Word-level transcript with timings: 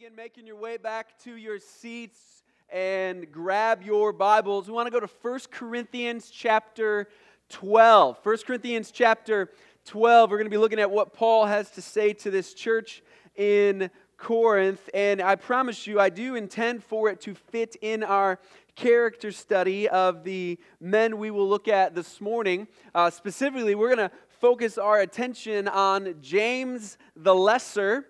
begin 0.00 0.16
making 0.16 0.46
your 0.46 0.56
way 0.56 0.78
back 0.78 1.18
to 1.18 1.36
your 1.36 1.58
seats 1.58 2.42
and 2.72 3.30
grab 3.30 3.82
your 3.82 4.14
Bibles, 4.14 4.66
we 4.66 4.72
want 4.72 4.86
to 4.86 4.90
go 4.90 4.98
to 4.98 5.10
1 5.20 5.40
Corinthians 5.50 6.30
chapter 6.30 7.06
12. 7.50 8.18
1 8.22 8.38
Corinthians 8.46 8.90
chapter 8.90 9.50
12, 9.84 10.30
we're 10.30 10.38
going 10.38 10.46
to 10.46 10.50
be 10.50 10.56
looking 10.56 10.80
at 10.80 10.90
what 10.90 11.12
Paul 11.12 11.44
has 11.44 11.70
to 11.72 11.82
say 11.82 12.14
to 12.14 12.30
this 12.30 12.54
church 12.54 13.02
in 13.36 13.90
Corinth. 14.16 14.88
And 14.94 15.20
I 15.20 15.36
promise 15.36 15.86
you, 15.86 16.00
I 16.00 16.08
do 16.08 16.34
intend 16.34 16.82
for 16.82 17.10
it 17.10 17.20
to 17.22 17.34
fit 17.34 17.76
in 17.82 18.02
our 18.02 18.38
character 18.76 19.30
study 19.30 19.86
of 19.86 20.24
the 20.24 20.58
men 20.80 21.18
we 21.18 21.30
will 21.30 21.46
look 21.46 21.68
at 21.68 21.94
this 21.94 22.22
morning. 22.22 22.68
Uh, 22.94 23.10
specifically, 23.10 23.74
we're 23.74 23.94
going 23.94 24.08
to 24.08 24.16
focus 24.28 24.78
our 24.78 25.00
attention 25.00 25.68
on 25.68 26.14
James 26.22 26.96
the 27.14 27.34
Lesser 27.34 28.06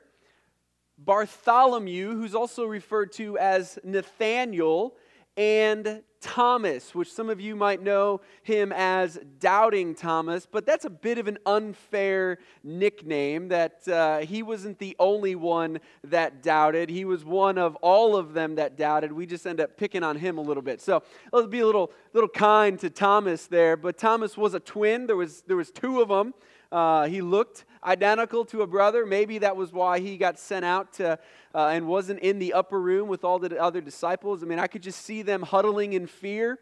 Bartholomew, 1.04 2.14
who's 2.14 2.34
also 2.34 2.66
referred 2.66 3.12
to 3.12 3.38
as 3.38 3.78
Nathaniel, 3.84 4.94
and 5.36 6.02
Thomas, 6.20 6.94
which 6.94 7.10
some 7.10 7.30
of 7.30 7.40
you 7.40 7.56
might 7.56 7.82
know 7.82 8.20
him 8.42 8.72
as 8.76 9.18
Doubting 9.38 9.94
Thomas, 9.94 10.46
but 10.46 10.66
that's 10.66 10.84
a 10.84 10.90
bit 10.90 11.16
of 11.16 11.28
an 11.28 11.38
unfair 11.46 12.38
nickname 12.62 13.48
that 13.48 13.88
uh, 13.88 14.18
he 14.18 14.42
wasn't 14.42 14.78
the 14.78 14.94
only 14.98 15.34
one 15.34 15.80
that 16.04 16.42
doubted. 16.42 16.90
He 16.90 17.06
was 17.06 17.24
one 17.24 17.56
of 17.56 17.74
all 17.76 18.16
of 18.16 18.34
them 18.34 18.56
that 18.56 18.76
doubted. 18.76 19.12
We 19.12 19.24
just 19.24 19.46
end 19.46 19.60
up 19.60 19.78
picking 19.78 20.02
on 20.02 20.16
him 20.16 20.36
a 20.36 20.42
little 20.42 20.62
bit. 20.62 20.82
So 20.82 21.02
let's 21.32 21.48
be 21.48 21.60
a 21.60 21.66
little, 21.66 21.90
little 22.12 22.28
kind 22.28 22.78
to 22.80 22.90
Thomas 22.90 23.46
there. 23.46 23.78
But 23.78 23.96
Thomas 23.96 24.36
was 24.36 24.52
a 24.52 24.60
twin, 24.60 25.06
there 25.06 25.16
was, 25.16 25.42
there 25.46 25.56
was 25.56 25.70
two 25.70 26.02
of 26.02 26.08
them. 26.08 26.34
Uh, 26.70 27.06
he 27.06 27.20
looked 27.20 27.64
identical 27.84 28.44
to 28.46 28.62
a 28.62 28.66
brother. 28.66 29.04
Maybe 29.04 29.38
that 29.38 29.56
was 29.56 29.72
why 29.72 29.98
he 29.98 30.16
got 30.16 30.38
sent 30.38 30.64
out 30.64 30.92
to, 30.94 31.18
uh, 31.54 31.66
and 31.68 31.86
wasn't 31.86 32.20
in 32.20 32.38
the 32.38 32.52
upper 32.52 32.80
room 32.80 33.08
with 33.08 33.24
all 33.24 33.38
the 33.38 33.60
other 33.60 33.80
disciples. 33.80 34.42
I 34.42 34.46
mean, 34.46 34.58
I 34.58 34.66
could 34.66 34.82
just 34.82 35.04
see 35.04 35.22
them 35.22 35.42
huddling 35.42 35.94
in 35.94 36.06
fear 36.06 36.58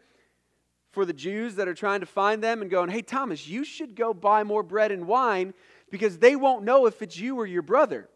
for 0.91 1.05
the 1.05 1.13
Jews 1.13 1.55
that 1.55 1.67
are 1.67 1.75
trying 1.75 1.99
to 1.99 2.05
find 2.05 2.43
them 2.43 2.61
and 2.61 2.71
going, 2.71 2.89
Hey, 2.89 3.01
Thomas, 3.01 3.47
you 3.47 3.63
should 3.63 3.95
go 3.95 4.13
buy 4.13 4.43
more 4.43 4.63
bread 4.63 4.91
and 4.91 5.05
wine 5.05 5.53
because 5.91 6.17
they 6.17 6.35
won't 6.35 6.63
know 6.63 6.87
if 6.87 7.01
it's 7.01 7.17
you 7.17 7.37
or 7.37 7.45
your 7.45 7.61
brother. 7.61 8.09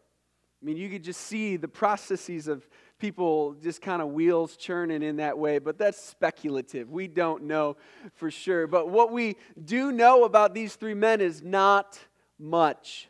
I 0.61 0.65
mean, 0.65 0.77
you 0.77 0.89
could 0.89 1.03
just 1.03 1.21
see 1.21 1.57
the 1.57 1.67
processes 1.67 2.47
of 2.47 2.67
people 3.03 3.53
just 3.61 3.81
kind 3.81 4.01
of 4.01 4.13
wheels 4.13 4.55
churning 4.55 5.03
in 5.03 5.17
that 5.17 5.37
way, 5.37 5.59
but 5.59 5.77
that's 5.77 6.01
speculative. 6.01 6.89
We 6.89 7.09
don't 7.09 7.43
know 7.43 7.75
for 8.13 8.31
sure. 8.31 8.65
But 8.65 8.87
what 8.87 9.11
we 9.11 9.35
do 9.61 9.91
know 9.91 10.23
about 10.23 10.53
these 10.53 10.77
three 10.77 10.93
men 10.93 11.19
is 11.19 11.41
not 11.41 11.99
much. 12.39 13.09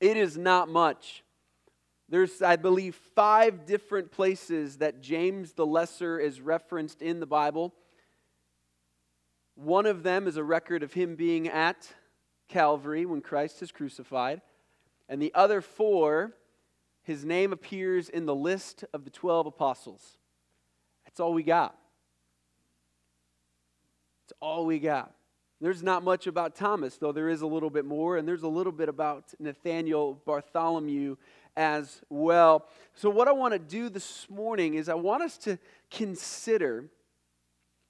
It 0.00 0.16
is 0.16 0.38
not 0.38 0.68
much. 0.68 1.24
There's, 2.10 2.40
I 2.42 2.54
believe, 2.54 2.94
five 3.16 3.66
different 3.66 4.12
places 4.12 4.76
that 4.76 5.00
James 5.00 5.54
the 5.54 5.66
Lesser 5.66 6.20
is 6.20 6.40
referenced 6.40 7.02
in 7.02 7.18
the 7.18 7.26
Bible. 7.26 7.74
One 9.56 9.86
of 9.86 10.04
them 10.04 10.28
is 10.28 10.36
a 10.36 10.44
record 10.44 10.84
of 10.84 10.92
him 10.92 11.16
being 11.16 11.48
at 11.48 11.92
Calvary 12.46 13.04
when 13.04 13.20
Christ 13.20 13.62
is 13.62 13.72
crucified. 13.72 14.42
And 15.08 15.20
the 15.20 15.34
other 15.34 15.60
four 15.60 16.36
his 17.02 17.24
name 17.24 17.52
appears 17.52 18.08
in 18.08 18.26
the 18.26 18.34
list 18.34 18.84
of 18.92 19.04
the 19.04 19.10
12 19.10 19.46
apostles. 19.46 20.18
That's 21.04 21.20
all 21.20 21.34
we 21.34 21.42
got. 21.42 21.76
That's 24.24 24.38
all 24.40 24.66
we 24.66 24.78
got. 24.78 25.12
There's 25.60 25.82
not 25.82 26.02
much 26.02 26.26
about 26.26 26.56
Thomas, 26.56 26.96
though 26.96 27.12
there 27.12 27.28
is 27.28 27.42
a 27.42 27.46
little 27.46 27.70
bit 27.70 27.84
more, 27.84 28.16
and 28.16 28.26
there's 28.26 28.42
a 28.42 28.48
little 28.48 28.72
bit 28.72 28.88
about 28.88 29.32
Nathaniel 29.38 30.20
Bartholomew 30.24 31.16
as 31.56 32.00
well. 32.08 32.66
So, 32.94 33.10
what 33.10 33.28
I 33.28 33.32
want 33.32 33.52
to 33.52 33.58
do 33.60 33.88
this 33.88 34.26
morning 34.28 34.74
is 34.74 34.88
I 34.88 34.94
want 34.94 35.22
us 35.22 35.38
to 35.38 35.58
consider, 35.90 36.86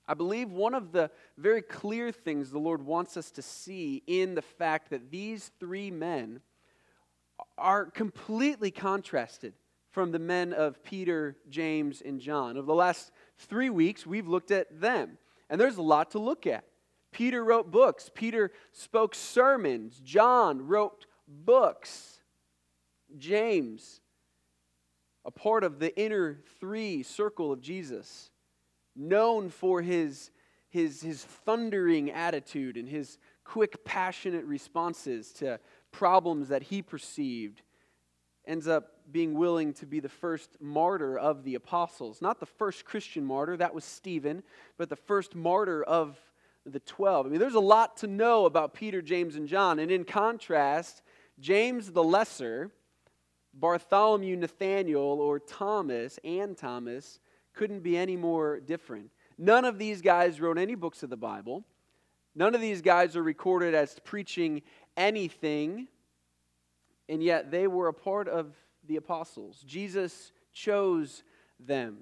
I 0.06 0.12
believe, 0.12 0.50
one 0.50 0.74
of 0.74 0.92
the 0.92 1.10
very 1.38 1.62
clear 1.62 2.12
things 2.12 2.50
the 2.50 2.58
Lord 2.58 2.84
wants 2.84 3.16
us 3.16 3.30
to 3.32 3.42
see 3.42 4.02
in 4.06 4.34
the 4.34 4.42
fact 4.42 4.90
that 4.90 5.10
these 5.10 5.50
three 5.58 5.90
men 5.90 6.42
are 7.58 7.86
completely 7.86 8.70
contrasted 8.70 9.54
from 9.90 10.10
the 10.10 10.18
men 10.18 10.52
of 10.52 10.82
Peter, 10.82 11.36
James, 11.48 12.02
and 12.04 12.20
John. 12.20 12.56
Over 12.56 12.66
the 12.66 12.74
last 12.74 13.12
three 13.38 13.70
weeks, 13.70 14.06
we've 14.06 14.26
looked 14.26 14.50
at 14.50 14.80
them, 14.80 15.18
and 15.50 15.60
there's 15.60 15.76
a 15.76 15.82
lot 15.82 16.12
to 16.12 16.18
look 16.18 16.46
at. 16.46 16.64
Peter 17.12 17.44
wrote 17.44 17.70
books, 17.70 18.10
Peter 18.14 18.52
spoke 18.72 19.14
sermons, 19.14 20.00
John 20.02 20.66
wrote 20.66 21.04
books, 21.28 22.22
James, 23.18 24.00
a 25.24 25.30
part 25.30 25.62
of 25.62 25.78
the 25.78 25.94
inner 26.00 26.40
three 26.58 27.02
circle 27.02 27.52
of 27.52 27.60
Jesus, 27.60 28.30
known 28.96 29.50
for 29.50 29.82
his, 29.82 30.30
his, 30.70 31.02
his 31.02 31.22
thundering 31.22 32.10
attitude 32.10 32.78
and 32.78 32.88
his 32.88 33.18
quick, 33.44 33.84
passionate 33.84 34.44
responses 34.46 35.32
to 35.32 35.60
problems 35.92 36.48
that 36.48 36.64
he 36.64 36.82
perceived, 36.82 37.62
ends 38.46 38.66
up 38.66 38.92
being 39.10 39.34
willing 39.34 39.72
to 39.74 39.86
be 39.86 40.00
the 40.00 40.08
first 40.08 40.56
martyr 40.60 41.16
of 41.16 41.44
the 41.44 41.54
apostles. 41.54 42.20
Not 42.20 42.40
the 42.40 42.46
first 42.46 42.84
Christian 42.84 43.24
martyr, 43.24 43.56
that 43.56 43.74
was 43.74 43.84
Stephen, 43.84 44.42
but 44.78 44.88
the 44.88 44.96
first 44.96 45.34
martyr 45.34 45.82
of 45.82 46.18
the 46.64 46.80
12. 46.80 47.26
I 47.26 47.28
mean, 47.28 47.40
there's 47.40 47.54
a 47.54 47.60
lot 47.60 47.96
to 47.98 48.06
know 48.06 48.46
about 48.46 48.74
Peter, 48.74 49.02
James, 49.02 49.36
and 49.36 49.48
John. 49.48 49.78
And 49.78 49.90
in 49.90 50.04
contrast, 50.04 51.02
James 51.40 51.92
the 51.92 52.04
Lesser, 52.04 52.70
Bartholomew, 53.54 54.36
Nathaniel, 54.36 55.20
or 55.20 55.38
Thomas 55.38 56.18
and 56.24 56.56
Thomas 56.56 57.20
couldn't 57.52 57.80
be 57.80 57.96
any 57.96 58.16
more 58.16 58.60
different. 58.60 59.10
None 59.38 59.64
of 59.64 59.78
these 59.78 60.00
guys 60.00 60.40
wrote 60.40 60.58
any 60.58 60.74
books 60.74 61.02
of 61.02 61.10
the 61.10 61.16
Bible. 61.16 61.64
None 62.34 62.54
of 62.54 62.60
these 62.60 62.80
guys 62.80 63.14
are 63.14 63.22
recorded 63.22 63.74
as 63.74 63.98
preaching 64.04 64.62
anything, 64.96 65.88
and 67.08 67.22
yet 67.22 67.50
they 67.50 67.66
were 67.66 67.88
a 67.88 67.94
part 67.94 68.28
of 68.28 68.54
the 68.86 68.96
apostles. 68.96 69.62
Jesus 69.66 70.32
chose 70.52 71.22
them. 71.58 71.98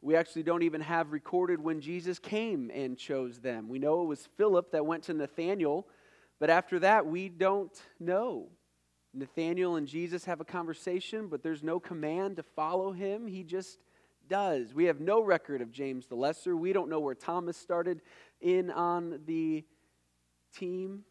We 0.00 0.16
actually 0.16 0.42
don't 0.42 0.62
even 0.62 0.82
have 0.82 1.12
recorded 1.12 1.60
when 1.60 1.80
Jesus 1.80 2.18
came 2.18 2.70
and 2.74 2.98
chose 2.98 3.40
them. 3.40 3.68
We 3.68 3.78
know 3.78 4.02
it 4.02 4.06
was 4.06 4.28
Philip 4.36 4.72
that 4.72 4.84
went 4.84 5.04
to 5.04 5.14
Nathanael, 5.14 5.86
but 6.38 6.50
after 6.50 6.78
that, 6.80 7.06
we 7.06 7.28
don't 7.30 7.72
know. 7.98 8.48
Nathanael 9.14 9.76
and 9.76 9.86
Jesus 9.86 10.24
have 10.24 10.40
a 10.40 10.44
conversation, 10.44 11.28
but 11.28 11.42
there's 11.42 11.62
no 11.62 11.80
command 11.80 12.36
to 12.36 12.42
follow 12.42 12.92
him. 12.92 13.26
He 13.26 13.44
just 13.44 13.78
does. 14.28 14.74
We 14.74 14.84
have 14.84 15.00
no 15.00 15.22
record 15.22 15.62
of 15.62 15.70
James 15.70 16.06
the 16.06 16.16
Lesser. 16.16 16.56
We 16.56 16.72
don't 16.72 16.90
know 16.90 17.00
where 17.00 17.14
Thomas 17.14 17.56
started 17.56 18.02
in 18.40 18.70
on 18.70 19.20
the 19.26 19.64
team. 20.54 21.04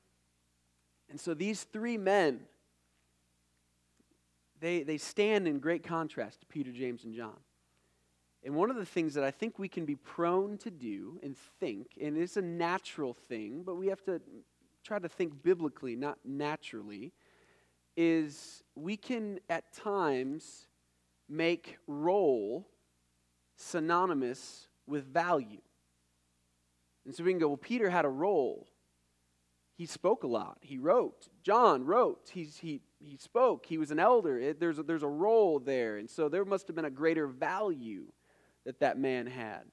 And 1.14 1.22
so 1.22 1.36
these 1.36 1.62
three 1.66 1.96
men, 1.96 2.40
they, 4.60 4.82
they 4.82 4.98
stand 4.98 5.48
in 5.48 5.60
great 5.60 5.84
contrast 5.84 6.40
to 6.40 6.48
Peter, 6.48 6.72
James, 6.72 7.04
and 7.04 7.14
John. 7.14 7.38
And 8.44 8.56
one 8.56 8.72
of 8.72 8.78
the 8.78 8.86
things 8.86 9.14
that 9.14 9.24
I 9.24 9.30
think 9.30 9.60
we 9.60 9.68
can 9.68 9.86
be 9.86 9.96
prone 9.96 10.58
to 10.58 10.72
do 10.72 11.20
and 11.22 11.38
think, 11.60 12.00
and 12.02 12.18
it's 12.18 12.36
a 12.36 12.42
natural 12.42 13.14
thing, 13.14 13.62
but 13.64 13.76
we 13.76 13.90
have 13.90 14.04
to 14.06 14.22
try 14.84 14.98
to 14.98 15.08
think 15.08 15.44
biblically, 15.44 15.96
not 15.96 16.18
naturally, 16.26 17.14
is 17.96 18.64
we 18.74 18.98
can 18.98 19.40
at 19.52 19.72
times 19.72 20.66
make 21.30 21.78
role 21.86 22.68
synonymous 23.56 24.68
with 24.88 25.06
value. 25.14 25.62
And 27.06 27.14
so 27.14 27.24
we 27.24 27.30
can 27.30 27.40
go, 27.40 27.50
well, 27.50 27.58
Peter 27.58 27.92
had 27.92 28.04
a 28.04 28.10
role 28.10 28.68
he 29.76 29.86
spoke 29.86 30.24
a 30.24 30.28
lot. 30.28 30.60
He 30.62 30.78
wrote. 30.78 31.30
John 31.42 31.86
wrote. 31.86 32.30
He's, 32.32 32.58
he, 32.58 32.82
he 33.00 33.18
spoke. 33.18 33.66
He 33.66 33.78
was 33.78 33.92
an 33.92 34.00
elder. 34.00 34.40
It, 34.40 34.60
there's, 34.60 34.78
a, 34.78 34.84
there's 34.84 35.04
a 35.04 35.08
role 35.08 35.60
there. 35.60 35.98
And 35.98 36.10
so 36.10 36.30
there 36.30 36.46
must 36.46 36.68
have 36.68 36.76
been 36.76 36.86
a 36.86 36.92
greater 36.92 37.28
value 37.28 38.06
that 38.66 38.80
that 38.80 38.98
man 39.00 39.26
had, 39.26 39.64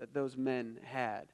that 0.00 0.12
those 0.12 0.36
men 0.36 0.78
had. 0.82 1.26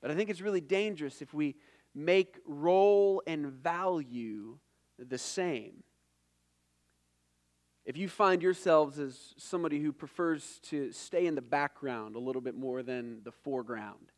But 0.00 0.10
I 0.10 0.14
think 0.14 0.30
it's 0.30 0.40
really 0.40 0.60
dangerous 0.60 1.20
if 1.20 1.34
we 1.34 1.56
make 1.94 2.38
role 2.46 3.22
and 3.26 3.46
value 3.46 4.58
the 4.98 5.18
same. 5.18 5.82
If 7.84 7.96
you 7.96 8.08
find 8.08 8.42
yourselves 8.42 8.98
as 8.98 9.34
somebody 9.36 9.80
who 9.80 9.92
prefers 9.92 10.60
to 10.64 10.90
stay 10.92 11.26
in 11.26 11.34
the 11.36 11.42
background 11.42 12.16
a 12.16 12.18
little 12.18 12.42
bit 12.42 12.56
more 12.56 12.82
than 12.82 13.20
the 13.22 13.30
foreground, 13.30 14.10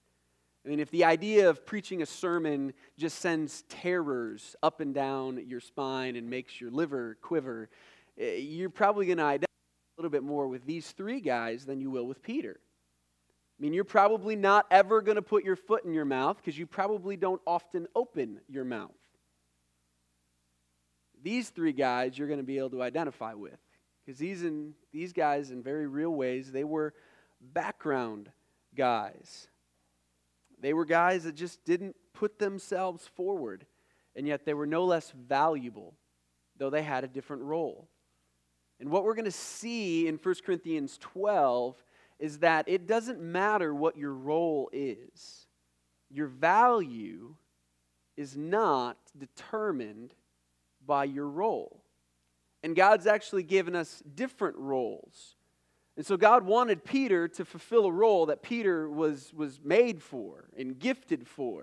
I 0.64 0.68
mean, 0.68 0.80
if 0.80 0.90
the 0.90 1.04
idea 1.04 1.48
of 1.48 1.64
preaching 1.64 2.02
a 2.02 2.06
sermon 2.06 2.72
just 2.96 3.20
sends 3.20 3.62
terrors 3.68 4.56
up 4.62 4.80
and 4.80 4.94
down 4.94 5.42
your 5.46 5.60
spine 5.60 6.16
and 6.16 6.28
makes 6.28 6.60
your 6.60 6.70
liver 6.70 7.16
quiver, 7.22 7.70
eh, 8.18 8.36
you're 8.36 8.70
probably 8.70 9.06
going 9.06 9.18
to 9.18 9.24
identify 9.24 9.46
a 9.46 10.00
little 10.00 10.10
bit 10.10 10.22
more 10.22 10.48
with 10.48 10.66
these 10.66 10.90
three 10.90 11.20
guys 11.20 11.64
than 11.64 11.80
you 11.80 11.90
will 11.90 12.06
with 12.06 12.22
Peter. 12.22 12.60
I 13.58 13.62
mean, 13.62 13.72
you're 13.72 13.84
probably 13.84 14.36
not 14.36 14.66
ever 14.70 15.00
going 15.00 15.16
to 15.16 15.22
put 15.22 15.44
your 15.44 15.56
foot 15.56 15.84
in 15.84 15.92
your 15.92 16.04
mouth 16.04 16.36
because 16.36 16.58
you 16.58 16.66
probably 16.66 17.16
don't 17.16 17.40
often 17.46 17.88
open 17.94 18.40
your 18.48 18.64
mouth. 18.64 18.92
These 21.22 21.50
three 21.50 21.72
guys 21.72 22.16
you're 22.16 22.28
going 22.28 22.38
to 22.38 22.46
be 22.46 22.58
able 22.58 22.70
to 22.70 22.82
identify 22.82 23.34
with 23.34 23.58
Because 24.04 24.18
these, 24.18 24.44
these 24.92 25.12
guys, 25.12 25.50
in 25.50 25.62
very 25.62 25.88
real 25.88 26.10
ways, 26.10 26.52
they 26.52 26.62
were 26.62 26.94
background 27.40 28.30
guys. 28.76 29.48
They 30.60 30.72
were 30.72 30.84
guys 30.84 31.24
that 31.24 31.34
just 31.34 31.64
didn't 31.64 31.96
put 32.12 32.38
themselves 32.38 33.06
forward, 33.06 33.66
and 34.16 34.26
yet 34.26 34.44
they 34.44 34.54
were 34.54 34.66
no 34.66 34.84
less 34.84 35.10
valuable, 35.10 35.94
though 36.56 36.70
they 36.70 36.82
had 36.82 37.04
a 37.04 37.08
different 37.08 37.42
role. 37.42 37.88
And 38.80 38.90
what 38.90 39.04
we're 39.04 39.14
going 39.14 39.24
to 39.24 39.30
see 39.30 40.06
in 40.06 40.16
1 40.16 40.34
Corinthians 40.44 40.98
12 40.98 41.82
is 42.18 42.38
that 42.38 42.68
it 42.68 42.86
doesn't 42.86 43.20
matter 43.20 43.74
what 43.74 43.96
your 43.96 44.12
role 44.12 44.68
is, 44.72 45.46
your 46.10 46.26
value 46.26 47.34
is 48.16 48.36
not 48.36 48.96
determined 49.16 50.14
by 50.84 51.04
your 51.04 51.28
role. 51.28 51.84
And 52.64 52.74
God's 52.74 53.06
actually 53.06 53.44
given 53.44 53.76
us 53.76 54.02
different 54.14 54.56
roles. 54.56 55.36
And 55.98 56.06
so 56.06 56.16
God 56.16 56.46
wanted 56.46 56.84
Peter 56.84 57.26
to 57.26 57.44
fulfill 57.44 57.86
a 57.86 57.90
role 57.90 58.26
that 58.26 58.40
Peter 58.40 58.88
was, 58.88 59.32
was 59.34 59.58
made 59.64 60.00
for 60.00 60.48
and 60.56 60.78
gifted 60.78 61.26
for. 61.26 61.62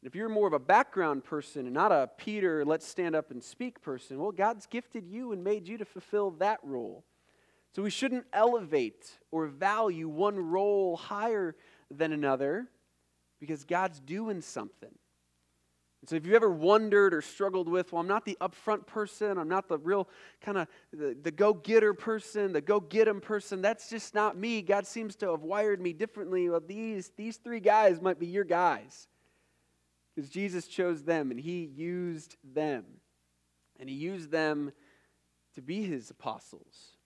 And 0.00 0.08
if 0.08 0.14
you're 0.14 0.30
more 0.30 0.46
of 0.46 0.54
a 0.54 0.58
background 0.58 1.24
person 1.24 1.66
and 1.66 1.74
not 1.74 1.92
a 1.92 2.08
Peter, 2.16 2.64
let's 2.64 2.88
stand 2.88 3.14
up 3.14 3.30
and 3.30 3.44
speak 3.44 3.82
person, 3.82 4.18
well, 4.18 4.32
God's 4.32 4.64
gifted 4.64 5.06
you 5.06 5.32
and 5.32 5.44
made 5.44 5.68
you 5.68 5.76
to 5.76 5.84
fulfill 5.84 6.30
that 6.38 6.58
role. 6.62 7.04
So 7.74 7.82
we 7.82 7.90
shouldn't 7.90 8.24
elevate 8.32 9.18
or 9.30 9.46
value 9.46 10.08
one 10.08 10.38
role 10.38 10.96
higher 10.96 11.54
than 11.90 12.14
another 12.14 12.66
because 13.40 13.62
God's 13.66 14.00
doing 14.00 14.40
something. 14.40 14.94
So 16.06 16.14
if 16.14 16.24
you've 16.24 16.36
ever 16.36 16.50
wondered 16.50 17.12
or 17.12 17.20
struggled 17.20 17.68
with, 17.68 17.92
well, 17.92 18.00
I'm 18.00 18.06
not 18.06 18.24
the 18.24 18.38
upfront 18.40 18.86
person, 18.86 19.36
I'm 19.36 19.48
not 19.48 19.68
the 19.68 19.78
real 19.78 20.08
kind 20.40 20.58
of 20.58 20.68
the, 20.92 21.16
the 21.20 21.32
go-getter 21.32 21.92
person, 21.92 22.52
the 22.52 22.60
go-get 22.60 23.08
'em 23.08 23.20
person, 23.20 23.60
that's 23.60 23.90
just 23.90 24.14
not 24.14 24.36
me. 24.36 24.62
God 24.62 24.86
seems 24.86 25.16
to 25.16 25.30
have 25.30 25.42
wired 25.42 25.80
me 25.80 25.92
differently. 25.92 26.48
Well, 26.48 26.62
these, 26.64 27.10
these 27.16 27.36
three 27.38 27.58
guys 27.58 28.00
might 28.00 28.20
be 28.20 28.26
your 28.26 28.44
guys. 28.44 29.08
Because 30.14 30.30
Jesus 30.30 30.68
chose 30.68 31.02
them 31.02 31.30
and 31.30 31.38
he 31.38 31.64
used 31.64 32.36
them. 32.44 32.84
And 33.80 33.88
he 33.88 33.96
used 33.96 34.30
them 34.30 34.72
to 35.54 35.62
be 35.62 35.82
his 35.82 36.10
apostles. 36.10 36.96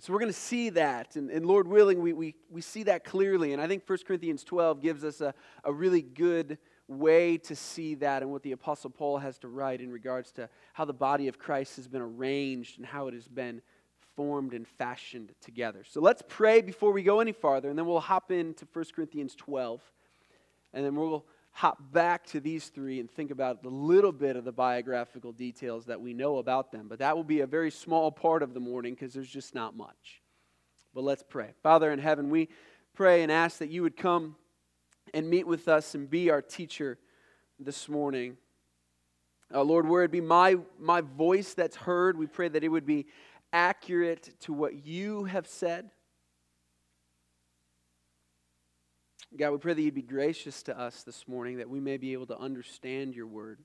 So 0.00 0.12
we're 0.12 0.18
going 0.18 0.32
to 0.32 0.38
see 0.38 0.70
that. 0.70 1.16
And, 1.16 1.30
and 1.30 1.46
Lord 1.46 1.68
willing, 1.68 2.02
we, 2.02 2.12
we, 2.12 2.34
we 2.50 2.60
see 2.60 2.82
that 2.84 3.04
clearly. 3.04 3.52
And 3.52 3.62
I 3.62 3.68
think 3.68 3.88
1 3.88 3.98
Corinthians 4.06 4.44
12 4.44 4.82
gives 4.82 5.04
us 5.04 5.20
a, 5.20 5.34
a 5.62 5.72
really 5.72 6.02
good 6.02 6.58
way 6.88 7.38
to 7.38 7.56
see 7.56 7.94
that 7.96 8.22
and 8.22 8.30
what 8.30 8.42
the 8.42 8.52
Apostle 8.52 8.90
Paul 8.90 9.18
has 9.18 9.38
to 9.38 9.48
write 9.48 9.80
in 9.80 9.90
regards 9.90 10.32
to 10.32 10.48
how 10.74 10.84
the 10.84 10.92
body 10.92 11.28
of 11.28 11.38
Christ 11.38 11.76
has 11.76 11.88
been 11.88 12.02
arranged 12.02 12.78
and 12.78 12.86
how 12.86 13.08
it 13.08 13.14
has 13.14 13.28
been 13.28 13.62
formed 14.16 14.52
and 14.52 14.66
fashioned 14.66 15.32
together. 15.40 15.82
So 15.88 16.00
let's 16.00 16.22
pray 16.28 16.60
before 16.60 16.92
we 16.92 17.02
go 17.02 17.20
any 17.20 17.32
farther, 17.32 17.68
and 17.68 17.78
then 17.78 17.86
we'll 17.86 18.00
hop 18.00 18.30
into 18.30 18.66
1 18.72 18.84
Corinthians 18.94 19.34
12, 19.34 19.80
and 20.72 20.84
then 20.84 20.94
we'll 20.94 21.24
hop 21.50 21.78
back 21.92 22.26
to 22.26 22.40
these 22.40 22.68
three 22.68 22.98
and 22.98 23.10
think 23.10 23.30
about 23.30 23.62
the 23.62 23.68
little 23.68 24.12
bit 24.12 24.36
of 24.36 24.44
the 24.44 24.52
biographical 24.52 25.32
details 25.32 25.86
that 25.86 26.00
we 26.00 26.12
know 26.12 26.38
about 26.38 26.72
them. 26.72 26.88
But 26.88 26.98
that 26.98 27.16
will 27.16 27.24
be 27.24 27.40
a 27.40 27.46
very 27.46 27.70
small 27.70 28.10
part 28.10 28.42
of 28.42 28.54
the 28.54 28.60
morning 28.60 28.94
because 28.94 29.14
there's 29.14 29.30
just 29.30 29.54
not 29.54 29.76
much. 29.76 30.20
But 30.94 31.04
let's 31.04 31.22
pray. 31.22 31.50
Father 31.62 31.92
in 31.92 31.98
heaven, 31.98 32.28
we 32.28 32.48
pray 32.92 33.22
and 33.22 33.30
ask 33.30 33.58
that 33.58 33.70
you 33.70 33.82
would 33.82 33.96
come 33.96 34.36
and 35.12 35.28
meet 35.28 35.46
with 35.46 35.68
us 35.68 35.94
and 35.94 36.08
be 36.08 36.30
our 36.30 36.40
teacher 36.40 36.98
this 37.58 37.88
morning. 37.88 38.36
Uh, 39.52 39.62
Lord, 39.62 39.88
where 39.88 40.04
it 40.04 40.10
be 40.10 40.20
my, 40.20 40.56
my 40.78 41.00
voice 41.00 41.54
that's 41.54 41.76
heard, 41.76 42.18
we 42.18 42.26
pray 42.26 42.48
that 42.48 42.64
it 42.64 42.68
would 42.68 42.86
be 42.86 43.06
accurate 43.52 44.34
to 44.40 44.52
what 44.52 44.86
you 44.86 45.24
have 45.24 45.46
said. 45.46 45.90
God, 49.36 49.50
we 49.50 49.58
pray 49.58 49.74
that 49.74 49.82
you'd 49.82 49.94
be 49.94 50.02
gracious 50.02 50.62
to 50.64 50.78
us 50.78 51.02
this 51.02 51.26
morning, 51.26 51.58
that 51.58 51.68
we 51.68 51.80
may 51.80 51.96
be 51.96 52.12
able 52.12 52.26
to 52.26 52.38
understand 52.38 53.14
your 53.14 53.26
word. 53.26 53.58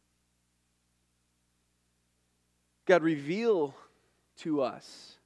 God, 2.86 3.04
reveal 3.04 3.76
to 4.38 4.62
us 4.62 5.20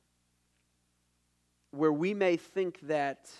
where 1.71 1.93
we 1.93 2.13
may 2.13 2.37
think 2.37 2.79
that 2.83 3.31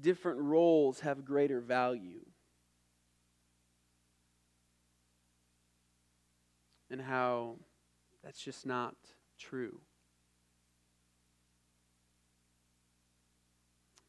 different 0.00 0.40
roles 0.40 1.00
have 1.00 1.24
greater 1.24 1.60
value. 1.60 2.24
And 6.90 7.00
how 7.00 7.56
that's 8.22 8.40
just 8.40 8.64
not 8.66 8.94
true. 9.38 9.80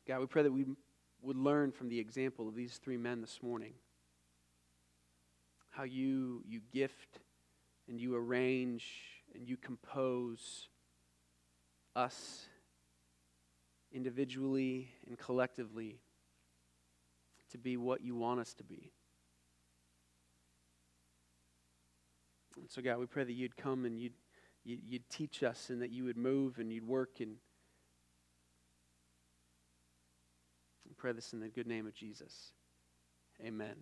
God, 0.08 0.20
we 0.20 0.26
pray 0.28 0.44
that 0.44 0.52
we 0.52 0.66
would 1.22 1.38
learn 1.38 1.72
from 1.72 1.90
the 1.90 2.00
example 2.00 2.48
of 2.48 2.56
these 2.56 2.78
three 2.78 2.98
men 2.98 3.22
this 3.22 3.40
morning 3.42 3.74
how 5.70 5.84
you, 5.84 6.42
you 6.48 6.60
gift 6.74 7.20
and 7.88 8.00
you 8.00 8.16
arrange 8.16 8.86
and 9.36 9.48
you 9.48 9.56
compose 9.58 10.70
us 11.96 12.48
individually 13.92 14.90
and 15.08 15.18
collectively 15.18 16.00
to 17.52 17.58
be 17.58 17.78
what 17.78 18.02
you 18.02 18.16
want 18.16 18.40
us 18.40 18.54
to 18.56 18.64
be. 18.64 18.92
And 22.58 22.70
so, 22.70 22.82
God, 22.82 22.98
we 22.98 23.06
pray 23.06 23.24
that 23.24 23.34
you'd 23.34 23.56
come 23.56 23.86
and 23.86 24.00
you'd, 24.00 24.14
you'd 24.64 25.10
teach 25.10 25.44
us 25.44 25.70
and 25.70 25.82
that 25.82 25.92
you 25.92 26.04
would 26.06 26.18
move 26.18 26.58
and 26.58 26.72
you'd 26.72 26.88
work. 26.88 27.20
And 27.20 27.36
we 30.88 30.94
pray 30.96 31.12
this 31.12 31.34
in 31.34 31.40
the 31.40 31.50
good 31.50 31.68
name 31.68 31.86
of 31.86 31.94
Jesus. 31.94 32.52
Amen. 33.46 33.76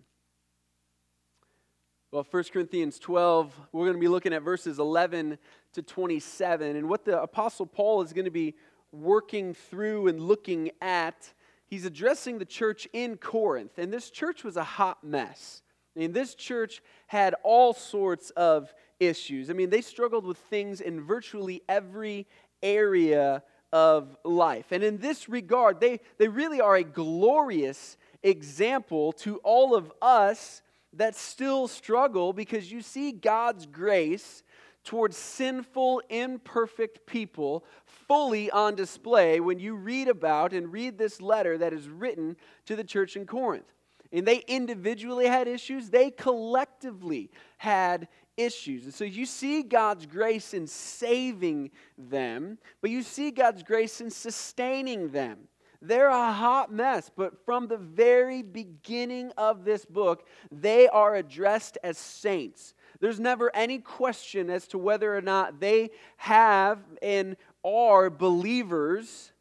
Well, 2.12 2.26
1 2.30 2.44
Corinthians 2.52 2.98
12, 2.98 3.52
we're 3.72 3.86
going 3.86 3.96
to 3.96 4.00
be 4.00 4.08
looking 4.08 4.32
at 4.32 4.42
verses 4.42 4.78
11 4.78 5.38
to 5.72 5.82
27. 5.82 6.76
And 6.76 6.88
what 6.88 7.04
the 7.04 7.20
Apostle 7.20 7.66
Paul 7.66 8.02
is 8.02 8.12
going 8.12 8.26
to 8.26 8.30
be 8.30 8.54
working 8.92 9.54
through 9.54 10.08
and 10.08 10.20
looking 10.20 10.70
at, 10.80 11.32
he's 11.66 11.84
addressing 11.84 12.38
the 12.38 12.44
church 12.44 12.88
in 12.92 13.16
Corinth. 13.16 13.78
And 13.78 13.92
this 13.92 14.10
church 14.10 14.44
was 14.44 14.56
a 14.56 14.64
hot 14.64 15.02
mess. 15.04 15.62
I 15.94 16.00
mean, 16.00 16.12
this 16.12 16.34
church 16.34 16.82
had 17.06 17.34
all 17.42 17.72
sorts 17.72 18.30
of 18.30 18.72
issues. 19.00 19.50
I 19.50 19.54
mean, 19.54 19.70
they 19.70 19.80
struggled 19.80 20.26
with 20.26 20.38
things 20.38 20.80
in 20.80 21.00
virtually 21.00 21.62
every 21.68 22.26
area 22.62 23.42
of 23.72 24.16
life. 24.24 24.72
And 24.72 24.82
in 24.82 24.98
this 24.98 25.28
regard, 25.28 25.80
they, 25.80 26.00
they 26.18 26.28
really 26.28 26.60
are 26.60 26.76
a 26.76 26.84
glorious 26.84 27.96
example 28.22 29.12
to 29.12 29.36
all 29.38 29.74
of 29.74 29.92
us 30.00 30.62
that 30.92 31.14
still 31.14 31.68
struggle 31.68 32.32
because 32.32 32.70
you 32.70 32.80
see 32.80 33.12
God's 33.12 33.66
grace 33.66 34.42
towards 34.86 35.16
sinful, 35.16 36.00
imperfect 36.08 37.04
people 37.06 37.64
fully 37.84 38.50
on 38.52 38.76
display 38.76 39.40
when 39.40 39.58
you 39.58 39.74
read 39.74 40.08
about 40.08 40.52
and 40.52 40.72
read 40.72 40.96
this 40.96 41.20
letter 41.20 41.58
that 41.58 41.72
is 41.72 41.88
written 41.88 42.36
to 42.64 42.76
the 42.76 42.84
church 42.84 43.16
in 43.16 43.26
Corinth. 43.26 43.74
And 44.12 44.24
they 44.24 44.44
individually 44.46 45.26
had 45.26 45.48
issues, 45.48 45.90
they 45.90 46.10
collectively 46.10 47.30
had 47.58 48.06
issues. 48.36 48.84
And 48.84 48.94
so 48.94 49.04
you 49.04 49.26
see 49.26 49.62
God's 49.62 50.06
grace 50.06 50.54
in 50.54 50.68
saving 50.68 51.72
them, 51.98 52.58
but 52.80 52.90
you 52.90 53.02
see 53.02 53.32
God's 53.32 53.64
grace 53.64 54.00
in 54.00 54.10
sustaining 54.10 55.10
them. 55.10 55.48
They're 55.82 56.08
a 56.08 56.32
hot 56.32 56.72
mess, 56.72 57.10
but 57.14 57.44
from 57.44 57.66
the 57.66 57.76
very 57.76 58.42
beginning 58.42 59.32
of 59.36 59.64
this 59.64 59.84
book, 59.84 60.26
they 60.50 60.88
are 60.88 61.16
addressed 61.16 61.76
as 61.82 61.98
saints. 61.98 62.74
There's 63.00 63.20
never 63.20 63.54
any 63.54 63.78
question 63.78 64.50
as 64.50 64.66
to 64.68 64.78
whether 64.78 65.16
or 65.16 65.20
not 65.20 65.60
they 65.60 65.90
have 66.16 66.80
and 67.02 67.36
are 67.64 68.10
believers. 68.10 69.32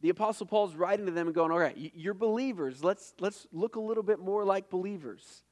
The 0.00 0.08
Apostle 0.08 0.46
Paul's 0.46 0.74
writing 0.74 1.06
to 1.06 1.12
them 1.12 1.28
and 1.28 1.34
going, 1.34 1.52
All 1.52 1.58
right, 1.58 1.76
you're 1.94 2.14
believers. 2.14 2.82
Let's, 2.82 3.14
let's 3.20 3.46
look 3.52 3.76
a 3.76 3.80
little 3.80 4.02
bit 4.02 4.18
more 4.18 4.44
like 4.44 4.70
believers. 4.70 5.44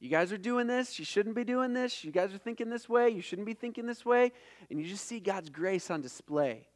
You 0.00 0.10
guys 0.10 0.32
are 0.32 0.38
doing 0.38 0.66
this. 0.66 0.98
You 0.98 1.04
shouldn't 1.04 1.36
be 1.36 1.44
doing 1.44 1.72
this. 1.72 2.04
You 2.04 2.10
guys 2.10 2.34
are 2.34 2.38
thinking 2.38 2.68
this 2.68 2.88
way. 2.88 3.08
You 3.10 3.22
shouldn't 3.22 3.46
be 3.46 3.54
thinking 3.54 3.86
this 3.86 4.04
way. 4.04 4.32
And 4.68 4.78
you 4.78 4.86
just 4.86 5.06
see 5.06 5.20
God's 5.20 5.48
grace 5.48 5.90
on 5.90 6.02
display, 6.02 6.66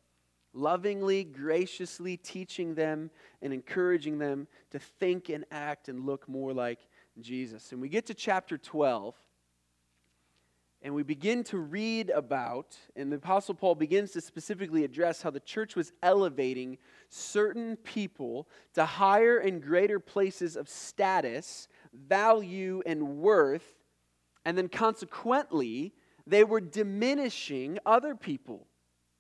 lovingly, 0.55 1.25
graciously 1.25 2.17
teaching 2.17 2.75
them 2.75 3.11
and 3.43 3.53
encouraging 3.53 4.19
them 4.19 4.47
to 4.71 4.79
think 4.79 5.29
and 5.29 5.45
act 5.51 5.89
and 5.89 6.07
look 6.07 6.29
more 6.29 6.55
like 6.55 6.79
Jesus. 7.21 7.73
And 7.73 7.81
we 7.81 7.89
get 7.89 8.07
to 8.07 8.15
chapter 8.15 8.57
12 8.57 9.15
and 10.83 10.95
we 10.95 11.03
begin 11.03 11.43
to 11.45 11.59
read 11.59 12.11
about, 12.11 12.77
and 12.95 13.11
the 13.11 13.17
Apostle 13.17 13.55
Paul 13.55 13.75
begins 13.75 14.13
to 14.13 14.21
specifically 14.21 14.85
address 14.85 15.23
how 15.23 15.31
the 15.31 15.41
church 15.41 15.75
was 15.75 15.93
elevating 16.03 16.79
certain 17.09 17.77
people 17.77 18.49
to 18.75 18.85
higher 18.85 19.39
and 19.39 19.63
greater 19.63 19.99
places 19.99 20.57
of 20.57 20.69
status, 20.69 21.69
value, 21.93 22.83
and 22.87 23.19
worth, 23.19 23.75
and 24.45 24.57
then 24.57 24.69
consequently, 24.69 25.93
they 26.27 26.45
were 26.45 26.61
diminishing 26.61 27.79
other 27.85 28.15
people. 28.15 28.67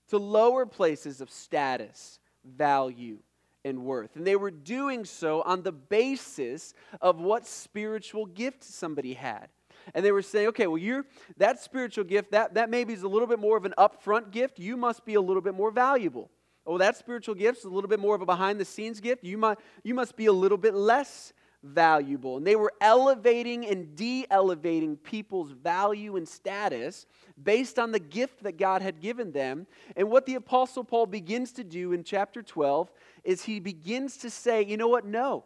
to 0.08 0.18
lower 0.18 0.66
places 0.66 1.20
of 1.20 1.30
status, 1.30 2.18
value, 2.44 3.18
and 3.64 3.84
worth. 3.84 4.16
And 4.16 4.26
they 4.26 4.36
were 4.36 4.50
doing 4.50 5.04
so 5.04 5.42
on 5.42 5.62
the 5.62 5.72
basis 5.72 6.74
of 7.00 7.20
what 7.20 7.46
spiritual 7.46 8.26
gift 8.26 8.64
somebody 8.64 9.14
had. 9.14 9.48
And 9.94 10.04
they 10.04 10.12
were 10.12 10.22
saying, 10.22 10.48
okay, 10.48 10.66
well, 10.66 10.78
you're 10.78 11.04
that 11.36 11.60
spiritual 11.60 12.04
gift, 12.04 12.32
that, 12.32 12.54
that 12.54 12.70
maybe 12.70 12.92
is 12.92 13.02
a 13.02 13.08
little 13.08 13.28
bit 13.28 13.38
more 13.38 13.56
of 13.56 13.64
an 13.64 13.74
upfront 13.78 14.30
gift. 14.30 14.58
You 14.58 14.76
must 14.76 15.04
be 15.04 15.14
a 15.14 15.20
little 15.20 15.42
bit 15.42 15.54
more 15.54 15.70
valuable. 15.70 16.30
Oh, 16.66 16.78
that 16.78 16.96
spiritual 16.96 17.34
gift 17.34 17.60
is 17.60 17.64
a 17.64 17.70
little 17.70 17.88
bit 17.88 18.00
more 18.00 18.14
of 18.14 18.20
a 18.20 18.26
behind 18.26 18.60
the 18.60 18.64
scenes 18.64 19.00
gift. 19.00 19.24
You, 19.24 19.38
might, 19.38 19.58
you 19.82 19.94
must 19.94 20.16
be 20.16 20.26
a 20.26 20.32
little 20.32 20.58
bit 20.58 20.74
less 20.74 21.32
valuable. 21.62 22.36
And 22.36 22.46
they 22.46 22.56
were 22.56 22.72
elevating 22.80 23.66
and 23.66 23.96
de 23.96 24.26
elevating 24.30 24.96
people's 24.96 25.50
value 25.50 26.16
and 26.16 26.28
status 26.28 27.06
based 27.42 27.78
on 27.78 27.92
the 27.92 27.98
gift 27.98 28.42
that 28.42 28.58
God 28.58 28.82
had 28.82 29.00
given 29.00 29.32
them. 29.32 29.66
And 29.96 30.10
what 30.10 30.26
the 30.26 30.34
Apostle 30.34 30.84
Paul 30.84 31.06
begins 31.06 31.52
to 31.52 31.64
do 31.64 31.92
in 31.92 32.04
chapter 32.04 32.42
12 32.42 32.90
is 33.24 33.44
he 33.44 33.60
begins 33.60 34.18
to 34.18 34.30
say, 34.30 34.62
you 34.62 34.76
know 34.76 34.88
what? 34.88 35.04
No. 35.04 35.44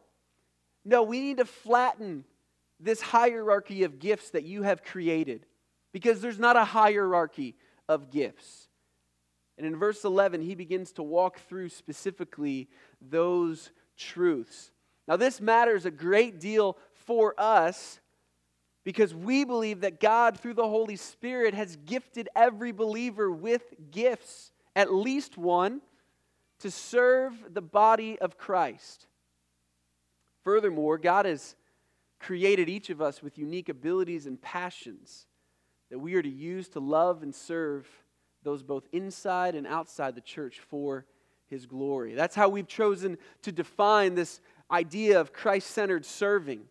No, 0.85 1.03
we 1.03 1.21
need 1.21 1.37
to 1.39 1.45
flatten 1.45 2.25
this 2.83 3.01
hierarchy 3.01 3.85
of 3.85 3.99
gifts 3.99 4.31
that 4.31 4.45
you 4.45 4.63
have 4.63 4.83
created 4.83 5.47
because 5.93 6.21
there's 6.21 6.39
not 6.39 6.57
a 6.57 6.65
hierarchy 6.65 7.55
of 7.89 8.11
gifts. 8.11 8.69
And 9.59 9.67
in 9.67 9.77
verse 9.77 10.05
11, 10.05 10.41
he 10.41 10.55
begins 10.55 10.93
to 10.93 11.03
walk 11.03 11.39
through 11.41 11.69
specifically 11.69 12.69
those 13.01 13.71
truths. 13.97 14.73
Now, 15.07 15.17
this 15.17 15.41
matters 15.41 15.85
a 15.85 15.91
great 15.91 16.41
deal 16.41 16.77
for 16.95 17.35
us 17.39 18.01
because 18.85 19.15
we 19.15 19.45
believe 19.45 19.83
that 19.83 20.01
God, 20.01 20.39
through 20.39 20.55
the 20.55 20.69
Holy 20.69 20.97
Spirit, 20.97 21.55
has 21.55 21.77
gifted 21.77 22.29
every 22.35 22.73
believer 22.73 23.31
with 23.31 23.63
gifts, 23.91 24.51
at 24.75 24.93
least 24.93 25.37
one, 25.37 25.81
to 26.61 26.71
serve 26.71 27.35
the 27.53 27.63
body 27.63 28.19
of 28.19 28.39
Christ. 28.39 29.07
Furthermore, 30.43 30.99
God 30.99 31.27
has 31.27 31.55
created 32.23 32.69
each 32.69 32.89
of 32.89 33.03
us 33.03 33.23
with 33.23 33.37
unique 33.37 33.69
abilities 33.69 34.27
and 34.27 34.41
passions 34.41 35.27
that 35.91 35.99
we 35.99 36.15
are 36.15 36.23
to 36.23 36.31
use 36.31 36.69
to 36.71 36.81
love 36.81 37.23
and 37.23 37.35
serve 37.35 37.87
those 38.45 38.63
both 38.63 38.87
inside 38.93 39.55
and 39.55 39.67
outside 39.67 40.15
the 40.15 40.21
church 40.21 40.61
for 40.61 41.05
his 41.49 41.67
glory. 41.67 42.15
That's 42.15 42.35
how 42.35 42.49
we've 42.49 42.67
chosen 42.67 43.19
to 43.43 43.53
define 43.53 44.15
this 44.15 44.41
idea 44.71 45.21
of 45.21 45.33
Christ 45.33 45.71
centered 45.71 46.07
serving. 46.07 46.63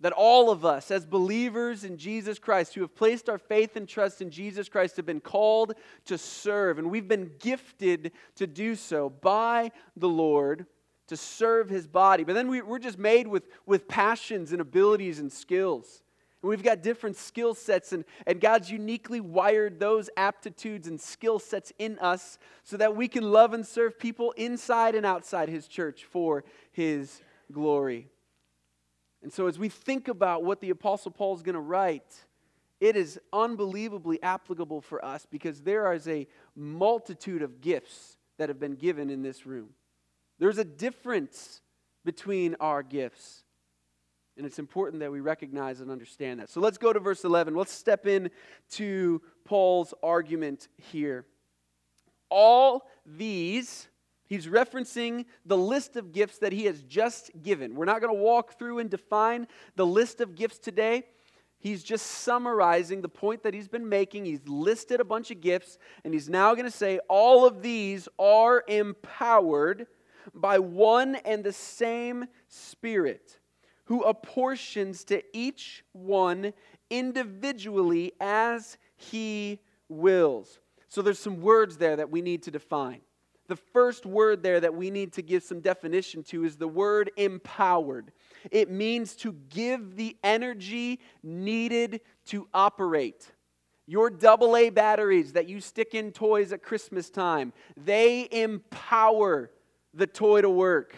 That 0.00 0.12
all 0.12 0.50
of 0.50 0.64
us, 0.64 0.90
as 0.90 1.06
believers 1.06 1.84
in 1.84 1.96
Jesus 1.96 2.38
Christ, 2.38 2.74
who 2.74 2.82
have 2.82 2.94
placed 2.94 3.28
our 3.30 3.38
faith 3.38 3.76
and 3.76 3.88
trust 3.88 4.20
in 4.20 4.30
Jesus 4.30 4.68
Christ, 4.68 4.96
have 4.96 5.06
been 5.06 5.20
called 5.20 5.74
to 6.06 6.18
serve. 6.18 6.78
And 6.78 6.90
we've 6.90 7.08
been 7.08 7.30
gifted 7.38 8.12
to 8.34 8.46
do 8.46 8.74
so 8.74 9.08
by 9.08 9.70
the 9.96 10.08
Lord 10.08 10.66
to 11.08 11.16
serve 11.16 11.68
his 11.68 11.86
body. 11.86 12.24
But 12.24 12.34
then 12.34 12.48
we, 12.48 12.60
are 12.60 12.78
just 12.78 12.98
made 12.98 13.26
with, 13.26 13.48
with 13.64 13.88
passions 13.88 14.52
and 14.52 14.60
abilities 14.60 15.18
and 15.18 15.32
skills. 15.32 16.02
And 16.42 16.50
we've 16.50 16.62
got 16.62 16.82
different 16.82 17.16
skill 17.16 17.54
sets, 17.54 17.92
and, 17.92 18.04
and 18.26 18.40
God's 18.40 18.70
uniquely 18.70 19.20
wired 19.20 19.80
those 19.80 20.10
aptitudes 20.16 20.86
and 20.86 21.00
skill 21.00 21.38
sets 21.38 21.72
in 21.78 21.98
us 21.98 22.38
so 22.62 22.76
that 22.76 22.94
we 22.94 23.08
can 23.08 23.32
love 23.32 23.54
and 23.54 23.66
serve 23.66 23.98
people 23.98 24.32
inside 24.32 24.94
and 24.94 25.06
outside 25.06 25.48
His 25.48 25.66
church 25.66 26.04
for 26.04 26.44
His 26.72 27.20
glory. 27.52 28.08
And 29.22 29.32
so, 29.32 29.46
as 29.46 29.58
we 29.58 29.68
think 29.68 30.08
about 30.08 30.44
what 30.44 30.60
the 30.60 30.70
Apostle 30.70 31.10
Paul 31.10 31.34
is 31.34 31.42
going 31.42 31.54
to 31.54 31.60
write, 31.60 32.14
it 32.80 32.94
is 32.94 33.18
unbelievably 33.32 34.22
applicable 34.22 34.82
for 34.82 35.02
us 35.04 35.26
because 35.28 35.62
there 35.62 35.92
is 35.94 36.06
a 36.06 36.28
multitude 36.54 37.42
of 37.42 37.60
gifts 37.60 38.18
that 38.36 38.50
have 38.50 38.60
been 38.60 38.74
given 38.74 39.08
in 39.08 39.22
this 39.22 39.46
room. 39.46 39.70
There's 40.38 40.58
a 40.58 40.64
difference 40.64 41.60
between 42.04 42.56
our 42.60 42.82
gifts. 42.82 43.42
And 44.36 44.44
it's 44.44 44.58
important 44.58 45.00
that 45.00 45.10
we 45.10 45.20
recognize 45.20 45.80
and 45.80 45.90
understand 45.90 46.40
that. 46.40 46.50
So 46.50 46.60
let's 46.60 46.76
go 46.76 46.92
to 46.92 47.00
verse 47.00 47.24
11. 47.24 47.54
Let's 47.54 47.72
step 47.72 48.06
in 48.06 48.30
to 48.72 49.22
Paul's 49.44 49.94
argument 50.02 50.68
here. 50.76 51.24
All 52.28 52.86
these, 53.06 53.88
he's 54.26 54.46
referencing 54.46 55.24
the 55.46 55.56
list 55.56 55.96
of 55.96 56.12
gifts 56.12 56.38
that 56.38 56.52
he 56.52 56.66
has 56.66 56.82
just 56.82 57.30
given. 57.42 57.74
We're 57.74 57.86
not 57.86 58.02
going 58.02 58.14
to 58.14 58.22
walk 58.22 58.58
through 58.58 58.80
and 58.80 58.90
define 58.90 59.46
the 59.74 59.86
list 59.86 60.20
of 60.20 60.34
gifts 60.34 60.58
today. 60.58 61.04
He's 61.58 61.82
just 61.82 62.06
summarizing 62.06 63.00
the 63.00 63.08
point 63.08 63.42
that 63.44 63.54
he's 63.54 63.68
been 63.68 63.88
making. 63.88 64.26
He's 64.26 64.46
listed 64.46 65.00
a 65.00 65.04
bunch 65.04 65.30
of 65.30 65.40
gifts, 65.40 65.78
and 66.04 66.12
he's 66.12 66.28
now 66.28 66.54
going 66.54 66.66
to 66.66 66.70
say 66.70 67.00
all 67.08 67.46
of 67.46 67.62
these 67.62 68.06
are 68.18 68.62
empowered 68.68 69.86
by 70.34 70.58
one 70.58 71.16
and 71.16 71.42
the 71.42 71.52
same 71.52 72.26
Spirit 72.48 73.38
who 73.86 74.02
apportions 74.02 75.04
to 75.04 75.22
each 75.32 75.84
one 75.92 76.52
individually 76.90 78.12
as 78.20 78.78
he 78.96 79.60
wills. 79.88 80.58
So 80.88 81.02
there's 81.02 81.18
some 81.18 81.40
words 81.40 81.76
there 81.76 81.96
that 81.96 82.10
we 82.10 82.20
need 82.20 82.42
to 82.44 82.50
define. 82.50 83.00
The 83.48 83.56
first 83.56 84.04
word 84.04 84.42
there 84.42 84.58
that 84.58 84.74
we 84.74 84.90
need 84.90 85.12
to 85.14 85.22
give 85.22 85.44
some 85.44 85.60
definition 85.60 86.24
to 86.24 86.44
is 86.44 86.56
the 86.56 86.66
word 86.66 87.12
empowered. 87.16 88.10
It 88.50 88.70
means 88.70 89.14
to 89.16 89.32
give 89.50 89.94
the 89.94 90.16
energy 90.24 91.00
needed 91.22 92.00
to 92.26 92.48
operate. 92.52 93.30
Your 93.86 94.10
AA 94.10 94.70
batteries 94.70 95.34
that 95.34 95.48
you 95.48 95.60
stick 95.60 95.94
in 95.94 96.10
toys 96.10 96.52
at 96.52 96.64
Christmas 96.64 97.08
time, 97.08 97.52
they 97.76 98.26
empower 98.32 99.52
the 99.96 100.06
toy 100.06 100.42
to 100.42 100.50
work. 100.50 100.94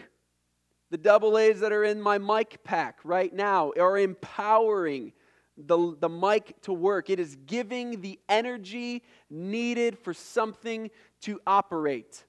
The 0.91 0.97
double 0.97 1.37
A's 1.37 1.61
that 1.61 1.71
are 1.71 1.83
in 1.83 2.01
my 2.01 2.17
mic 2.17 2.63
pack 2.63 2.99
right 3.03 3.33
now 3.33 3.71
are 3.79 3.97
empowering 3.97 5.13
the, 5.55 5.95
the 5.99 6.09
mic 6.09 6.61
to 6.63 6.73
work. 6.73 7.09
It 7.09 7.19
is 7.19 7.35
giving 7.45 8.01
the 8.01 8.19
energy 8.27 9.03
needed 9.29 9.97
for 9.99 10.13
something 10.13 10.89
to 11.21 11.39
operate. 11.45 12.25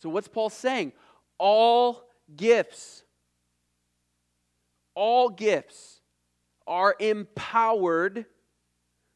So, 0.00 0.08
what's 0.08 0.28
Paul 0.28 0.50
saying? 0.50 0.92
All 1.38 2.08
gifts, 2.34 3.04
all 4.94 5.28
gifts 5.28 6.00
are 6.66 6.96
empowered 6.98 8.26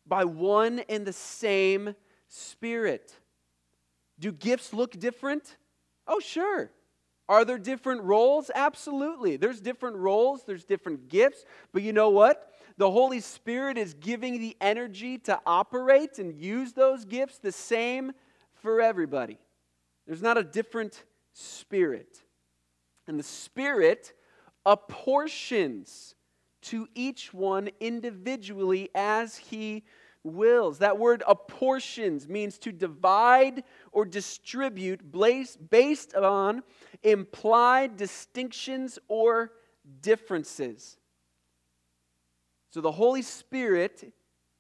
by 0.07 0.25
one 0.25 0.81
and 0.89 1.07
the 1.07 1.13
same 1.13 1.95
Spirit. 2.29 3.15
Do 4.19 4.33
gifts 4.33 4.73
look 4.73 4.99
different? 4.99 5.57
Oh, 6.07 6.21
sure. 6.21 6.71
Are 7.29 7.45
there 7.45 7.59
different 7.59 8.03
roles? 8.03 8.51
Absolutely. 8.55 9.37
There's 9.37 9.61
different 9.61 9.97
roles, 9.97 10.45
there's 10.45 10.65
different 10.65 11.09
gifts, 11.09 11.45
but 11.73 11.83
you 11.83 11.93
know 11.93 12.11
what? 12.11 12.53
The 12.79 12.91
Holy 12.91 13.21
Spirit 13.21 13.79
is 13.79 13.95
giving 13.95 14.39
the 14.39 14.57
energy 14.61 15.19
to 15.19 15.41
operate 15.47 16.19
and 16.19 16.35
use 16.35 16.73
those 16.73 17.05
gifts 17.05 17.39
the 17.39 17.53
same 17.53 18.13
for 18.55 18.81
everybody. 18.81 19.39
There's 20.07 20.23
not 20.23 20.39
a 20.39 20.45
different 20.45 21.03
spirit. 21.33 22.23
And 23.09 23.19
the 23.19 23.25
Spirit 23.25 24.13
apportions 24.65 26.15
to 26.63 26.89
each 26.95 27.33
one 27.33 27.71
individually 27.81 28.91
as 28.95 29.37
He 29.37 29.85
wills. 30.27 30.79
That 30.79 30.99
word 30.99 31.23
apportions 31.27 32.29
means 32.29 32.59
to 32.59 32.73
divide 32.73 33.65
or 33.93 34.05
distribute 34.05 35.01
based 35.71 36.15
on 36.15 36.63
implied 37.03 37.97
distinctions 37.97 38.99
or 39.09 39.53
differences. 40.01 40.99
So 42.71 42.81
the 42.81 42.93
Holy 42.93 43.23
Spirit 43.23 44.13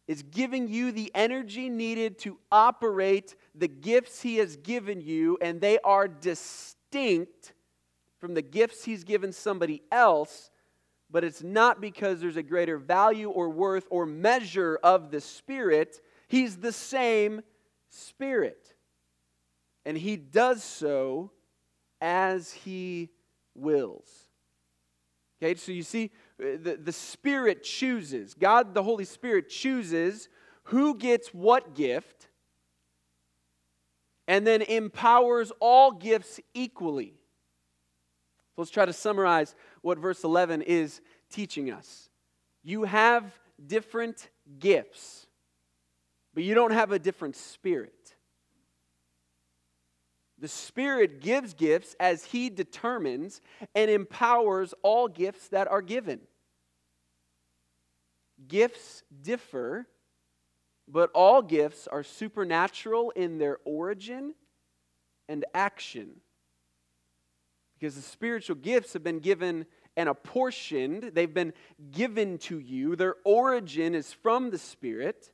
is 0.08 0.22
giving 0.22 0.68
you 0.68 0.92
the 0.92 1.10
energy 1.14 1.68
needed 1.68 2.18
to 2.20 2.38
operate 2.50 3.34
the 3.54 3.68
gifts 3.68 4.22
He 4.22 4.36
has 4.36 4.56
given 4.56 5.00
you, 5.00 5.36
and 5.40 5.60
they 5.60 5.78
are 5.80 6.06
distinct 6.06 7.52
from 8.18 8.34
the 8.34 8.42
gifts 8.42 8.84
He's 8.84 9.04
given 9.04 9.32
somebody 9.32 9.82
else 9.90 10.50
but 11.10 11.24
it's 11.24 11.42
not 11.42 11.80
because 11.80 12.20
there's 12.20 12.36
a 12.36 12.42
greater 12.42 12.78
value 12.78 13.30
or 13.30 13.48
worth 13.48 13.86
or 13.90 14.06
measure 14.06 14.78
of 14.82 15.10
the 15.10 15.20
Spirit. 15.20 16.00
He's 16.28 16.56
the 16.56 16.72
same 16.72 17.42
Spirit. 17.88 18.74
And 19.84 19.96
He 19.96 20.16
does 20.16 20.64
so 20.64 21.30
as 22.00 22.52
He 22.52 23.10
wills. 23.54 24.08
Okay, 25.40 25.54
so 25.54 25.70
you 25.70 25.82
see, 25.82 26.10
the, 26.38 26.78
the 26.82 26.92
Spirit 26.92 27.62
chooses, 27.62 28.34
God 28.34 28.74
the 28.74 28.82
Holy 28.82 29.04
Spirit 29.04 29.48
chooses 29.48 30.28
who 30.64 30.96
gets 30.96 31.28
what 31.28 31.74
gift 31.74 32.28
and 34.26 34.46
then 34.46 34.62
empowers 34.62 35.52
all 35.60 35.92
gifts 35.92 36.40
equally. 36.54 37.14
So 38.54 38.62
let's 38.62 38.70
try 38.70 38.86
to 38.86 38.92
summarize 38.92 39.54
what 39.86 39.98
verse 39.98 40.24
11 40.24 40.62
is 40.62 41.00
teaching 41.30 41.70
us. 41.70 42.10
You 42.64 42.82
have 42.82 43.24
different 43.64 44.28
gifts, 44.58 45.28
but 46.34 46.42
you 46.42 46.56
don't 46.56 46.72
have 46.72 46.90
a 46.90 46.98
different 46.98 47.36
spirit. 47.36 48.16
The 50.40 50.48
Spirit 50.48 51.20
gives 51.20 51.54
gifts 51.54 51.94
as 52.00 52.24
He 52.24 52.50
determines 52.50 53.40
and 53.76 53.88
empowers 53.88 54.74
all 54.82 55.06
gifts 55.06 55.48
that 55.50 55.68
are 55.68 55.82
given. 55.82 56.18
Gifts 58.48 59.04
differ, 59.22 59.86
but 60.88 61.10
all 61.14 61.42
gifts 61.42 61.86
are 61.86 62.02
supernatural 62.02 63.10
in 63.10 63.38
their 63.38 63.58
origin 63.64 64.34
and 65.28 65.44
action. 65.54 66.16
Because 67.78 67.94
the 67.94 68.02
spiritual 68.02 68.56
gifts 68.56 68.94
have 68.94 69.04
been 69.04 69.20
given 69.20 69.66
and 69.96 70.08
apportioned, 70.08 71.12
they've 71.14 71.32
been 71.32 71.54
given 71.90 72.38
to 72.38 72.58
you. 72.58 72.96
Their 72.96 73.14
origin 73.24 73.94
is 73.94 74.12
from 74.12 74.50
the 74.50 74.58
Spirit, 74.58 75.32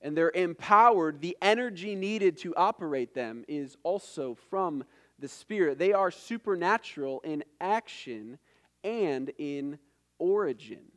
and 0.00 0.16
they're 0.16 0.30
empowered. 0.30 1.20
The 1.20 1.36
energy 1.40 1.94
needed 1.94 2.36
to 2.38 2.54
operate 2.56 3.14
them 3.14 3.44
is 3.48 3.76
also 3.82 4.36
from 4.50 4.84
the 5.18 5.28
Spirit. 5.28 5.78
They 5.78 5.92
are 5.92 6.10
supernatural 6.10 7.20
in 7.24 7.42
action 7.60 8.38
and 8.84 9.32
in 9.38 9.78
origin. 10.18 10.92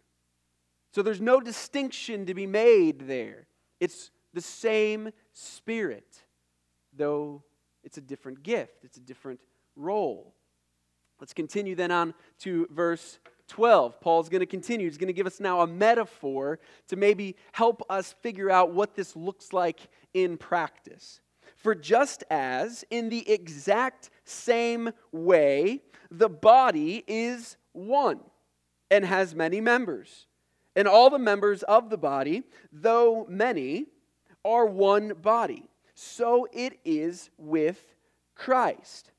So 0.93 1.01
there's 1.01 1.21
no 1.21 1.39
distinction 1.39 2.25
to 2.25 2.33
be 2.33 2.45
made 2.45 3.07
there. 3.07 3.47
It's 3.79 4.11
the 4.33 4.41
same 4.41 5.11
Spirit, 5.31 6.23
though 6.93 7.43
it's 7.83 7.97
a 7.97 8.01
different 8.01 8.43
gift, 8.43 8.83
it's 8.83 8.97
a 8.97 9.01
different 9.01 9.39
role. 9.75 10.35
Let's 11.21 11.33
continue 11.33 11.75
then 11.75 11.91
on 11.91 12.15
to 12.39 12.67
verse 12.71 13.19
12. 13.47 14.01
Paul's 14.01 14.27
going 14.27 14.39
to 14.39 14.47
continue. 14.47 14.87
He's 14.87 14.97
going 14.97 15.07
to 15.07 15.13
give 15.13 15.27
us 15.27 15.39
now 15.39 15.61
a 15.61 15.67
metaphor 15.67 16.59
to 16.87 16.95
maybe 16.95 17.35
help 17.51 17.83
us 17.91 18.15
figure 18.21 18.49
out 18.49 18.73
what 18.73 18.95
this 18.95 19.15
looks 19.15 19.53
like 19.53 19.81
in 20.15 20.35
practice. 20.35 21.21
For 21.57 21.75
just 21.75 22.23
as, 22.31 22.83
in 22.89 23.09
the 23.09 23.29
exact 23.29 24.09
same 24.25 24.91
way, 25.11 25.83
the 26.09 26.29
body 26.29 27.03
is 27.05 27.55
one 27.73 28.21
and 28.89 29.05
has 29.05 29.35
many 29.35 29.61
members, 29.61 30.25
and 30.75 30.87
all 30.87 31.09
the 31.11 31.19
members 31.19 31.61
of 31.63 31.89
the 31.91 31.97
body, 31.97 32.43
though 32.71 33.27
many, 33.29 33.85
are 34.43 34.65
one 34.65 35.13
body, 35.21 35.69
so 35.93 36.47
it 36.51 36.79
is 36.83 37.29
with 37.37 37.95
Christ. 38.33 39.10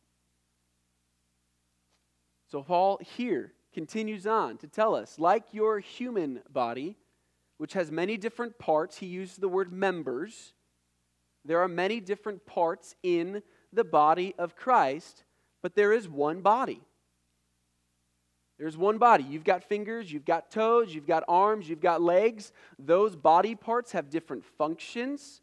So, 2.53 2.63
Paul 2.63 3.01
here 3.17 3.55
continues 3.73 4.27
on 4.27 4.59
to 4.59 4.69
tell 4.69 4.95
us 4.95 5.19
like 5.19 5.55
your 5.55 5.81
human 5.81 6.43
body, 6.53 6.99
which 7.57 7.73
has 7.73 7.91
many 7.91 8.19
different 8.19 8.59
parts, 8.59 8.99
he 8.99 9.07
uses 9.07 9.39
the 9.39 9.49
word 9.49 9.73
members. 9.73 10.53
There 11.47 11.61
are 11.61 11.69
many 11.69 11.99
different 11.99 12.45
parts 12.45 12.95
in 13.03 13.43
the 13.73 13.85
body 13.85 14.35
of 14.37 14.55
Christ, 14.55 15.25
but 15.63 15.75
there 15.75 15.95
is 15.95 16.11
one 16.11 16.43
body. 16.43 16.83
There's 18.59 18.77
one 18.77 18.99
body. 18.99 19.25
You've 19.25 19.45
got 19.45 19.65
fingers, 19.65 20.13
you've 20.13 20.27
got 20.27 20.51
toes, 20.51 20.95
you've 20.95 21.07
got 21.07 21.25
arms, 21.29 21.71
you've 21.71 21.81
got 21.81 22.03
legs. 22.03 22.53
Those 22.79 23.17
body 23.17 23.55
parts 23.55 23.93
have 23.93 24.11
different 24.11 24.45
functions, 24.45 25.41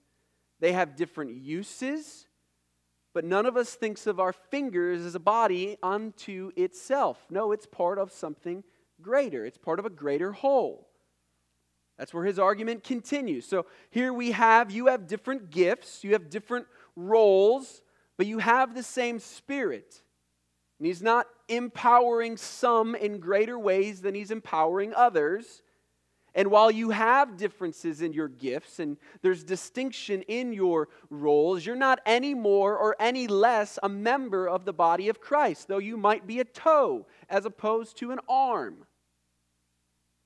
they 0.59 0.73
have 0.73 0.95
different 0.95 1.37
uses. 1.37 2.27
But 3.19 3.25
none 3.25 3.45
of 3.45 3.57
us 3.57 3.75
thinks 3.75 4.07
of 4.07 4.17
our 4.17 4.31
fingers 4.31 5.01
as 5.01 5.13
a 5.13 5.19
body 5.19 5.77
unto 5.83 6.51
itself. 6.55 7.17
No, 7.29 7.51
it's 7.51 7.65
part 7.65 7.97
of 7.97 8.13
something 8.13 8.63
greater, 9.01 9.45
it's 9.45 9.57
part 9.57 9.77
of 9.77 9.85
a 9.85 9.89
greater 9.89 10.31
whole. 10.31 10.87
That's 11.97 12.13
where 12.13 12.23
his 12.23 12.39
argument 12.39 12.85
continues. 12.85 13.45
So 13.45 13.65
here 13.89 14.13
we 14.13 14.31
have 14.31 14.71
you 14.71 14.85
have 14.85 15.05
different 15.05 15.49
gifts, 15.49 16.01
you 16.01 16.13
have 16.13 16.29
different 16.29 16.67
roles, 16.95 17.81
but 18.15 18.25
you 18.25 18.37
have 18.37 18.73
the 18.73 18.83
same 18.83 19.19
spirit. 19.19 20.01
And 20.77 20.87
he's 20.87 21.01
not 21.01 21.27
empowering 21.49 22.37
some 22.37 22.95
in 22.95 23.19
greater 23.19 23.59
ways 23.59 23.99
than 23.99 24.15
he's 24.15 24.31
empowering 24.31 24.93
others. 24.93 25.61
And 26.39 26.49
while 26.49 26.71
you 26.71 26.91
have 26.91 27.35
differences 27.35 28.01
in 28.01 28.13
your 28.13 28.29
gifts 28.29 28.79
and 28.79 28.95
there's 29.21 29.43
distinction 29.43 30.21
in 30.21 30.53
your 30.53 30.87
roles, 31.09 31.65
you're 31.65 31.75
not 31.75 31.99
any 32.05 32.33
more 32.33 32.77
or 32.77 32.95
any 32.97 33.27
less 33.27 33.77
a 33.83 33.89
member 33.89 34.47
of 34.47 34.63
the 34.63 34.71
body 34.71 35.09
of 35.09 35.19
Christ, 35.19 35.67
though 35.67 35.79
you 35.79 35.97
might 35.97 36.25
be 36.25 36.39
a 36.39 36.45
toe 36.45 37.05
as 37.29 37.43
opposed 37.43 37.97
to 37.97 38.11
an 38.11 38.19
arm. 38.29 38.85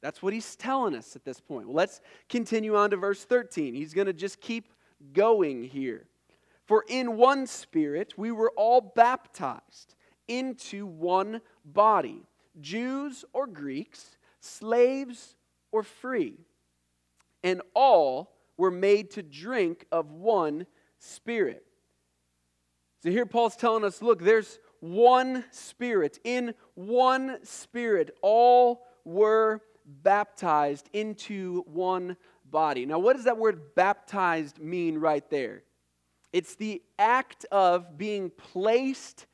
That's 0.03 0.21
what 0.21 0.33
he's 0.33 0.55
telling 0.55 0.93
us 0.93 1.15
at 1.15 1.25
this 1.25 1.41
point. 1.41 1.65
Well, 1.65 1.77
let's 1.77 1.99
continue 2.29 2.75
on 2.75 2.91
to 2.91 2.97
verse 2.97 3.25
13. 3.25 3.73
He's 3.73 3.95
going 3.95 4.05
to 4.05 4.13
just 4.13 4.39
keep 4.39 4.71
going 5.13 5.63
here. 5.63 6.05
For 6.67 6.85
in 6.87 7.17
one 7.17 7.47
spirit 7.47 8.13
we 8.17 8.31
were 8.31 8.51
all 8.55 8.81
baptized 8.81 9.95
into 10.27 10.85
one 10.85 11.41
body, 11.65 12.21
Jews 12.61 13.25
or 13.33 13.47
Greeks, 13.47 14.15
slaves 14.41 15.37
or 15.73 15.83
free. 15.83 16.37
And 17.43 17.61
all 17.73 18.31
were 18.55 18.71
made 18.71 19.11
to 19.11 19.23
drink 19.23 19.85
of 19.91 20.11
one 20.11 20.65
spirit. 20.99 21.65
So 23.01 23.09
here 23.09 23.25
Paul's 23.25 23.57
telling 23.57 23.83
us 23.83 24.01
look, 24.01 24.21
there's 24.21 24.59
one 24.79 25.43
spirit. 25.51 26.19
In 26.23 26.53
one 26.75 27.39
spirit, 27.43 28.15
all 28.21 28.85
were 29.03 29.61
baptized 29.85 30.89
into 30.93 31.63
one 31.67 32.15
body. 32.49 32.85
Now, 32.85 32.99
what 32.99 33.15
does 33.15 33.25
that 33.25 33.37
word 33.37 33.75
baptized 33.75 34.59
mean 34.59 34.97
right 34.97 35.27
there? 35.29 35.63
It's 36.31 36.55
the 36.55 36.81
act 36.97 37.45
of 37.51 37.97
being 37.97 38.29
placed 38.29 39.25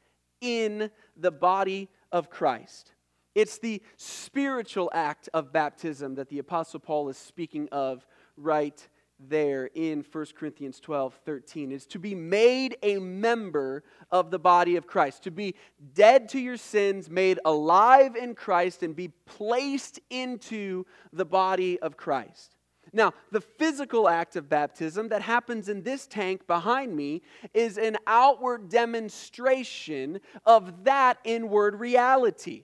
in 0.42 0.90
the 1.16 1.32
body 1.32 1.90
of 2.12 2.30
Christ. 2.30 2.94
It's 3.40 3.58
the 3.58 3.82
spiritual 3.96 4.92
act 4.94 5.30
of 5.34 5.54
baptism 5.54 6.16
that 6.16 6.28
the 6.28 6.40
Apostle 6.40 6.82
Paul 6.82 7.08
is 7.08 7.16
speaking 7.16 7.70
of 7.72 8.06
right 8.36 8.86
there 9.18 9.70
in 9.74 10.04
1 10.12 10.26
Corinthians 10.38 10.82
12 10.82 11.18
13 11.24 11.72
is 11.72 11.86
to 11.86 12.00
be 12.00 12.14
made 12.14 12.76
a 12.84 13.00
member 13.00 13.86
of 14.12 14.30
the 14.30 14.40
body 14.40 14.76
of 14.76 14.88
Christ, 14.88 15.24
to 15.24 15.32
be 15.32 15.56
dead 15.94 16.28
to 16.30 16.40
your 16.40 16.58
sins, 16.58 17.10
made 17.10 17.40
alive 17.46 18.18
in 18.18 18.36
Christ, 18.36 18.84
and 18.84 18.94
be 18.94 19.08
placed 19.26 20.02
into 20.10 20.86
the 21.14 21.24
body 21.24 21.80
of 21.80 21.96
Christ. 21.96 22.58
Now, 22.92 23.14
the 23.32 23.40
physical 23.42 24.10
act 24.10 24.36
of 24.36 24.50
baptism 24.50 25.08
that 25.10 25.22
happens 25.22 25.70
in 25.70 25.84
this 25.84 26.08
tank 26.08 26.46
behind 26.46 26.94
me 26.94 27.22
is 27.54 27.78
an 27.78 27.96
outward 28.06 28.68
demonstration 28.68 30.20
of 30.46 30.84
that 30.84 31.20
inward 31.24 31.80
reality. 31.80 32.64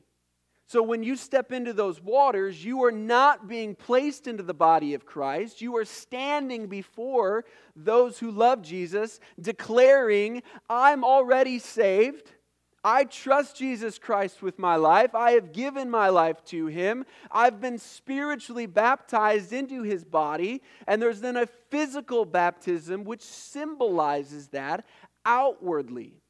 So 0.67 0.81
when 0.81 1.03
you 1.03 1.15
step 1.15 1.51
into 1.51 1.73
those 1.73 2.01
waters, 2.01 2.65
you 2.65 2.83
are 2.83 2.91
not 2.91 3.47
being 3.47 3.75
placed 3.75 4.25
into 4.25 4.41
the 4.41 4.53
body 4.53 4.95
of 4.95 5.05
Christ. 5.05 5.61
You 5.61 5.77
are 5.77 5.85
standing 5.85 6.67
before 6.67 7.45
those 7.75 8.17
who 8.17 8.31
love 8.31 8.63
Jesus, 8.63 9.19
declaring, 9.39 10.41
I'm 10.67 11.03
already 11.03 11.59
saved. 11.59 12.31
I 12.83 13.03
trust 13.03 13.57
Jesus 13.57 13.99
Christ 13.99 14.41
with 14.41 14.59
my 14.59 14.75
life. 14.75 15.13
I 15.15 15.31
have 15.31 15.53
given 15.53 15.89
my 15.89 16.09
life 16.09 16.43
to 16.45 16.67
him. 16.67 17.05
I've 17.31 17.59
been 17.59 17.79
spiritually 17.79 18.67
baptized 18.67 19.53
into 19.53 19.83
his 19.83 20.03
body. 20.03 20.61
And 20.87 21.01
there's 21.01 21.21
then 21.21 21.37
a 21.37 21.47
physical 21.69 22.25
baptism 22.25 23.03
which 23.03 23.23
symbolizes 23.23 24.49
that 24.49 24.85
outwardly. 25.25 26.21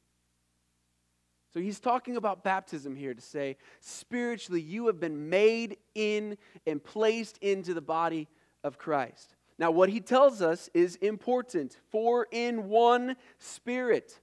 So 1.56 1.62
he's 1.62 1.80
talking 1.80 2.18
about 2.18 2.44
baptism 2.44 2.94
here 2.94 3.14
to 3.14 3.20
say, 3.22 3.56
spiritually, 3.80 4.60
you 4.60 4.88
have 4.88 5.00
been 5.00 5.30
made 5.30 5.78
in 5.94 6.36
and 6.66 6.84
placed 6.84 7.38
into 7.38 7.72
the 7.72 7.80
body 7.80 8.28
of 8.62 8.76
Christ. 8.76 9.34
Now, 9.58 9.70
what 9.70 9.88
he 9.88 10.00
tells 10.00 10.42
us 10.42 10.68
is 10.74 10.96
important. 10.96 11.78
For 11.90 12.26
in 12.30 12.68
one 12.68 13.16
spirit. 13.38 14.20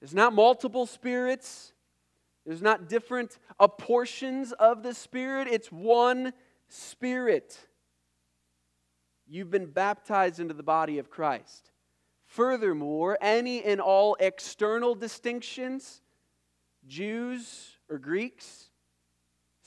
There's 0.00 0.12
not 0.12 0.32
multiple 0.32 0.86
spirits, 0.86 1.72
there's 2.44 2.60
not 2.60 2.88
different 2.88 3.38
portions 3.78 4.50
of 4.50 4.82
the 4.82 4.92
spirit. 4.92 5.46
It's 5.46 5.70
one 5.70 6.32
spirit. 6.66 7.56
You've 9.28 9.52
been 9.52 9.66
baptized 9.66 10.40
into 10.40 10.54
the 10.54 10.64
body 10.64 10.98
of 10.98 11.10
Christ. 11.10 11.70
Furthermore, 12.38 13.18
any 13.20 13.64
and 13.64 13.80
all 13.80 14.16
external 14.20 14.94
distinctions, 14.94 16.02
Jews 16.86 17.78
or 17.90 17.98
Greeks, 17.98 18.70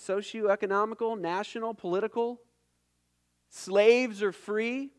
socioeconomical, 0.01 1.19
national, 1.19 1.73
political, 1.73 2.39
slaves 3.49 4.23
or 4.23 4.31
free, 4.31 4.91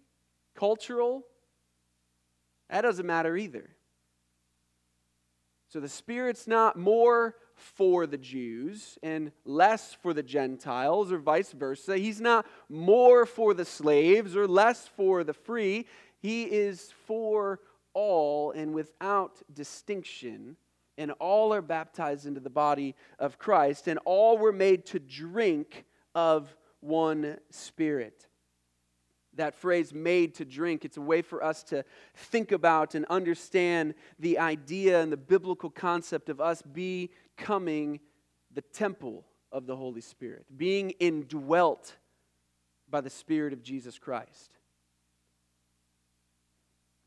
cultural, 0.54 1.24
that 2.68 2.82
doesn't 2.82 3.06
matter 3.06 3.38
either. 3.38 3.70
So 5.68 5.80
the 5.80 5.88
Spirit's 5.88 6.46
not 6.46 6.78
more 6.78 7.36
for 7.54 8.06
the 8.06 8.18
Jews 8.18 8.98
and 9.02 9.32
less 9.46 9.94
for 9.94 10.12
the 10.12 10.22
Gentiles, 10.22 11.10
or 11.10 11.16
vice 11.16 11.52
versa. 11.52 11.96
He's 11.96 12.20
not 12.20 12.44
more 12.68 13.24
for 13.24 13.54
the 13.54 13.64
slaves 13.64 14.36
or 14.36 14.46
less 14.46 14.86
for 14.88 15.24
the 15.24 15.32
free. 15.32 15.86
He 16.22 16.44
is 16.44 16.94
for 17.04 17.58
all 17.94 18.52
and 18.52 18.72
without 18.72 19.42
distinction, 19.52 20.56
and 20.96 21.10
all 21.18 21.52
are 21.52 21.60
baptized 21.60 22.26
into 22.26 22.40
the 22.40 22.48
body 22.48 22.94
of 23.18 23.38
Christ, 23.38 23.88
and 23.88 23.98
all 24.04 24.38
were 24.38 24.52
made 24.52 24.86
to 24.86 25.00
drink 25.00 25.84
of 26.14 26.56
one 26.80 27.38
Spirit. 27.50 28.28
That 29.34 29.54
phrase, 29.54 29.92
made 29.92 30.34
to 30.36 30.44
drink, 30.44 30.84
it's 30.84 30.96
a 30.96 31.02
way 31.02 31.22
for 31.22 31.42
us 31.42 31.64
to 31.64 31.84
think 32.14 32.52
about 32.52 32.94
and 32.94 33.04
understand 33.06 33.94
the 34.18 34.38
idea 34.38 35.02
and 35.02 35.10
the 35.10 35.16
biblical 35.16 35.70
concept 35.70 36.28
of 36.28 36.40
us 36.40 36.62
becoming 36.62 37.98
the 38.52 38.62
temple 38.62 39.24
of 39.50 39.66
the 39.66 39.74
Holy 39.74 40.02
Spirit, 40.02 40.46
being 40.56 40.90
indwelt 41.00 41.96
by 42.88 43.00
the 43.00 43.10
Spirit 43.10 43.52
of 43.52 43.62
Jesus 43.62 43.98
Christ. 43.98 44.52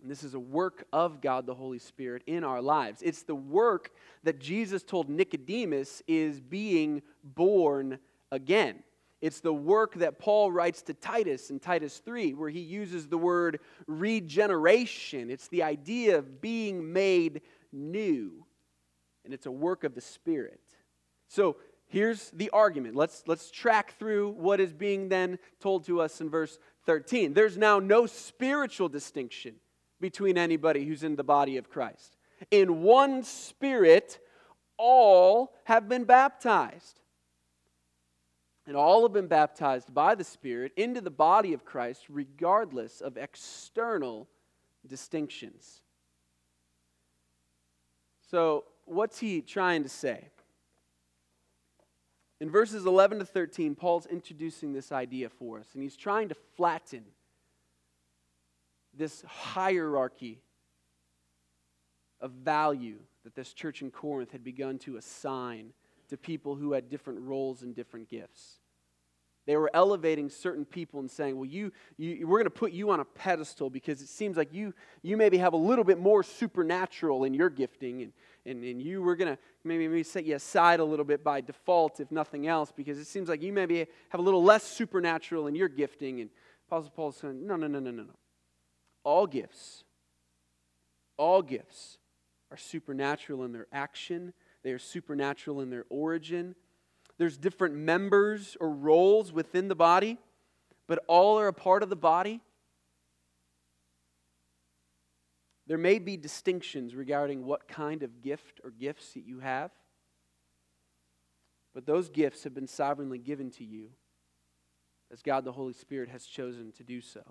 And 0.06 0.12
this 0.12 0.24
is 0.24 0.36
a 0.36 0.40
work 0.40 0.86
of 0.94 1.20
God 1.20 1.48
the 1.48 1.56
Holy 1.56 1.80
Spirit 1.80 2.22
in 2.28 2.44
our 2.44 2.62
lives. 2.62 3.02
It's 3.02 3.24
the 3.24 3.34
work 3.34 3.90
that 4.22 4.40
Jesus 4.40 4.84
told 4.84 5.10
Nicodemus 5.10 6.04
is 6.08 6.40
being 6.40 7.02
born 7.24 7.98
again. 8.32 8.84
It's 9.20 9.40
the 9.40 9.52
work 9.52 9.96
that 9.96 10.20
Paul 10.20 10.52
writes 10.52 10.84
to 10.84 10.94
Titus 10.94 11.50
in 11.50 11.60
Titus 11.60 11.98
3, 12.06 12.36
where 12.36 12.52
he 12.52 12.60
uses 12.60 13.08
the 13.08 13.18
word 13.18 13.62
regeneration. 13.88 15.32
It's 15.32 15.48
the 15.48 15.64
idea 15.64 16.20
of 16.20 16.40
being 16.40 16.94
made 16.94 17.42
new. 17.72 18.46
And 19.24 19.34
it's 19.34 19.48
a 19.48 19.52
work 19.52 19.84
of 19.84 19.96
the 19.96 20.02
Spirit. 20.02 20.62
So 21.30 21.56
here's 21.88 22.30
the 22.30 22.52
argument. 22.52 22.96
Let's, 22.96 23.24
let's 23.26 23.50
track 23.50 23.98
through 23.98 24.34
what 24.34 24.60
is 24.60 24.72
being 24.72 25.10
then 25.10 25.40
told 25.60 25.86
to 25.86 26.00
us 26.00 26.22
in 26.22 26.30
verse 26.30 26.60
13. 26.86 27.34
There's 27.34 27.58
now 27.58 27.80
no 27.80 28.06
spiritual 28.06 28.88
distinction 28.88 29.56
between 30.00 30.38
anybody 30.38 30.86
who's 30.86 31.04
in 31.04 31.16
the 31.16 31.24
body 31.24 31.58
of 31.58 31.70
Christ. 31.70 32.18
In 32.52 32.82
one 32.82 33.24
spirit, 33.24 34.20
all 34.78 35.54
have 35.66 35.88
been 35.88 36.04
baptized. 36.04 37.00
And 38.68 38.76
all 38.76 39.04
have 39.04 39.14
been 39.14 39.28
baptized 39.28 39.94
by 39.94 40.16
the 40.16 40.24
Spirit 40.24 40.72
into 40.76 41.00
the 41.00 41.12
body 41.12 41.54
of 41.54 41.66
Christ, 41.66 42.06
regardless 42.10 43.00
of 43.00 43.16
external 43.16 44.28
distinctions. 44.88 45.82
So, 48.32 48.64
what's 48.86 49.20
he 49.20 49.42
trying 49.42 49.84
to 49.84 49.90
say? 49.90 50.30
In 52.42 52.50
verses 52.50 52.86
11 52.86 53.20
to 53.20 53.26
13, 53.26 53.76
Paul's 53.76 54.08
introducing 54.08 54.74
this 54.74 54.92
idea 54.92 55.30
for 55.30 55.60
us, 55.60 55.68
and 55.74 55.84
he's 55.84 55.96
trying 55.96 56.30
to 56.30 56.36
flatten 56.36 57.06
this 58.98 59.24
hierarchy 59.28 60.40
of 62.22 62.32
value 62.32 62.98
that 63.24 63.36
this 63.36 63.54
church 63.54 63.82
in 63.82 63.92
Corinth 63.92 64.32
had 64.32 64.44
begun 64.44 64.78
to 64.80 64.98
assign 64.98 65.74
to 66.10 66.18
people 66.18 66.56
who 66.56 66.74
had 66.74 66.90
different 66.90 67.20
roles 67.22 67.64
and 67.64 67.76
different 67.76 68.10
gifts. 68.10 68.60
They 69.48 69.58
were 69.58 69.70
elevating 69.76 70.30
certain 70.30 70.66
people 70.66 71.00
and 71.00 71.10
saying, 71.10 71.36
Well, 71.36 71.46
you, 71.46 71.72
you 71.98 72.28
we're 72.28 72.40
going 72.40 72.46
to 72.46 72.50
put 72.50 72.72
you 72.72 72.90
on 72.90 73.00
a 73.00 73.06
pedestal 73.06 73.70
because 73.70 74.02
it 74.02 74.08
seems 74.08 74.38
like 74.38 74.52
you, 74.54 74.74
you 75.04 75.18
maybe 75.18 75.38
have 75.38 75.54
a 75.54 75.58
little 75.58 75.84
bit 75.84 76.00
more 76.00 76.24
supernatural 76.24 77.26
in 77.26 77.34
your 77.34 77.50
gifting, 77.50 78.02
and, 78.02 78.14
and, 78.46 78.64
and 78.64 78.82
you 78.82 79.04
we're 79.04 79.16
going 79.16 79.36
to 79.36 79.40
maybe, 79.64 79.88
maybe 79.88 80.02
set 80.02 80.26
you 80.26 80.36
aside 80.36 80.80
a 80.80 80.84
little 80.86 81.06
bit 81.06 81.24
by 81.24 81.42
default, 81.42 82.00
if 82.00 82.12
nothing 82.12 82.48
else, 82.48 82.72
because 82.72 82.98
it 82.98 83.06
seems 83.06 83.30
like 83.30 83.44
you 83.44 83.54
maybe 83.54 83.86
have 84.10 84.20
a 84.20 84.24
little 84.24 84.44
less 84.44 84.64
supernatural 84.64 85.46
in 85.46 85.54
your 85.54 85.70
gifting. 85.70 86.22
And 86.22 86.32
Apostle 86.68 86.92
Paul's 86.96 87.18
saying, 87.18 87.46
No, 87.46 87.56
no, 87.56 87.68
no, 87.68 87.80
no, 87.80 87.92
no, 87.92 88.04
no 88.04 88.14
all 89.06 89.26
gifts, 89.28 89.86
all 91.16 91.42
gifts 91.42 91.98
are 92.52 92.58
supernatural 92.58 93.46
in 93.46 93.54
their 93.54 93.68
action, 93.72 94.34
they 94.64 94.72
are 94.72 94.80
supernatural 94.80 95.62
in 95.62 95.70
their 95.70 95.86
origin. 95.90 96.56
There's 97.18 97.38
different 97.38 97.76
members 97.76 98.58
or 98.60 98.70
roles 98.70 99.32
within 99.32 99.70
the 99.70 99.76
body, 99.76 100.18
but 100.88 101.00
all 101.08 101.40
are 101.40 101.48
a 101.48 101.54
part 101.54 101.84
of 101.84 101.90
the 101.90 101.96
body. 101.96 102.42
There 105.68 105.78
may 105.78 106.00
be 106.00 106.18
distinctions 106.18 106.94
regarding 106.94 107.46
what 107.46 107.68
kind 107.68 108.04
of 108.04 108.22
gift 108.22 108.60
or 108.64 108.72
gifts 108.72 109.14
that 109.14 109.26
you 109.26 109.40
have, 109.40 109.72
but 111.74 111.86
those 111.86 112.10
gifts 112.10 112.44
have 112.44 112.54
been 112.54 112.68
sovereignly 112.68 113.18
given 113.18 113.52
to 113.52 113.64
you 113.64 113.90
as 115.12 115.22
God 115.22 115.46
the 115.46 115.52
Holy 115.52 115.74
Spirit 115.74 116.10
has 116.10 116.26
chosen 116.26 116.72
to 116.74 116.84
do 116.84 117.02
so. 117.02 117.22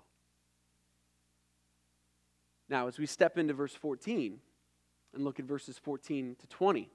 Now, 2.69 2.87
as 2.87 2.97
we 2.97 3.05
step 3.05 3.37
into 3.37 3.53
verse 3.53 3.73
14 3.73 4.39
and 5.13 5.23
look 5.23 5.39
at 5.39 5.45
verses 5.45 5.77
14 5.77 6.35
to 6.39 6.47
20, 6.47 6.89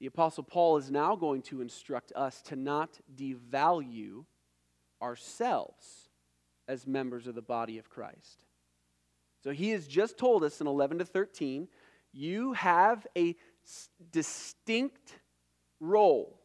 the 0.00 0.06
Apostle 0.06 0.44
Paul 0.44 0.76
is 0.76 0.90
now 0.90 1.16
going 1.16 1.42
to 1.42 1.60
instruct 1.60 2.12
us 2.14 2.42
to 2.42 2.56
not 2.56 2.98
devalue 3.14 4.24
ourselves 5.00 6.10
as 6.68 6.86
members 6.86 7.26
of 7.26 7.34
the 7.34 7.42
body 7.42 7.78
of 7.78 7.88
Christ. 7.88 8.44
So 9.42 9.52
he 9.52 9.70
has 9.70 9.86
just 9.86 10.18
told 10.18 10.42
us 10.42 10.60
in 10.60 10.66
11 10.66 10.98
to 10.98 11.04
13 11.04 11.68
you 12.12 12.54
have 12.54 13.06
a 13.16 13.36
distinct 14.10 15.18
role. 15.80 16.40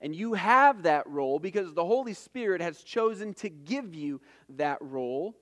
And 0.00 0.14
you 0.14 0.34
have 0.34 0.84
that 0.84 1.06
role 1.08 1.38
because 1.38 1.74
the 1.74 1.84
Holy 1.84 2.14
Spirit 2.14 2.62
has 2.62 2.82
chosen 2.82 3.34
to 3.34 3.50
give 3.50 3.94
you 3.94 4.20
that 4.50 4.78
role 4.80 5.36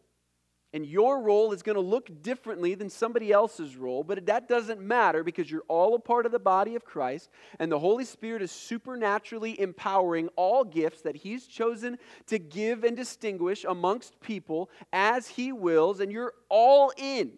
and 0.72 0.84
your 0.84 1.22
role 1.22 1.52
is 1.52 1.62
going 1.62 1.76
to 1.76 1.80
look 1.80 2.22
differently 2.22 2.74
than 2.74 2.90
somebody 2.90 3.32
else's 3.32 3.76
role, 3.76 4.04
but 4.04 4.26
that 4.26 4.48
doesn't 4.48 4.80
matter 4.80 5.24
because 5.24 5.50
you're 5.50 5.64
all 5.68 5.94
a 5.94 5.98
part 5.98 6.26
of 6.26 6.32
the 6.32 6.38
body 6.38 6.74
of 6.74 6.84
Christ, 6.84 7.30
and 7.58 7.72
the 7.72 7.78
Holy 7.78 8.04
Spirit 8.04 8.42
is 8.42 8.50
supernaturally 8.50 9.58
empowering 9.58 10.28
all 10.36 10.64
gifts 10.64 11.02
that 11.02 11.16
He's 11.16 11.46
chosen 11.46 11.98
to 12.26 12.38
give 12.38 12.84
and 12.84 12.96
distinguish 12.96 13.64
amongst 13.64 14.20
people 14.20 14.68
as 14.92 15.28
He 15.28 15.52
wills, 15.52 16.00
and 16.00 16.12
you're 16.12 16.34
all 16.48 16.92
in. 16.96 17.32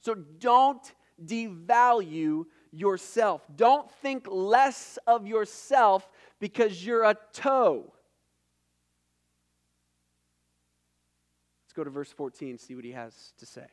So 0.00 0.14
don't 0.14 0.92
devalue 1.24 2.44
yourself. 2.72 3.42
Don't 3.54 3.90
think 4.02 4.26
less 4.28 4.98
of 5.06 5.26
yourself 5.26 6.08
because 6.40 6.84
you're 6.84 7.04
a 7.04 7.16
toe. 7.32 7.92
Let's 11.72 11.78
go 11.78 11.84
to 11.84 11.90
verse 11.90 12.12
14, 12.12 12.58
see 12.58 12.74
what 12.74 12.84
he 12.84 12.92
has 12.92 13.32
to 13.38 13.46
say. 13.46 13.64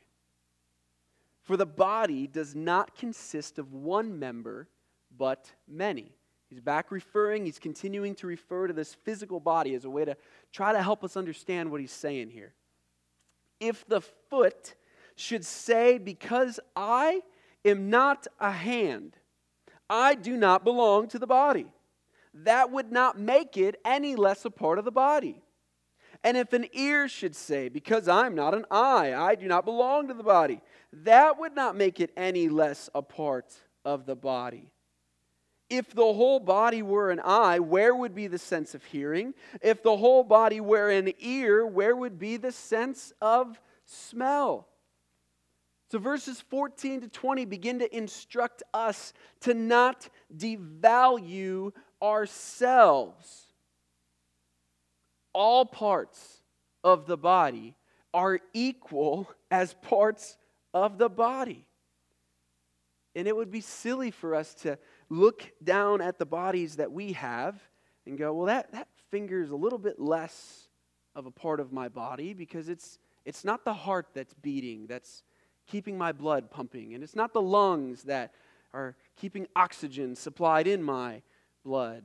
For 1.41 1.57
the 1.57 1.65
body 1.65 2.27
does 2.27 2.55
not 2.55 2.95
consist 2.95 3.59
of 3.59 3.73
one 3.73 4.17
member, 4.19 4.69
but 5.17 5.51
many. 5.67 6.13
He's 6.49 6.61
back 6.61 6.91
referring, 6.91 7.43
he's 7.43 7.59
continuing 7.59 8.15
to 8.15 8.27
refer 8.27 8.67
to 8.67 8.73
this 8.73 8.93
physical 8.93 9.41
body 9.41 9.75
as 9.75 9.83
a 9.83 9.89
way 9.89 10.05
to 10.05 10.15
try 10.53 10.71
to 10.71 10.81
help 10.81 11.03
us 11.03 11.17
understand 11.17 11.71
what 11.71 11.81
he's 11.81 11.91
saying 11.91 12.29
here. 12.29 12.53
If 13.59 13.85
the 13.85 13.99
foot 13.99 14.75
should 15.17 15.43
say, 15.43 15.97
Because 15.97 16.57
I 16.77 17.19
am 17.65 17.89
not 17.89 18.27
a 18.39 18.51
hand, 18.51 19.17
I 19.89 20.15
do 20.15 20.37
not 20.37 20.63
belong 20.63 21.09
to 21.09 21.19
the 21.19 21.27
body, 21.27 21.65
that 22.33 22.71
would 22.71 22.93
not 22.93 23.19
make 23.19 23.57
it 23.57 23.75
any 23.83 24.15
less 24.15 24.45
a 24.45 24.49
part 24.49 24.79
of 24.79 24.85
the 24.85 24.89
body. 24.89 25.43
And 26.23 26.35
if 26.35 26.53
an 26.53 26.65
ear 26.73 27.07
should 27.07 27.35
say, 27.35 27.69
Because 27.69 28.07
I'm 28.07 28.35
not 28.35 28.53
an 28.53 28.65
eye, 28.69 29.13
I 29.13 29.35
do 29.35 29.47
not 29.47 29.65
belong 29.65 30.07
to 30.07 30.13
the 30.13 30.23
body, 30.23 30.61
that 30.91 31.39
would 31.39 31.55
not 31.55 31.75
make 31.75 31.99
it 31.99 32.11
any 32.17 32.49
less 32.49 32.89
a 32.93 33.01
part 33.01 33.53
of 33.85 34.05
the 34.05 34.15
body. 34.15 34.71
If 35.69 35.93
the 35.93 36.01
whole 36.01 36.39
body 36.39 36.81
were 36.81 37.11
an 37.11 37.21
eye, 37.23 37.59
where 37.59 37.95
would 37.95 38.15
be 38.15 38.25
the 38.25 38.39
sense 38.39 38.73
of 38.73 38.83
hearing? 38.83 39.35
If 39.61 39.83
the 39.83 39.95
whole 39.95 40.23
body 40.23 40.59
were 40.59 40.89
an 40.89 41.13
ear, 41.19 41.65
where 41.65 41.95
would 41.95 42.17
be 42.17 42.37
the 42.37 42.51
sense 42.51 43.13
of 43.21 43.59
smell? 43.85 44.67
So, 45.91 45.99
verses 45.99 46.41
14 46.41 47.01
to 47.01 47.07
20 47.07 47.45
begin 47.45 47.79
to 47.79 47.95
instruct 47.95 48.63
us 48.73 49.13
to 49.41 49.53
not 49.53 50.09
devalue 50.35 51.71
ourselves 52.01 53.48
all 55.33 55.65
parts 55.65 56.41
of 56.83 57.05
the 57.05 57.17
body 57.17 57.75
are 58.13 58.39
equal 58.53 59.29
as 59.51 59.73
parts 59.75 60.37
of 60.73 60.97
the 60.97 61.09
body. 61.09 61.65
And 63.15 63.27
it 63.27 63.35
would 63.35 63.51
be 63.51 63.61
silly 63.61 64.11
for 64.11 64.35
us 64.35 64.53
to 64.55 64.77
look 65.09 65.51
down 65.63 66.01
at 66.01 66.19
the 66.19 66.25
bodies 66.25 66.77
that 66.77 66.91
we 66.91 67.13
have 67.13 67.59
and 68.05 68.17
go, 68.17 68.33
well, 68.33 68.45
that, 68.45 68.71
that 68.71 68.87
finger 69.09 69.41
is 69.41 69.49
a 69.49 69.55
little 69.55 69.79
bit 69.79 69.99
less 69.99 70.69
of 71.15 71.25
a 71.25 71.31
part 71.31 71.59
of 71.59 71.71
my 71.73 71.89
body 71.89 72.33
because 72.33 72.69
it's, 72.69 72.99
it's 73.25 73.43
not 73.43 73.65
the 73.65 73.73
heart 73.73 74.07
that's 74.13 74.33
beating, 74.35 74.87
that's 74.87 75.23
keeping 75.67 75.97
my 75.97 76.11
blood 76.11 76.49
pumping, 76.49 76.93
and 76.93 77.03
it's 77.03 77.15
not 77.15 77.33
the 77.33 77.41
lungs 77.41 78.03
that 78.03 78.33
are 78.73 78.95
keeping 79.17 79.47
oxygen 79.55 80.15
supplied 80.15 80.67
in 80.67 80.81
my 80.81 81.21
blood. 81.63 82.03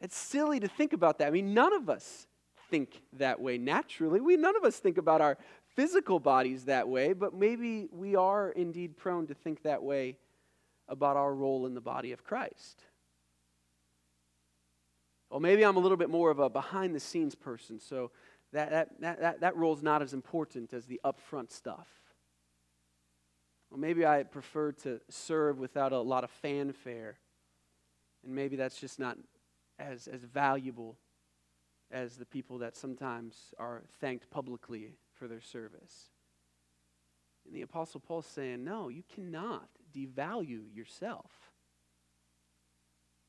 It's 0.00 0.16
silly 0.16 0.60
to 0.60 0.68
think 0.68 0.92
about 0.92 1.18
that. 1.18 1.28
I 1.28 1.30
mean, 1.30 1.52
none 1.52 1.72
of 1.72 1.90
us 1.90 2.27
think 2.70 3.02
that 3.14 3.40
way 3.40 3.58
naturally. 3.58 4.20
We 4.20 4.36
none 4.36 4.56
of 4.56 4.64
us 4.64 4.78
think 4.78 4.98
about 4.98 5.20
our 5.20 5.38
physical 5.74 6.18
bodies 6.18 6.64
that 6.64 6.88
way, 6.88 7.12
but 7.12 7.34
maybe 7.34 7.88
we 7.92 8.16
are 8.16 8.50
indeed 8.50 8.96
prone 8.96 9.26
to 9.28 9.34
think 9.34 9.62
that 9.62 9.82
way 9.82 10.16
about 10.88 11.16
our 11.16 11.34
role 11.34 11.66
in 11.66 11.74
the 11.74 11.80
body 11.80 12.12
of 12.12 12.24
Christ. 12.24 12.82
Well, 15.30 15.40
maybe 15.40 15.62
I'm 15.62 15.76
a 15.76 15.80
little 15.80 15.98
bit 15.98 16.08
more 16.08 16.30
of 16.30 16.38
a 16.38 16.48
behind 16.48 16.94
the 16.94 17.00
scenes 17.00 17.34
person, 17.34 17.78
so 17.78 18.10
that, 18.52 18.70
that, 18.70 19.00
that, 19.00 19.20
that, 19.20 19.40
that 19.40 19.56
role 19.56 19.74
is 19.74 19.82
not 19.82 20.00
as 20.00 20.14
important 20.14 20.72
as 20.72 20.86
the 20.86 21.00
upfront 21.04 21.52
stuff. 21.52 21.88
Well, 23.70 23.78
maybe 23.78 24.06
I 24.06 24.22
prefer 24.22 24.72
to 24.72 25.00
serve 25.10 25.58
without 25.58 25.92
a 25.92 25.98
lot 26.00 26.24
of 26.24 26.30
fanfare, 26.30 27.18
and 28.24 28.34
maybe 28.34 28.56
that's 28.56 28.80
just 28.80 28.98
not 28.98 29.18
as, 29.78 30.08
as 30.08 30.22
valuable 30.22 30.96
as 31.90 32.16
the 32.16 32.26
people 32.26 32.58
that 32.58 32.76
sometimes 32.76 33.54
are 33.58 33.82
thanked 34.00 34.30
publicly 34.30 34.94
for 35.14 35.26
their 35.26 35.40
service. 35.40 36.10
And 37.46 37.54
the 37.54 37.62
Apostle 37.62 38.00
Paul's 38.00 38.26
saying, 38.26 38.62
no, 38.62 38.88
you 38.88 39.02
cannot 39.14 39.68
devalue 39.94 40.64
yourself. 40.74 41.30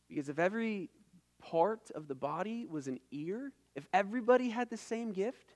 Because 0.09 0.27
if 0.27 0.39
every 0.39 0.89
part 1.41 1.89
of 1.95 2.07
the 2.07 2.15
body 2.15 2.65
was 2.69 2.87
an 2.87 2.99
ear, 3.11 3.53
if 3.75 3.87
everybody 3.93 4.49
had 4.49 4.69
the 4.69 4.77
same 4.77 5.13
gift, 5.13 5.55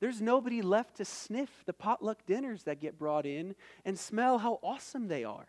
there's 0.00 0.20
nobody 0.20 0.62
left 0.62 0.96
to 0.96 1.04
sniff 1.04 1.62
the 1.66 1.72
potluck 1.72 2.24
dinners 2.26 2.64
that 2.64 2.80
get 2.80 2.98
brought 2.98 3.26
in 3.26 3.54
and 3.84 3.98
smell 3.98 4.38
how 4.38 4.58
awesome 4.62 5.08
they 5.08 5.22
are. 5.22 5.48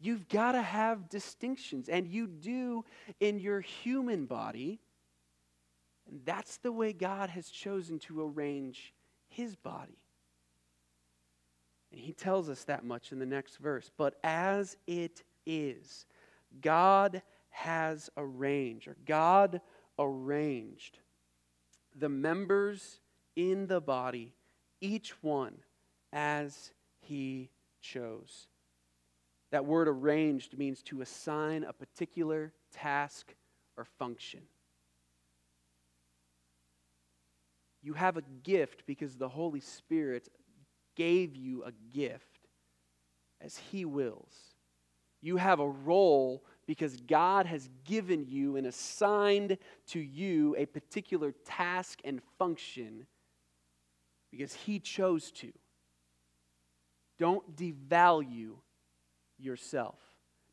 You've 0.00 0.28
got 0.28 0.52
to 0.52 0.62
have 0.62 1.08
distinctions, 1.08 1.88
and 1.88 2.06
you 2.06 2.26
do 2.26 2.84
in 3.20 3.38
your 3.38 3.60
human 3.60 4.26
body. 4.26 4.80
And 6.08 6.20
that's 6.24 6.58
the 6.58 6.72
way 6.72 6.92
God 6.92 7.30
has 7.30 7.48
chosen 7.48 7.98
to 8.00 8.22
arrange 8.22 8.94
his 9.28 9.56
body. 9.56 9.98
And 11.90 12.00
he 12.00 12.12
tells 12.12 12.48
us 12.48 12.64
that 12.64 12.84
much 12.84 13.12
in 13.12 13.18
the 13.18 13.26
next 13.26 13.56
verse. 13.56 13.90
But 13.96 14.14
as 14.22 14.76
it 14.86 15.22
is, 15.46 16.06
God 16.60 17.22
has 17.50 18.08
arranged, 18.16 18.88
or 18.88 18.96
God 19.04 19.60
arranged 19.98 20.98
the 21.96 22.08
members 22.08 23.00
in 23.34 23.66
the 23.66 23.80
body, 23.80 24.32
each 24.80 25.22
one 25.22 25.56
as 26.12 26.70
he 27.00 27.50
chose. 27.80 28.46
That 29.50 29.64
word 29.64 29.88
arranged 29.88 30.58
means 30.58 30.82
to 30.84 31.00
assign 31.00 31.64
a 31.64 31.72
particular 31.72 32.52
task 32.72 33.34
or 33.76 33.84
function. 33.84 34.40
You 37.82 37.94
have 37.94 38.16
a 38.16 38.22
gift 38.42 38.84
because 38.86 39.16
the 39.16 39.28
Holy 39.28 39.60
Spirit 39.60 40.28
gave 40.96 41.36
you 41.36 41.64
a 41.64 41.72
gift 41.94 42.40
as 43.40 43.56
He 43.56 43.84
wills. 43.84 44.34
You 45.22 45.36
have 45.36 45.60
a 45.60 45.68
role 45.68 46.44
because 46.66 46.96
God 46.96 47.46
has 47.46 47.70
given 47.84 48.26
you 48.28 48.56
and 48.56 48.66
assigned 48.66 49.56
to 49.88 49.98
you 49.98 50.54
a 50.58 50.66
particular 50.66 51.32
task 51.46 52.00
and 52.04 52.20
function 52.38 53.06
because 54.30 54.52
He 54.52 54.78
chose 54.78 55.30
to. 55.32 55.52
Don't 57.18 57.56
devalue 57.56 58.56
yourself. 59.38 59.98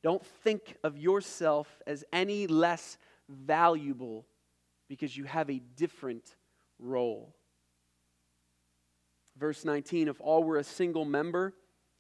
Don't 0.04 0.26
think 0.44 0.78
of 0.84 0.98
yourself 0.98 1.82
as 1.88 2.04
any 2.14 2.48
less 2.48 2.98
valuable 3.28 4.26
because 4.88 5.16
you 5.18 5.24
have 5.24 5.50
a 5.50 5.60
different 5.76 6.36
role. 6.80 7.34
Verse 9.38 9.66
19 9.66 10.08
If 10.08 10.22
all 10.22 10.44
were 10.44 10.58
a 10.58 10.64
single 10.64 11.06
member, 11.06 11.54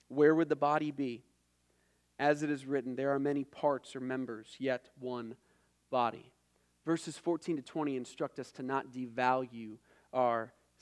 where 0.08 0.36
would 0.36 0.50
the 0.50 0.56
body 0.56 0.91
be? 0.91 1.24
As 2.17 2.43
it 2.43 2.50
is 2.50 2.65
written, 2.65 2.95
there 2.95 3.12
are 3.12 3.19
many 3.19 3.43
parts 3.43 3.95
or 3.95 4.00
members, 4.00 4.56
yet 4.60 4.89
one 5.00 5.36
body. 5.89 6.32
Verses 6.86 7.17
14 7.17 7.58
to 7.58 7.62
20 7.62 7.98
instruct 7.98 8.39
us 8.39 8.52
to 8.54 8.63
not 8.63 8.93
devalue 8.93 9.78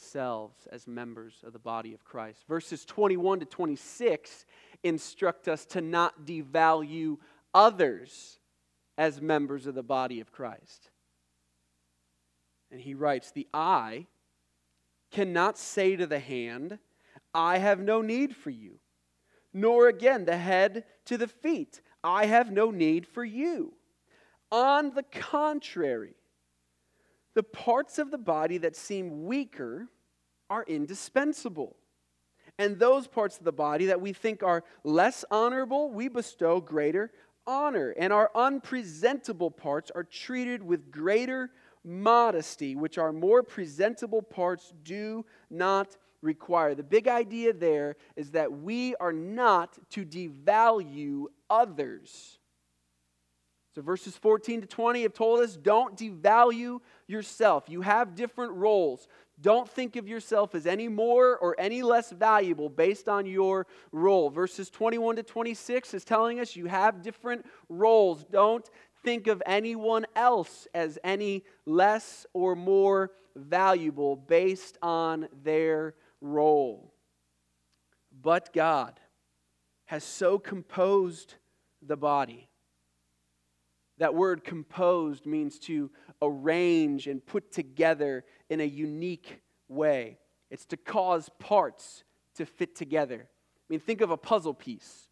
ourselves 0.04 0.68
as 0.70 0.86
members 0.86 1.34
of 1.46 1.54
the 1.54 1.60
body 1.60 1.94
of 1.94 2.04
Christ. 2.04 2.44
Verses 2.48 2.84
21 2.84 3.40
to 3.40 3.46
26 3.46 4.46
instruct 4.84 5.48
us 5.48 5.66
to 5.68 5.80
not 5.80 6.26
devalue 6.26 7.18
others 7.54 8.40
as 8.98 9.22
members 9.22 9.66
of 9.66 9.76
the 9.76 9.84
body 9.84 10.20
of 10.20 10.32
Christ. 10.32 10.90
And 12.70 12.82
he 12.82 12.96
writes, 12.96 13.32
The 13.32 13.48
eye 13.54 14.08
cannot 15.10 15.58
say 15.58 15.96
to 15.96 16.06
the 16.06 16.20
hand, 16.20 16.80
I 17.34 17.60
have 17.60 17.80
no 17.80 18.02
need 18.02 18.36
for 18.36 18.50
you, 18.50 18.80
nor 19.54 19.88
again 19.88 20.26
the 20.26 20.38
head 20.38 20.84
to 21.06 21.18
the 21.18 21.30
feet, 21.30 21.82
I 22.04 22.26
have 22.26 22.52
no 22.52 22.72
need 22.72 23.08
for 23.08 23.24
you. 23.24 23.74
On 24.52 24.94
the 24.94 25.04
contrary, 25.04 26.16
the 27.36 27.44
parts 27.44 27.98
of 28.00 28.12
the 28.12 28.18
body 28.18 28.58
that 28.60 28.76
seem 28.76 29.26
weaker 29.26 29.88
are 30.50 30.64
indispensable. 30.64 31.76
And 32.60 32.78
those 32.78 33.08
parts 33.08 33.38
of 33.40 33.46
the 33.46 33.52
body 33.52 33.88
that 33.88 34.02
we 34.02 34.14
think 34.14 34.44
are 34.44 34.64
less 34.84 35.26
honorable, 35.32 35.92
we 35.92 36.08
bestow 36.08 36.62
greater 36.62 37.12
honor. 37.48 37.94
And 37.98 38.14
our 38.14 38.30
unpresentable 38.36 39.52
parts 39.52 39.92
are 39.96 40.04
treated 40.04 40.62
with 40.62 40.92
greater 40.92 41.50
modesty, 41.84 42.76
which 42.76 42.98
our 42.98 43.12
more 43.12 43.44
presentable 43.44 44.22
parts 44.22 44.72
do 44.84 45.26
not 45.50 45.98
require. 46.22 46.76
The 46.76 46.84
big 46.84 47.08
idea 47.08 47.54
there 47.54 47.96
is 48.16 48.32
that 48.32 48.52
we 48.52 48.96
are 48.96 49.12
not 49.12 49.78
to 49.92 50.06
devalue 50.06 51.26
others. 51.50 52.40
So, 53.76 53.82
verses 53.82 54.16
14 54.16 54.62
to 54.62 54.68
20 54.68 55.02
have 55.02 55.14
told 55.14 55.40
us 55.40 55.58
don't 55.58 55.98
devalue 55.98 56.80
yourself. 57.08 57.66
You 57.68 57.82
have 57.82 58.16
different 58.16 58.54
roles. 58.54 59.08
Don't 59.42 59.68
think 59.68 59.96
of 59.96 60.08
yourself 60.08 60.56
as 60.56 60.66
any 60.66 60.88
more 60.88 61.38
or 61.38 61.56
any 61.60 61.82
less 61.82 62.12
valuable 62.12 62.70
based 62.70 63.10
on 63.10 63.26
your 63.26 63.68
role. 63.92 64.30
Verses 64.30 64.70
21 64.70 65.18
to 65.18 65.24
26 65.24 65.94
is 65.94 66.06
telling 66.06 66.40
us 66.40 66.56
you 66.56 66.68
have 66.68 67.02
different 67.02 67.46
roles. 67.68 68.24
Don't 68.26 68.70
think 69.04 69.28
of 69.28 69.44
anyone 69.46 70.06
else 70.16 70.68
as 70.74 70.98
any 71.04 71.44
less 71.66 72.26
or 72.34 72.56
more 72.56 73.12
valuable 73.36 74.16
based 74.16 74.78
on 74.82 75.28
their 75.44 75.96
role. 76.22 76.94
But 78.22 78.54
God 78.54 79.00
has 79.86 80.04
so 80.04 80.40
composed 80.40 81.36
the 81.82 81.98
body. 81.98 82.50
That 83.98 84.16
word 84.16 84.44
composed 84.44 85.26
means 85.26 85.60
to 85.60 85.92
arrange 86.24 87.08
and 87.08 87.26
put 87.26 87.52
together 87.52 88.24
in 88.50 88.62
a 88.62 88.66
unique 88.66 89.42
way. 89.68 90.18
It's 90.50 90.66
to 90.68 90.78
cause 90.78 91.30
parts 91.40 92.04
to 92.36 92.46
fit 92.46 92.76
together. 92.76 93.28
I 93.28 93.66
mean, 93.70 93.80
think 93.80 94.02
of 94.02 94.12
a 94.12 94.18
puzzle 94.18 94.54
piece. 94.54 95.08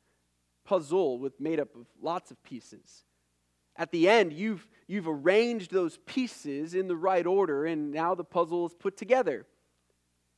Puzzle 0.65 1.19
with 1.19 1.39
made 1.39 1.59
up 1.59 1.75
of 1.75 1.87
lots 2.01 2.31
of 2.31 2.41
pieces. 2.43 3.03
At 3.75 3.91
the 3.91 4.09
end, 4.09 4.33
you've, 4.33 4.67
you've 4.87 5.07
arranged 5.07 5.71
those 5.71 5.97
pieces 6.05 6.75
in 6.75 6.87
the 6.87 6.95
right 6.95 7.25
order, 7.25 7.65
and 7.65 7.91
now 7.91 8.15
the 8.15 8.23
puzzle 8.23 8.67
is 8.67 8.73
put 8.73 8.97
together. 8.97 9.45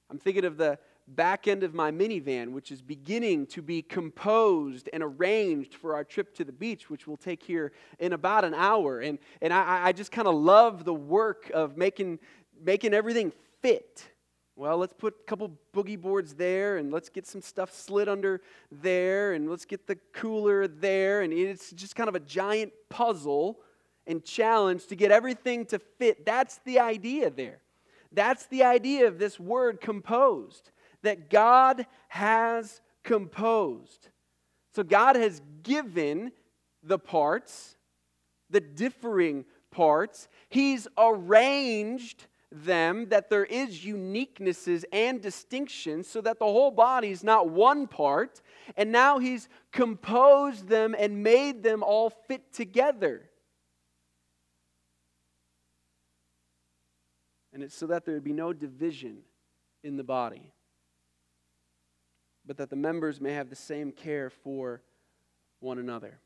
I'm 0.09 0.19
thinking 0.19 0.45
of 0.45 0.57
the 0.57 0.79
back 1.07 1.47
end 1.47 1.63
of 1.63 1.73
my 1.73 1.91
minivan, 1.91 2.51
which 2.51 2.71
is 2.71 2.81
beginning 2.81 3.45
to 3.47 3.61
be 3.61 3.81
composed 3.81 4.89
and 4.93 5.03
arranged 5.03 5.75
for 5.75 5.95
our 5.95 6.03
trip 6.03 6.33
to 6.35 6.43
the 6.43 6.51
beach, 6.51 6.89
which 6.89 7.07
we'll 7.07 7.17
take 7.17 7.43
here 7.43 7.71
in 7.99 8.13
about 8.13 8.45
an 8.45 8.53
hour. 8.53 8.99
And, 8.99 9.19
and 9.41 9.53
I, 9.53 9.87
I 9.87 9.91
just 9.91 10.11
kind 10.11 10.27
of 10.27 10.35
love 10.35 10.85
the 10.85 10.93
work 10.93 11.51
of 11.53 11.77
making, 11.77 12.19
making 12.63 12.93
everything 12.93 13.33
fit. 13.61 14.09
Well, 14.55 14.77
let's 14.77 14.93
put 14.93 15.15
a 15.19 15.23
couple 15.25 15.57
boogie 15.73 15.99
boards 15.99 16.35
there, 16.35 16.77
and 16.77 16.91
let's 16.91 17.09
get 17.09 17.25
some 17.25 17.41
stuff 17.41 17.73
slid 17.73 18.07
under 18.07 18.41
there, 18.71 19.33
and 19.33 19.49
let's 19.49 19.65
get 19.65 19.87
the 19.87 19.95
cooler 20.13 20.67
there. 20.67 21.21
And 21.21 21.33
it's 21.33 21.71
just 21.71 21.95
kind 21.95 22.07
of 22.07 22.13
a 22.15 22.19
giant 22.19 22.71
puzzle 22.89 23.59
and 24.05 24.23
challenge 24.23 24.85
to 24.87 24.95
get 24.95 25.11
everything 25.11 25.65
to 25.65 25.79
fit. 25.79 26.25
That's 26.25 26.59
the 26.65 26.79
idea 26.79 27.31
there. 27.31 27.61
That's 28.11 28.45
the 28.45 28.63
idea 28.63 29.07
of 29.07 29.17
this 29.17 29.39
word 29.39 29.81
composed, 29.81 30.69
that 31.03 31.29
God 31.29 31.85
has 32.07 32.81
composed. 33.03 34.09
So 34.75 34.83
God 34.83 35.15
has 35.15 35.41
given 35.61 36.31
the 36.81 36.99
parts, 36.99 37.77
the 38.49 38.61
differing 38.61 39.45
parts, 39.71 40.27
He's 40.49 40.87
arranged 40.97 42.25
them 42.53 43.07
that 43.09 43.29
there 43.29 43.45
is 43.45 43.79
uniquenesses 43.79 44.83
and 44.91 45.21
distinctions 45.21 46.07
so 46.07 46.21
that 46.21 46.39
the 46.39 46.45
whole 46.45 46.71
body 46.71 47.09
is 47.09 47.23
not 47.23 47.49
one 47.49 47.87
part. 47.87 48.41
And 48.77 48.91
now 48.91 49.19
he's 49.19 49.49
composed 49.71 50.67
them 50.67 50.95
and 50.97 51.23
made 51.23 51.63
them 51.63 51.83
all 51.83 52.09
fit 52.09 52.53
together. 52.53 53.29
And 57.51 57.63
it's 57.63 57.75
so 57.75 57.87
that 57.87 58.05
there 58.05 58.15
would 58.15 58.23
be 58.23 58.33
no 58.33 58.53
division 58.53 59.19
in 59.83 59.97
the 59.97 60.03
body, 60.03 60.52
but 62.45 62.57
that 62.57 62.69
the 62.69 62.75
members 62.75 63.21
may 63.21 63.33
have 63.33 63.49
the 63.49 63.55
same 63.55 63.91
care 63.91 64.29
for 64.29 64.81
one 65.59 65.79
another. 65.79 66.19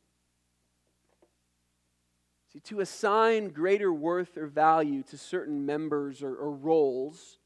See, 2.51 2.59
to 2.61 2.79
assign 2.79 3.49
greater 3.49 3.91
worth 3.91 4.37
or 4.37 4.47
value 4.47 5.03
to 5.03 5.17
certain 5.17 5.65
members 5.65 6.23
or, 6.23 6.33
or 6.33 6.51
roles 6.51 7.39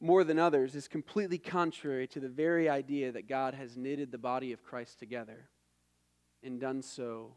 more 0.00 0.24
than 0.24 0.38
others 0.38 0.74
is 0.74 0.88
completely 0.88 1.38
contrary 1.38 2.06
to 2.08 2.20
the 2.20 2.28
very 2.28 2.68
idea 2.68 3.12
that 3.12 3.28
God 3.28 3.54
has 3.54 3.76
knitted 3.76 4.10
the 4.10 4.18
body 4.18 4.52
of 4.52 4.62
Christ 4.62 4.98
together 4.98 5.50
and 6.42 6.58
done 6.58 6.82
so 6.82 7.34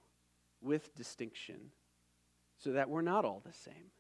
with 0.62 0.96
distinction 0.96 1.72
so 2.58 2.72
that 2.72 2.90
we're 2.90 3.02
not 3.02 3.26
all 3.26 3.42
the 3.46 3.54
same. 3.54 3.92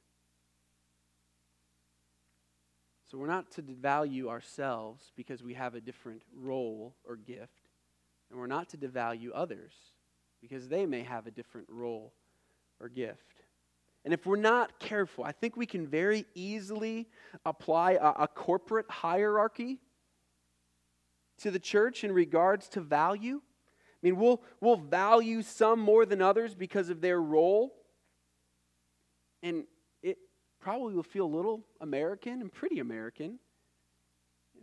So 3.13 3.19
we're 3.19 3.28
not 3.28 3.52
to 3.52 3.62
devalue 3.62 4.28
ourselves 4.28 5.12
because 5.15 5.43
we 5.43 5.54
have 5.54 5.76
a 5.76 5.80
different 5.80 6.23
role 6.36 6.95
or 7.08 7.15
gift, 7.15 7.69
and 8.32 8.39
we're 8.39 8.47
not 8.47 8.69
to 8.69 8.78
devalue 8.78 9.30
others 9.32 9.71
because 10.41 10.67
they 10.67 10.88
may 10.88 11.04
have 11.04 11.28
a 11.28 11.32
different 11.32 11.67
role 11.69 12.12
or 12.80 12.89
gift. 12.89 13.43
And 14.04 14.15
if 14.15 14.26
we're 14.26 14.36
not 14.36 14.80
careful, 14.80 15.23
I 15.23 15.32
think 15.32 15.56
we 15.56 15.67
can 15.67 15.86
very 15.86 16.26
easily 16.34 17.08
apply 17.45 17.99
a, 18.02 18.23
a 18.23 18.28
corporate 18.28 18.89
hierarchy 18.89 19.78
to 21.38 21.52
the 21.52 21.60
church 21.60 22.04
in 22.04 22.12
regards 22.12 22.67
to 22.69 22.82
value. 22.82 23.41
I 23.43 23.99
mean, 24.02 24.17
we'll, 24.17 24.41
we'll 24.60 24.78
value 24.78 25.43
some 25.43 25.80
more 25.80 26.08
than 26.08 26.19
others 26.19 26.56
because 26.56 26.89
of 26.89 26.99
their 26.99 27.21
role. 27.21 27.76
And 29.43 29.65
probably 30.63 30.93
will 30.93 31.04
feel 31.04 31.26
a 31.26 31.36
little 31.36 31.62
American 31.82 32.39
and 32.39 32.52
pretty 32.52 32.80
American. 32.80 33.38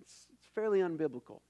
It's, 0.00 0.26
it's 0.32 0.46
fairly 0.54 0.80
unbiblical. 0.80 1.40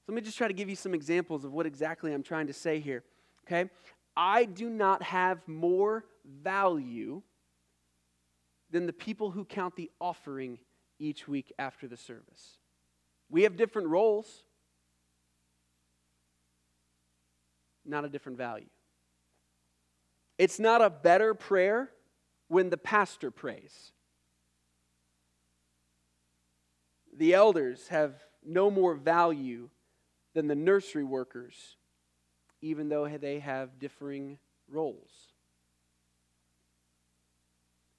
So 0.00 0.08
let 0.08 0.14
me 0.14 0.22
just 0.22 0.38
try 0.38 0.48
to 0.48 0.54
give 0.54 0.70
you 0.70 0.74
some 0.74 0.94
examples 0.94 1.44
of 1.44 1.52
what 1.52 1.66
exactly 1.66 2.14
I'm 2.14 2.22
trying 2.22 2.46
to 2.46 2.54
say 2.54 2.80
here. 2.80 3.04
Okay? 3.46 3.68
I 4.16 4.46
do 4.46 4.70
not 4.70 5.02
have 5.02 5.46
more 5.46 6.06
value 6.42 7.20
than 8.70 8.86
the 8.86 8.92
people 8.92 9.30
who 9.30 9.44
count 9.44 9.76
the 9.76 9.90
offering 10.00 10.58
each 10.98 11.28
week 11.28 11.52
after 11.58 11.86
the 11.86 11.98
service. 11.98 12.56
We 13.28 13.42
have 13.42 13.54
different 13.54 13.88
roles, 13.88 14.44
not 17.84 18.06
a 18.06 18.08
different 18.08 18.38
value. 18.38 18.70
It's 20.38 20.58
not 20.58 20.80
a 20.80 20.88
better 20.88 21.34
prayer 21.34 21.90
when 22.50 22.68
the 22.68 22.76
pastor 22.76 23.30
prays. 23.30 23.92
The 27.16 27.32
elders 27.32 27.86
have 27.88 28.14
no 28.44 28.72
more 28.72 28.96
value 28.96 29.68
than 30.34 30.48
the 30.48 30.56
nursery 30.56 31.04
workers, 31.04 31.76
even 32.60 32.88
though 32.88 33.06
they 33.06 33.38
have 33.38 33.78
differing 33.78 34.40
roles. 34.68 35.12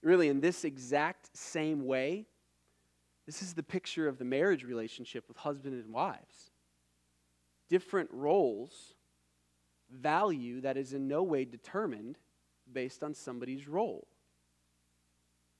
Really, 0.03 0.27
in 0.27 0.41
this 0.41 0.65
exact 0.65 1.29
same 1.33 1.85
way, 1.85 2.25
this 3.25 3.41
is 3.41 3.53
the 3.53 3.63
picture 3.63 4.09
of 4.09 4.17
the 4.17 4.25
marriage 4.25 4.65
relationship 4.65 5.29
with 5.29 5.37
husband 5.37 5.81
and 5.81 5.93
wives. 5.93 6.51
Different 7.69 8.09
roles, 8.11 8.95
value 9.89 10.59
that 10.59 10.75
is 10.75 10.91
in 10.91 11.07
no 11.07 11.23
way 11.23 11.45
determined 11.45 12.17
based 12.69 13.01
on 13.01 13.13
somebody's 13.13 13.65
role. 13.65 14.09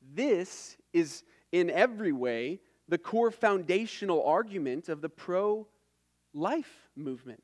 This 0.02 0.78
is, 0.94 1.24
in 1.52 1.70
every 1.70 2.12
way, 2.12 2.60
the 2.88 2.98
core 2.98 3.32
foundational 3.32 4.24
argument 4.26 4.90
of 4.90 5.02
the 5.02 5.10
pro 5.10 5.68
life 6.34 6.90
movement. 6.96 7.44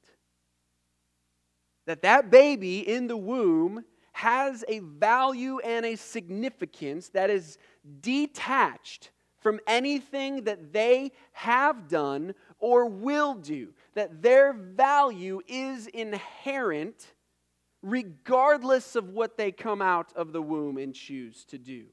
That 1.86 2.02
that 2.02 2.30
baby 2.30 2.80
in 2.80 3.08
the 3.08 3.18
womb 3.18 3.86
has 4.12 4.66
a 4.68 4.80
value 4.80 5.60
and 5.60 5.86
a 5.86 5.96
significance 5.96 7.10
that 7.10 7.30
is 7.30 7.58
detached 8.02 9.12
from 9.40 9.60
anything 9.68 10.44
that 10.44 10.74
they 10.74 11.12
have 11.32 11.88
done 11.88 12.34
or 12.60 12.88
will 12.88 13.36
do. 13.36 13.74
That 13.94 14.22
their 14.22 14.52
value 14.52 15.42
is 15.48 15.88
inherent 15.88 17.14
regardless 17.82 18.96
of 18.96 19.10
what 19.10 19.38
they 19.38 19.52
come 19.52 19.82
out 19.82 20.12
of 20.14 20.34
the 20.34 20.42
womb 20.42 20.78
and 20.78 20.94
choose 20.94 21.46
to 21.46 21.58
do. 21.58 21.86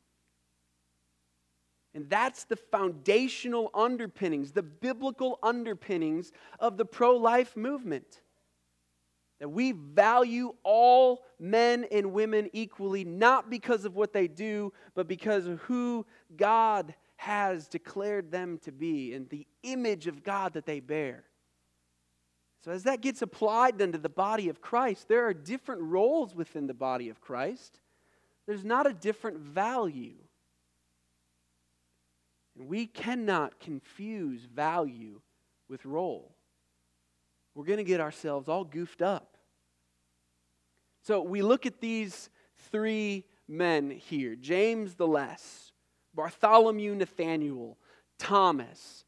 And 1.95 2.11
that's 2.11 2.45
the 2.45 2.57
foundational 2.57 3.71
underpinnings, 3.73 4.51
the 4.51 4.63
biblical 4.63 5.39
underpinnings 5.43 6.33
of 6.59 6.77
the 6.77 6.85
pro 6.85 7.17
life 7.17 7.57
movement. 7.57 8.21
That 9.41 9.49
we 9.49 9.73
value 9.73 10.55
all 10.63 11.23
men 11.39 11.87
and 11.91 12.13
women 12.13 12.51
equally, 12.53 13.05
not 13.05 13.51
because 13.51 13.85
of 13.85 13.95
what 13.95 14.13
they 14.13 14.27
do, 14.27 14.73
but 14.95 15.07
because 15.07 15.47
of 15.47 15.61
who 15.61 16.07
God 16.37 16.95
has 17.17 17.69
declared 17.69 18.31
them 18.31 18.59
to 18.59 18.73
be 18.73 19.15
and 19.15 19.29
the 19.29 19.47
image 19.63 20.07
of 20.07 20.23
God 20.23 20.55
that 20.55 20.67
they 20.67 20.81
bear. 20.81 21.25
So, 22.65 22.71
as 22.71 22.85
that 22.85 23.03
gets 23.03 23.23
applied 23.23 23.79
then 23.79 23.93
to 23.93 23.99
the 23.99 24.09
body 24.09 24.49
of 24.49 24.61
Christ, 24.61 25.07
there 25.09 25.27
are 25.27 25.35
different 25.35 25.83
roles 25.83 26.35
within 26.35 26.67
the 26.67 26.75
body 26.75 27.09
of 27.09 27.21
Christ. 27.21 27.81
There's 28.47 28.65
not 28.65 28.87
a 28.87 28.93
different 28.93 29.39
value. 29.39 30.15
And 32.59 32.69
we 32.69 32.87
cannot 32.87 33.59
confuse 33.61 34.43
value 34.43 35.21
with 35.69 35.85
role. 35.85 36.35
We're 37.55 37.65
going 37.65 37.79
to 37.79 37.85
get 37.85 38.01
ourselves 38.01 38.49
all 38.49 38.65
goofed 38.65 39.03
up. 39.03 39.37
So 41.03 41.21
we 41.21 41.43
look 41.43 41.67
at 41.67 41.81
these 41.81 42.31
three 42.71 43.25
men 43.47 43.91
here 43.91 44.35
James 44.37 44.95
the 44.95 45.07
Less, 45.07 45.73
Bartholomew 46.15 46.95
Nathanael, 46.95 47.77
Thomas. 48.19 49.05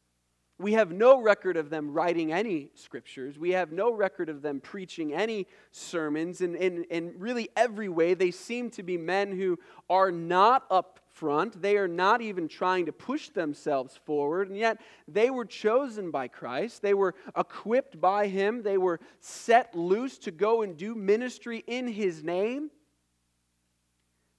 We 0.59 0.73
have 0.73 0.91
no 0.91 1.21
record 1.21 1.55
of 1.55 1.69
them 1.69 1.93
writing 1.93 2.31
any 2.31 2.71
scriptures. 2.73 3.37
We 3.37 3.51
have 3.51 3.71
no 3.71 3.91
record 3.91 4.27
of 4.27 4.41
them 4.41 4.59
preaching 4.59 5.13
any 5.13 5.45
sermons. 5.71 6.41
And 6.41 6.55
in, 6.55 6.83
in 6.85 7.13
really 7.19 7.49
every 7.55 7.89
way, 7.89 8.15
they 8.15 8.31
seem 8.31 8.71
to 8.71 8.81
be 8.81 8.97
men 8.97 9.37
who 9.37 9.59
are 9.87 10.11
not 10.11 10.65
up 10.71 10.99
front. 11.17 11.61
They 11.61 11.77
are 11.77 11.87
not 11.87 12.21
even 12.21 12.47
trying 12.47 12.85
to 12.85 12.91
push 12.91 13.29
themselves 13.29 13.99
forward, 14.05 14.49
and 14.49 14.57
yet 14.57 14.79
they 15.07 15.29
were 15.29 15.45
chosen 15.45 16.11
by 16.11 16.27
Christ. 16.27 16.81
They 16.81 16.93
were 16.93 17.15
equipped 17.35 17.99
by 17.99 18.27
Him. 18.27 18.61
They 18.61 18.77
were 18.77 18.99
set 19.19 19.75
loose 19.75 20.17
to 20.19 20.31
go 20.31 20.61
and 20.61 20.77
do 20.77 20.95
ministry 20.95 21.63
in 21.67 21.87
His 21.87 22.23
name. 22.23 22.69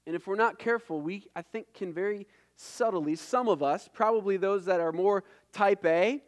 And 0.07 0.15
if 0.17 0.27
we're 0.27 0.37
not 0.37 0.59
careful, 0.59 1.01
we, 1.01 1.27
I 1.37 1.43
think, 1.43 1.75
can 1.75 1.93
very 1.93 2.27
subtly, 2.57 3.15
some 3.15 3.49
of 3.49 3.63
us, 3.63 3.89
probably 3.93 4.37
those 4.37 4.65
that 4.67 4.81
are 4.81 4.93
more 4.93 5.25
type 5.53 5.85
A, 5.85 6.23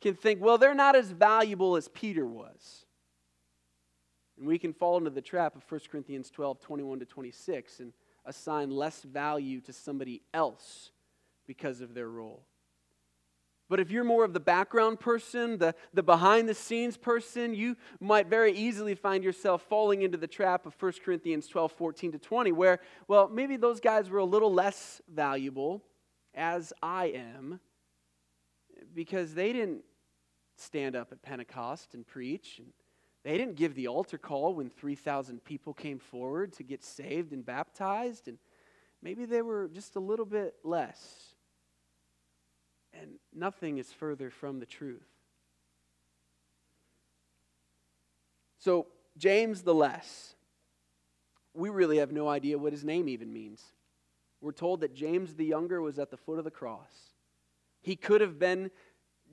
can 0.00 0.14
think, 0.14 0.40
well, 0.40 0.58
they're 0.58 0.74
not 0.74 0.96
as 0.96 1.10
valuable 1.10 1.76
as 1.76 1.88
Peter 1.88 2.26
was. 2.26 2.86
And 4.38 4.48
we 4.48 4.58
can 4.58 4.72
fall 4.72 4.96
into 4.96 5.10
the 5.10 5.20
trap 5.20 5.54
of 5.54 5.62
1 5.70 5.80
Corinthians 5.90 6.30
12, 6.30 6.60
21 6.60 7.00
to 7.00 7.04
26. 7.04 7.80
And 7.80 7.92
assign 8.30 8.70
less 8.70 9.02
value 9.02 9.60
to 9.60 9.72
somebody 9.72 10.22
else 10.32 10.92
because 11.46 11.80
of 11.80 11.94
their 11.94 12.08
role. 12.08 12.44
But 13.68 13.78
if 13.78 13.90
you're 13.90 14.04
more 14.04 14.24
of 14.24 14.32
the 14.32 14.40
background 14.40 14.98
person, 14.98 15.58
the, 15.58 15.74
the 15.94 16.02
behind 16.02 16.48
the 16.48 16.54
scenes 16.54 16.96
person, 16.96 17.54
you 17.54 17.76
might 18.00 18.26
very 18.26 18.52
easily 18.52 18.94
find 18.94 19.22
yourself 19.22 19.62
falling 19.68 20.02
into 20.02 20.16
the 20.16 20.26
trap 20.26 20.66
of 20.66 20.74
1 20.80 20.92
Corinthians 21.04 21.46
12, 21.46 21.72
14 21.72 22.12
to 22.12 22.18
20, 22.18 22.52
where, 22.52 22.80
well, 23.06 23.28
maybe 23.28 23.56
those 23.56 23.78
guys 23.78 24.10
were 24.10 24.18
a 24.18 24.24
little 24.24 24.52
less 24.52 25.00
valuable, 25.12 25.84
as 26.34 26.72
I 26.82 27.06
am, 27.06 27.60
because 28.94 29.34
they 29.34 29.52
didn't 29.52 29.82
stand 30.56 30.96
up 30.96 31.12
at 31.12 31.22
Pentecost 31.22 31.94
and 31.94 32.06
preach 32.06 32.58
and 32.58 32.72
they 33.22 33.36
didn't 33.36 33.56
give 33.56 33.74
the 33.74 33.88
altar 33.88 34.18
call 34.18 34.54
when 34.54 34.70
3,000 34.70 35.44
people 35.44 35.74
came 35.74 35.98
forward 35.98 36.52
to 36.54 36.62
get 36.62 36.82
saved 36.82 37.32
and 37.32 37.44
baptized, 37.44 38.28
and 38.28 38.38
maybe 39.02 39.26
they 39.26 39.42
were 39.42 39.68
just 39.68 39.96
a 39.96 40.00
little 40.00 40.24
bit 40.24 40.54
less. 40.64 41.34
And 42.94 43.12
nothing 43.34 43.78
is 43.78 43.92
further 43.92 44.30
from 44.30 44.58
the 44.58 44.66
truth. 44.66 45.06
So, 48.58 48.86
James 49.16 49.62
the 49.62 49.74
Less, 49.74 50.34
we 51.54 51.68
really 51.68 51.98
have 51.98 52.12
no 52.12 52.28
idea 52.28 52.58
what 52.58 52.72
his 52.72 52.84
name 52.84 53.08
even 53.08 53.32
means. 53.32 53.62
We're 54.40 54.52
told 54.52 54.80
that 54.80 54.94
James 54.94 55.34
the 55.34 55.44
Younger 55.44 55.82
was 55.82 55.98
at 55.98 56.10
the 56.10 56.16
foot 56.16 56.38
of 56.38 56.44
the 56.44 56.50
cross. 56.50 56.90
He 57.82 57.96
could 57.96 58.20
have 58.20 58.38
been 58.38 58.70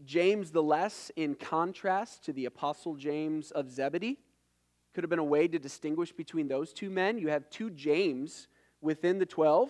James 0.05 0.51
the 0.51 0.63
Less, 0.63 1.11
in 1.15 1.35
contrast 1.35 2.23
to 2.25 2.33
the 2.33 2.45
Apostle 2.45 2.95
James 2.95 3.51
of 3.51 3.69
Zebedee, 3.69 4.19
could 4.93 5.03
have 5.03 5.09
been 5.09 5.19
a 5.19 5.23
way 5.23 5.47
to 5.47 5.59
distinguish 5.59 6.11
between 6.11 6.47
those 6.47 6.73
two 6.73 6.89
men. 6.89 7.17
You 7.17 7.29
have 7.29 7.49
two 7.49 7.69
James 7.69 8.47
within 8.81 9.19
the 9.19 9.25
12. 9.25 9.69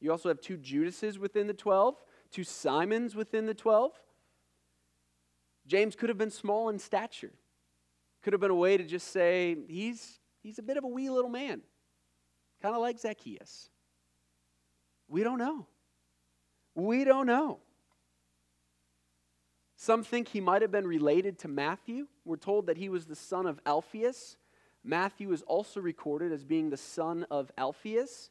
You 0.00 0.10
also 0.10 0.28
have 0.28 0.40
two 0.40 0.56
Judases 0.56 1.18
within 1.18 1.46
the 1.46 1.54
12. 1.54 1.96
two 2.30 2.44
Simons 2.44 3.14
within 3.14 3.46
the 3.46 3.54
12. 3.54 3.92
James 5.66 5.96
could 5.96 6.08
have 6.08 6.18
been 6.18 6.30
small 6.30 6.68
in 6.68 6.78
stature. 6.78 7.32
Could 8.22 8.32
have 8.32 8.40
been 8.40 8.50
a 8.50 8.54
way 8.54 8.76
to 8.76 8.84
just 8.84 9.08
say, 9.08 9.56
he's, 9.68 10.18
he's 10.42 10.58
a 10.58 10.62
bit 10.62 10.76
of 10.76 10.84
a 10.84 10.88
wee 10.88 11.10
little 11.10 11.30
man, 11.30 11.62
kind 12.60 12.74
of 12.74 12.80
like 12.80 12.98
Zacchaeus. 12.98 13.70
We 15.08 15.22
don't 15.22 15.38
know. 15.38 15.66
We 16.74 17.04
don't 17.04 17.26
know. 17.26 17.60
Some 19.76 20.02
think 20.02 20.28
he 20.28 20.40
might 20.40 20.62
have 20.62 20.72
been 20.72 20.86
related 20.86 21.38
to 21.40 21.48
Matthew. 21.48 22.06
We're 22.24 22.36
told 22.36 22.66
that 22.66 22.78
he 22.78 22.88
was 22.88 23.04
the 23.04 23.14
son 23.14 23.46
of 23.46 23.60
Alphaeus. 23.66 24.36
Matthew 24.82 25.32
is 25.32 25.42
also 25.42 25.80
recorded 25.80 26.32
as 26.32 26.44
being 26.44 26.70
the 26.70 26.76
son 26.78 27.26
of 27.30 27.52
Alphaeus. 27.58 28.30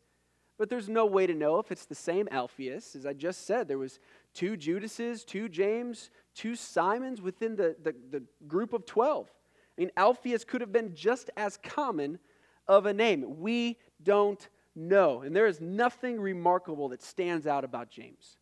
But 0.58 0.70
there's 0.70 0.90
no 0.90 1.06
way 1.06 1.28
to 1.28 1.34
know 1.34 1.60
if 1.60 1.72
it's 1.72 1.86
the 1.86 1.96
same 1.96 2.28
Alphaeus. 2.32 2.96
As 2.96 3.06
I 3.06 3.14
just 3.14 3.46
said, 3.46 3.68
there 3.68 3.78
was 3.78 4.00
two 4.34 4.58
Judases, 4.58 5.24
two 5.24 5.50
James, 5.50 6.10
two 6.34 6.56
Simons 6.56 7.22
within 7.22 7.56
the, 7.56 7.76
the, 7.84 7.94
the 8.10 8.24
group 8.48 8.74
of 8.74 8.86
12. 8.86 9.28
I 9.28 9.82
mean, 9.82 9.92
Alphaeus 9.98 10.46
could 10.46 10.62
have 10.62 10.72
been 10.72 10.96
just 10.96 11.30
as 11.38 11.58
common 11.62 12.20
of 12.68 12.86
a 12.86 12.94
name. 12.94 13.40
We 13.40 13.78
don't 14.02 14.48
know. 14.76 15.22
And 15.22 15.36
there 15.36 15.48
is 15.48 15.62
nothing 15.62 16.20
remarkable 16.20 16.90
that 16.90 17.04
stands 17.04 17.46
out 17.46 17.64
about 17.64 17.92
James. 17.92 18.38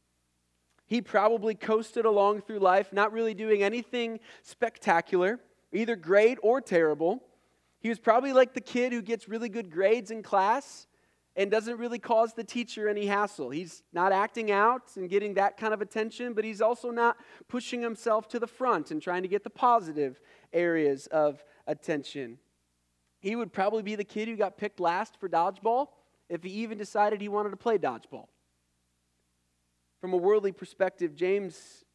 He 0.93 1.01
probably 1.01 1.55
coasted 1.55 2.05
along 2.05 2.41
through 2.41 2.59
life, 2.59 2.93
not 2.93 3.11
really 3.11 3.33
doing 3.33 3.63
anything 3.63 4.19
spectacular, 4.43 5.39
either 5.71 5.95
great 5.95 6.37
or 6.43 6.61
terrible. 6.61 7.23
He 7.79 7.89
was 7.89 7.97
probably 7.97 8.31
like 8.31 8.53
the 8.53 8.61
kid 8.61 8.93
who 8.93 9.01
gets 9.01 9.27
really 9.27 9.49
good 9.49 9.71
grades 9.71 10.11
in 10.11 10.21
class 10.21 10.85
and 11.35 11.49
doesn't 11.49 11.79
really 11.79 11.97
cause 11.97 12.35
the 12.35 12.43
teacher 12.43 12.87
any 12.87 13.07
hassle. 13.07 13.49
He's 13.49 13.81
not 13.91 14.11
acting 14.11 14.51
out 14.51 14.91
and 14.95 15.09
getting 15.09 15.33
that 15.33 15.57
kind 15.57 15.73
of 15.73 15.81
attention, 15.81 16.33
but 16.33 16.45
he's 16.45 16.61
also 16.61 16.91
not 16.91 17.17
pushing 17.47 17.81
himself 17.81 18.27
to 18.27 18.37
the 18.37 18.45
front 18.45 18.91
and 18.91 19.01
trying 19.01 19.23
to 19.23 19.27
get 19.27 19.43
the 19.43 19.49
positive 19.49 20.19
areas 20.53 21.07
of 21.07 21.43
attention. 21.65 22.37
He 23.19 23.35
would 23.35 23.51
probably 23.51 23.81
be 23.81 23.95
the 23.95 24.03
kid 24.03 24.27
who 24.27 24.35
got 24.35 24.59
picked 24.59 24.79
last 24.79 25.19
for 25.19 25.27
dodgeball 25.27 25.87
if 26.29 26.43
he 26.43 26.51
even 26.51 26.77
decided 26.77 27.19
he 27.19 27.29
wanted 27.29 27.49
to 27.49 27.57
play 27.57 27.79
dodgeball. 27.79 28.27
From 30.03 30.11
a 30.11 30.17
worldly 30.17 30.51
perspective, 30.51 31.15
James 31.15 31.85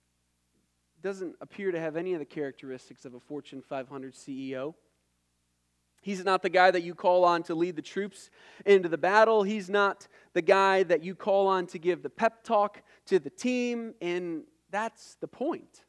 doesn't 1.02 1.36
appear 1.42 1.70
to 1.70 1.78
have 1.78 1.94
any 1.94 2.14
of 2.14 2.20
the 2.20 2.24
characteristics 2.24 3.04
of 3.04 3.12
a 3.12 3.20
Fortune 3.20 3.60
500 3.60 4.14
CEO. 4.14 4.72
He's 6.00 6.24
not 6.24 6.40
the 6.40 6.48
guy 6.48 6.70
that 6.70 6.82
you 6.82 6.94
call 6.94 7.26
on 7.26 7.42
to 7.42 7.54
lead 7.54 7.76
the 7.76 7.82
troops 7.82 8.30
into 8.64 8.88
the 8.88 8.96
battle. 8.96 9.42
He's 9.42 9.68
not 9.68 10.08
the 10.32 10.40
guy 10.40 10.84
that 10.84 11.04
you 11.04 11.14
call 11.14 11.48
on 11.48 11.66
to 11.66 11.78
give 11.78 12.02
the 12.02 12.08
pep 12.08 12.44
talk 12.44 12.82
to 13.08 13.18
the 13.18 13.28
team, 13.28 13.92
and 14.00 14.44
that's 14.70 15.16
the 15.20 15.28
point. 15.28 15.84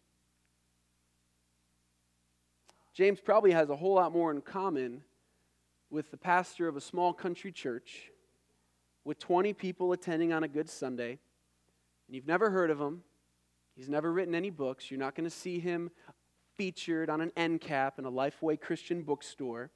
James 2.93 3.21
probably 3.21 3.51
has 3.51 3.69
a 3.69 3.77
whole 3.77 3.93
lot 3.93 4.11
more 4.11 4.29
in 4.29 4.41
common 4.41 5.03
with 5.89 6.11
the 6.11 6.17
pastor 6.17 6.67
of 6.67 6.75
a 6.75 6.81
small 6.81 7.13
country 7.13 7.53
church 7.53 8.11
with 9.05 9.19
20 9.19 9.53
people 9.53 9.93
attending 9.93 10.33
on 10.33 10.43
a 10.43 10.49
good 10.49 10.69
Sunday, 10.69 11.17
and 12.09 12.15
you've 12.15 12.27
never 12.27 12.49
heard 12.49 12.71
of 12.71 12.81
him. 12.81 13.03
He's 13.75 13.87
never 13.87 14.11
written 14.11 14.33
any 14.33 14.49
books. 14.49 14.89
You're 14.89 14.99
not 14.99 15.13
going 15.13 15.29
to 15.29 15.35
see 15.35 15.59
him 15.59 15.91
featured 16.57 17.07
on 17.07 17.21
an 17.21 17.31
end 17.37 17.61
cap 17.61 17.99
in 17.99 18.05
a 18.05 18.11
Lifeway 18.11 18.59
Christian 18.59 19.03
bookstore. 19.03 19.69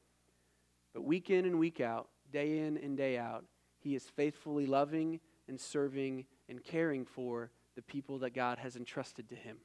But 0.96 1.04
week 1.04 1.30
in 1.30 1.46
and 1.46 1.60
week 1.60 1.80
out, 1.80 2.10
day 2.32 2.58
in 2.58 2.78
and 2.78 2.98
day 2.98 3.20
out, 3.20 3.46
he 3.78 3.94
is 3.94 4.06
faithfully 4.16 4.66
loving 4.66 5.20
and 5.48 5.62
serving 5.62 6.26
and 6.50 6.64
caring 6.64 7.06
for 7.06 7.52
the 7.76 7.84
people 7.84 8.18
that 8.20 8.34
God 8.34 8.58
has 8.58 8.76
entrusted 8.76 9.30
to 9.30 9.36
him. 9.36 9.58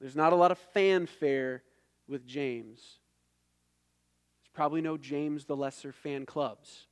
There's 0.00 0.16
not 0.16 0.32
a 0.32 0.36
lot 0.36 0.50
of 0.50 0.58
fanfare 0.58 1.62
with 2.08 2.26
James. 2.26 2.80
There's 4.40 4.52
probably 4.52 4.80
no 4.80 4.96
James 4.96 5.44
the 5.44 5.54
Lesser 5.54 5.92
fan 5.92 6.26
clubs. 6.26 6.88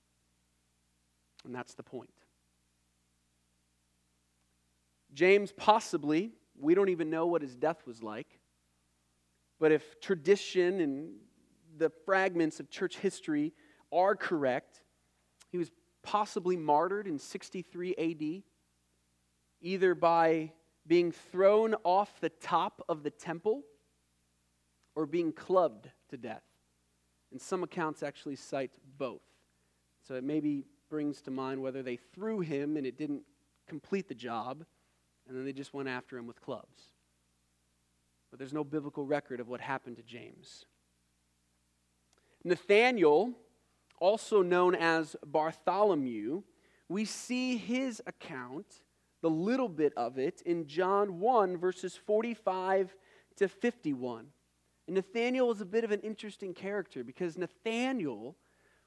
And 1.45 1.53
that's 1.53 1.75
the 1.75 1.83
point. 1.83 2.22
James 5.13 5.53
possibly, 5.53 6.33
we 6.59 6.75
don't 6.75 6.89
even 6.89 7.11
know 7.11 7.27
what 7.27 7.43
his 7.43 7.55
death 7.57 7.87
was 7.87 8.03
like, 8.03 8.39
but 9.61 9.73
if 9.73 10.01
tradition 10.01 10.81
and 10.81 11.15
the 11.77 11.91
fragments 12.05 12.61
of 12.61 12.71
church 12.71 12.99
history 12.99 13.53
are 13.93 14.17
correct, 14.17 14.83
he 15.51 15.59
was 15.59 15.71
possibly 16.03 16.57
martyred 16.57 17.07
in 17.07 17.19
63 17.19 17.95
AD, 17.97 18.43
either 19.61 19.95
by 19.95 20.53
being 20.87 21.13
thrown 21.13 21.75
off 21.85 22.21
the 22.21 22.29
top 22.29 22.83
of 22.89 23.03
the 23.03 23.11
temple 23.11 23.63
or 24.95 25.07
being 25.07 25.33
clubbed 25.33 25.89
to 26.09 26.17
death. 26.17 26.43
And 27.31 27.41
some 27.41 27.63
accounts 27.63 28.03
actually 28.03 28.37
cite 28.37 28.73
both. 28.99 29.23
So 30.07 30.15
it 30.15 30.25
maybe 30.25 30.67
brings 30.91 31.23
to 31.23 31.31
mind 31.31 31.63
whether 31.63 31.83
they 31.83 31.97
threw 31.97 32.41
him 32.41 32.77
and 32.77 32.87
it 32.87 32.99
didn't 32.99 33.23
complete 33.69 34.09
the 34.09 34.15
job, 34.15 34.65
and 35.29 35.37
then 35.37 35.45
they 35.45 35.53
just 35.53 35.75
went 35.75 35.89
after 35.89 36.17
him 36.19 36.27
with 36.27 36.41
clubs. 36.41 36.93
But 38.31 38.39
there's 38.39 38.53
no 38.53 38.65
biblical 38.65 39.05
record 39.05 39.41
of 39.41 39.49
what 39.49 39.61
happened 39.61 39.97
to 39.97 40.03
James. 40.03 40.65
Nathanael, 42.45 43.33
also 44.01 44.43
known 44.43 44.75
as 44.75 45.15
Bartholomew, 45.25 46.43
we 46.89 47.05
see 47.05 47.57
his 47.57 48.03
account, 48.07 48.67
the 49.21 49.31
little 49.31 49.69
bit 49.69 49.93
of 49.97 50.19
it, 50.19 50.43
in 50.43 50.67
John 50.67 51.21
1, 51.21 51.57
verses 51.57 51.97
45 51.97 52.97
to 53.37 53.49
51. 53.49 54.27
And 54.87 54.97
Nathanael 54.97 55.51
is 55.53 55.61
a 55.61 55.67
bit 55.67 55.85
of 55.85 55.93
an 55.93 56.01
interesting 56.01 56.55
character 56.55 57.05
because 57.05 57.39
Nathanael 57.39 58.37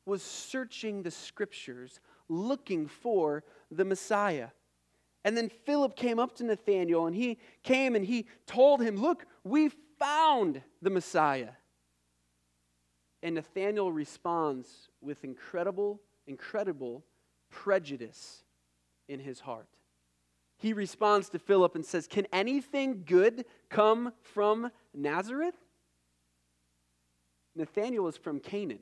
was 0.06 0.22
searching 0.22 1.02
the 1.02 1.12
scriptures 1.12 2.00
looking 2.28 2.88
for 2.88 3.44
the 3.72 3.86
Messiah. 3.86 4.50
And 5.26 5.36
then 5.36 5.50
Philip 5.50 5.96
came 5.96 6.20
up 6.20 6.36
to 6.36 6.44
Nathanael 6.44 7.08
and 7.08 7.16
he 7.16 7.40
came 7.64 7.96
and 7.96 8.06
he 8.06 8.28
told 8.46 8.80
him, 8.80 8.96
Look, 8.96 9.26
we 9.44 9.70
found 9.98 10.62
the 10.84 10.92
Messiah. 10.92 11.50
And 13.24 13.34
Nathanael 13.34 13.92
responds 13.92 14.70
with 15.02 15.24
incredible, 15.24 16.00
incredible 16.28 17.04
prejudice 17.50 18.44
in 19.10 19.20
his 19.20 19.40
heart. 19.40 19.68
He 20.58 20.74
responds 20.74 21.30
to 21.30 21.40
Philip 21.40 21.74
and 21.74 21.84
says, 21.84 22.06
Can 22.06 22.28
anything 22.32 23.02
good 23.04 23.46
come 23.68 24.14
from 24.22 24.70
Nazareth? 24.94 25.56
Nathanael 27.56 28.08
is 28.08 28.18
from 28.18 28.40
Cana. 28.40 28.76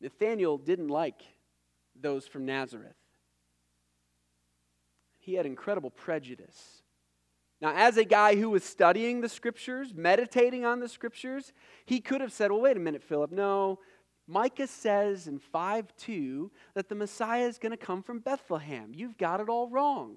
Nathanael 0.00 0.58
didn't 0.58 0.88
like 0.88 1.22
those 1.94 2.26
from 2.26 2.46
Nazareth. 2.46 2.96
He 5.30 5.36
had 5.36 5.46
incredible 5.46 5.90
prejudice 5.90 6.82
now, 7.60 7.74
as 7.74 7.98
a 7.98 8.04
guy 8.04 8.36
who 8.36 8.48
was 8.50 8.64
studying 8.64 9.20
the 9.20 9.28
scriptures, 9.28 9.92
meditating 9.94 10.64
on 10.64 10.80
the 10.80 10.88
scriptures, 10.88 11.52
he 11.84 12.00
could 12.00 12.22
have 12.22 12.32
said, 12.32 12.50
Well, 12.50 12.62
wait 12.62 12.76
a 12.76 12.80
minute, 12.80 13.02
Philip. 13.02 13.32
No, 13.32 13.78
Micah 14.26 14.66
says 14.66 15.26
in 15.26 15.38
5 15.38 15.94
2 15.96 16.50
that 16.74 16.88
the 16.88 16.94
Messiah 16.94 17.46
is 17.46 17.58
going 17.58 17.72
to 17.72 17.76
come 17.76 18.02
from 18.02 18.20
Bethlehem. 18.20 18.92
You've 18.94 19.18
got 19.18 19.40
it 19.40 19.50
all 19.50 19.68
wrong. 19.68 20.16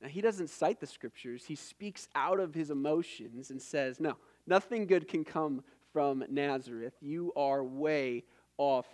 Now, 0.00 0.08
he 0.08 0.20
doesn't 0.20 0.50
cite 0.50 0.80
the 0.80 0.86
scriptures, 0.86 1.44
he 1.46 1.54
speaks 1.54 2.08
out 2.14 2.40
of 2.40 2.54
his 2.54 2.70
emotions 2.70 3.50
and 3.50 3.62
says, 3.62 4.00
No, 4.00 4.16
nothing 4.46 4.86
good 4.86 5.06
can 5.06 5.24
come 5.24 5.62
from 5.92 6.24
Nazareth. 6.28 6.94
You 7.00 7.32
are 7.36 7.62
way 7.62 8.24
off 8.56 8.86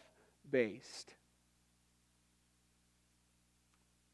based. 0.51 1.15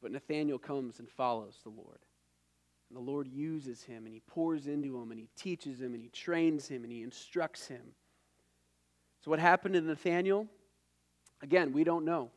But 0.02 0.12
Nathanael 0.12 0.58
comes 0.58 0.98
and 0.98 1.08
follows 1.08 1.58
the 1.62 1.70
Lord. 1.70 1.98
And 2.88 2.96
the 2.96 3.10
Lord 3.10 3.28
uses 3.28 3.82
him 3.82 4.04
and 4.06 4.14
he 4.14 4.20
pours 4.26 4.66
into 4.66 4.98
him 5.00 5.10
and 5.10 5.20
he 5.20 5.28
teaches 5.36 5.80
him 5.80 5.94
and 5.94 6.02
he 6.02 6.08
trains 6.08 6.66
him 6.66 6.82
and 6.82 6.92
he 6.92 7.02
instructs 7.02 7.68
him. 7.68 7.82
So, 9.24 9.30
what 9.30 9.38
happened 9.38 9.74
to 9.74 9.80
Nathanael? 9.80 10.46
Again, 11.42 11.72
we 11.72 11.84
don't 11.84 12.04
know. 12.04 12.30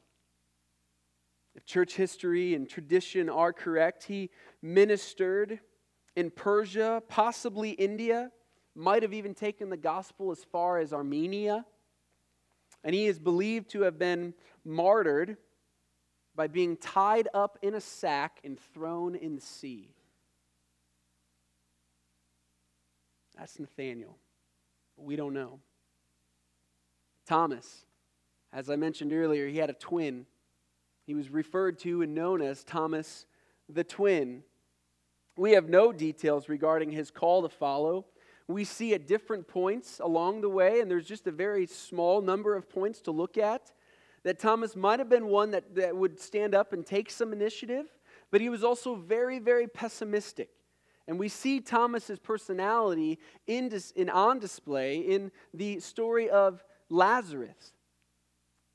If 1.55 1.66
church 1.66 1.95
history 1.95 2.55
and 2.55 2.70
tradition 2.70 3.30
are 3.30 3.53
correct, 3.53 4.03
he 4.03 4.30
ministered 4.61 5.59
in 6.16 6.32
Persia, 6.32 7.01
possibly 7.07 7.72
India, 7.72 8.32
might 8.76 9.03
have 9.03 9.14
even 9.14 9.34
taken 9.34 9.70
the 9.70 9.78
gospel 9.78 10.32
as 10.32 10.43
far 10.43 10.80
as 10.80 10.93
Armenia. 10.93 11.66
And 12.84 12.93
he 12.93 13.05
is 13.05 13.20
believed 13.20 13.70
to 13.72 13.82
have 13.82 13.97
been 13.97 14.34
martyred 14.66 15.38
by 16.36 16.48
being 16.48 16.78
tied 16.78 17.28
up 17.34 17.58
in 17.62 17.76
a 17.76 17.82
sack 17.82 18.40
and 18.44 18.60
thrown 18.74 19.16
in 19.16 19.36
the 19.36 19.42
sea. 19.42 19.90
That's 23.38 23.60
Nathanael. 23.60 24.18
But 24.96 25.06
we 25.06 25.16
don't 25.16 25.34
know. 25.34 25.60
Thomas, 27.28 27.86
as 28.52 28.70
I 28.70 28.76
mentioned 28.76 29.14
earlier, 29.14 29.48
he 29.48 29.58
had 29.58 29.70
a 29.70 29.74
twin. 29.74 30.26
He 31.06 31.16
was 31.16 31.30
referred 31.30 31.80
to 31.80 32.02
and 32.02 32.14
known 32.14 32.42
as 32.42 32.64
Thomas 32.64 33.26
the 33.70 33.84
twin. 33.84 34.44
We 35.38 35.52
have 35.52 35.68
no 35.68 35.92
details 35.92 36.48
regarding 36.48 36.92
his 36.92 37.10
call 37.12 37.42
to 37.42 37.50
follow. 37.50 38.06
We 38.48 38.66
see 38.66 38.94
at 38.94 39.08
different 39.08 39.48
points 39.48 40.00
along 40.00 40.42
the 40.42 40.50
way, 40.50 40.80
and 40.80 40.92
there's 40.92 41.08
just 41.08 41.28
a 41.28 41.32
very 41.32 41.66
small 41.66 42.22
number 42.22 42.56
of 42.56 42.70
points 42.70 43.02
to 43.02 43.12
look 43.12 43.38
at, 43.38 43.72
that 44.24 44.39
Thomas 44.39 44.76
might 44.76 44.99
have 44.99 45.09
been 45.09 45.28
one 45.28 45.51
that, 45.51 45.76
that 45.76 45.95
would 45.95 46.19
stand 46.19 46.55
up 46.55 46.74
and 46.74 46.86
take 46.86 47.09
some 47.09 47.34
initiative, 47.34 47.86
but 48.32 48.41
he 48.41 48.49
was 48.49 48.63
also 48.63 48.95
very, 48.95 49.39
very 49.39 49.67
pessimistic. 49.67 50.49
And 51.07 51.19
we 51.19 51.28
see 51.28 51.59
Thomas's 51.59 52.19
personality 52.19 53.19
in, 53.45 53.69
dis, 53.69 53.91
in, 53.91 54.09
on 54.09 54.39
display 54.39 54.99
in 54.99 55.32
the 55.53 55.80
story 55.82 56.30
of 56.30 56.63
Lazarus, 56.89 57.74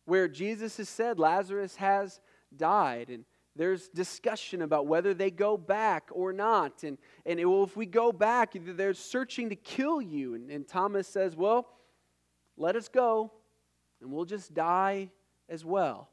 where 0.04 0.28
Jesus 0.28 0.76
has 0.76 0.88
said 0.88 1.18
Lazarus 1.18 1.76
has 1.76 2.20
died. 2.54 3.08
And 3.08 3.24
there's 3.56 3.88
discussion 3.88 4.60
about 4.60 4.86
whether 4.86 5.14
they 5.14 5.30
go 5.30 5.56
back 5.56 6.10
or 6.12 6.34
not. 6.34 6.82
And, 6.82 6.98
and 7.24 7.40
well, 7.48 7.64
if 7.64 7.76
we 7.76 7.86
go 7.86 8.12
back, 8.12 8.52
they're 8.54 8.92
searching 8.92 9.48
to 9.48 9.56
kill 9.56 10.02
you. 10.02 10.34
And, 10.34 10.50
and 10.50 10.68
Thomas 10.68 11.08
says, 11.08 11.34
Well, 11.34 11.66
let 12.58 12.76
us 12.76 12.88
go, 12.88 13.32
and 14.02 14.12
we'll 14.12 14.26
just 14.26 14.52
die 14.52 15.10
as 15.48 15.64
well. 15.64 16.08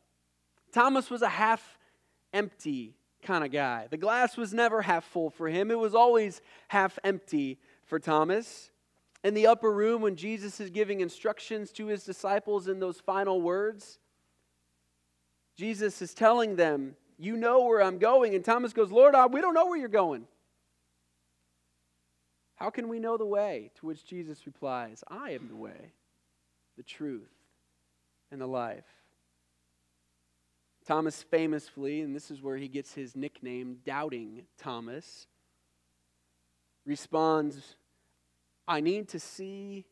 Thomas 0.72 1.10
was 1.10 1.22
a 1.22 1.30
half 1.30 1.78
empty 2.34 2.96
kind 3.24 3.44
of 3.44 3.52
guy. 3.52 3.88
The 3.90 3.98
glass 3.98 4.38
was 4.38 4.54
never 4.54 4.82
half 4.82 5.04
full 5.06 5.30
for 5.30 5.48
him, 5.48 5.72
it 5.72 5.80
was 5.80 5.96
always 5.96 6.42
half 6.68 6.98
empty 7.04 7.60
for 7.86 8.00
Thomas. 8.00 8.72
In 9.24 9.34
the 9.34 9.48
upper 9.48 9.72
room, 9.72 10.04
when 10.04 10.16
Jesus 10.16 10.60
is 10.60 10.70
giving 10.70 11.02
instructions 11.02 11.72
to 11.72 11.88
his 11.88 12.04
disciples 12.04 12.68
in 12.68 12.80
those 12.80 13.00
final 13.00 13.42
words, 13.42 13.98
Jesus 15.58 16.00
is 16.02 16.14
telling 16.14 16.58
them, 16.58 16.96
You 17.18 17.36
know 17.36 17.64
where 17.64 17.82
I'm 17.82 17.98
going. 17.98 18.36
And 18.36 18.46
Thomas 18.46 18.72
goes, 18.72 18.92
Lord, 18.92 19.16
we 19.32 19.42
don't 19.42 19.56
know 19.56 19.66
where 19.66 19.80
you're 19.80 19.88
going. 19.88 20.28
How 22.56 22.70
can 22.70 22.88
we 22.88 23.00
know 23.00 23.18
the 23.18 23.26
way? 23.26 23.72
To 23.80 23.88
which 23.88 24.06
Jesus 24.06 24.46
replies, 24.46 25.04
I 25.08 25.32
am 25.32 25.48
the 25.48 25.56
way, 25.56 25.94
the 26.78 26.84
truth, 26.84 27.34
and 28.32 28.40
the 28.40 28.48
life. 28.48 28.86
Thomas 30.86 31.24
famously, 31.24 32.02
and 32.02 32.16
this 32.16 32.30
is 32.30 32.42
where 32.42 32.58
he 32.58 32.68
gets 32.68 32.94
his 32.94 33.16
nickname, 33.16 33.80
Doubting 33.86 34.44
Thomas, 34.58 35.26
responds, 36.86 37.76
I 38.68 38.82
need 38.82 39.10
to 39.10 39.20
see 39.20 39.86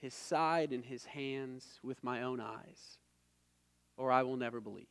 his 0.00 0.12
side 0.12 0.72
and 0.72 0.84
his 0.84 1.04
hands 1.04 1.78
with 1.84 2.02
my 2.02 2.22
own 2.22 2.40
eyes, 2.40 2.98
or 3.96 4.10
I 4.10 4.24
will 4.24 4.36
never 4.36 4.60
believe. 4.60 4.86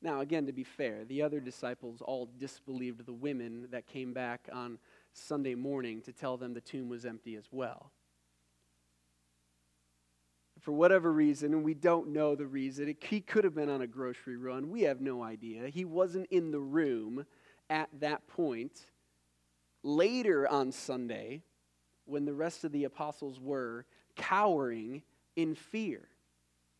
Now, 0.00 0.20
again, 0.20 0.46
to 0.46 0.52
be 0.52 0.64
fair, 0.64 1.04
the 1.04 1.22
other 1.22 1.40
disciples 1.40 2.00
all 2.02 2.28
disbelieved 2.38 3.04
the 3.04 3.12
women 3.12 3.68
that 3.70 3.86
came 3.86 4.14
back 4.14 4.48
on 4.52 4.78
Sunday 5.12 5.54
morning 5.54 6.00
to 6.02 6.12
tell 6.12 6.36
them 6.36 6.54
the 6.54 6.60
tomb 6.60 6.88
was 6.88 7.04
empty 7.04 7.36
as 7.36 7.48
well 7.50 7.90
for 10.64 10.72
whatever 10.72 11.12
reason, 11.12 11.52
and 11.52 11.62
we 11.62 11.74
don't 11.74 12.08
know 12.08 12.34
the 12.34 12.46
reason. 12.46 12.88
It, 12.88 13.04
he 13.04 13.20
could 13.20 13.44
have 13.44 13.54
been 13.54 13.68
on 13.68 13.82
a 13.82 13.86
grocery 13.86 14.38
run. 14.38 14.70
We 14.70 14.82
have 14.82 15.02
no 15.02 15.22
idea. 15.22 15.68
He 15.68 15.84
wasn't 15.84 16.26
in 16.30 16.50
the 16.50 16.58
room 16.58 17.26
at 17.68 17.90
that 18.00 18.26
point. 18.26 18.86
Later 19.82 20.48
on 20.48 20.72
Sunday, 20.72 21.42
when 22.06 22.24
the 22.24 22.32
rest 22.32 22.64
of 22.64 22.72
the 22.72 22.84
apostles 22.84 23.38
were 23.38 23.84
cowering 24.16 25.02
in 25.36 25.54
fear. 25.54 26.08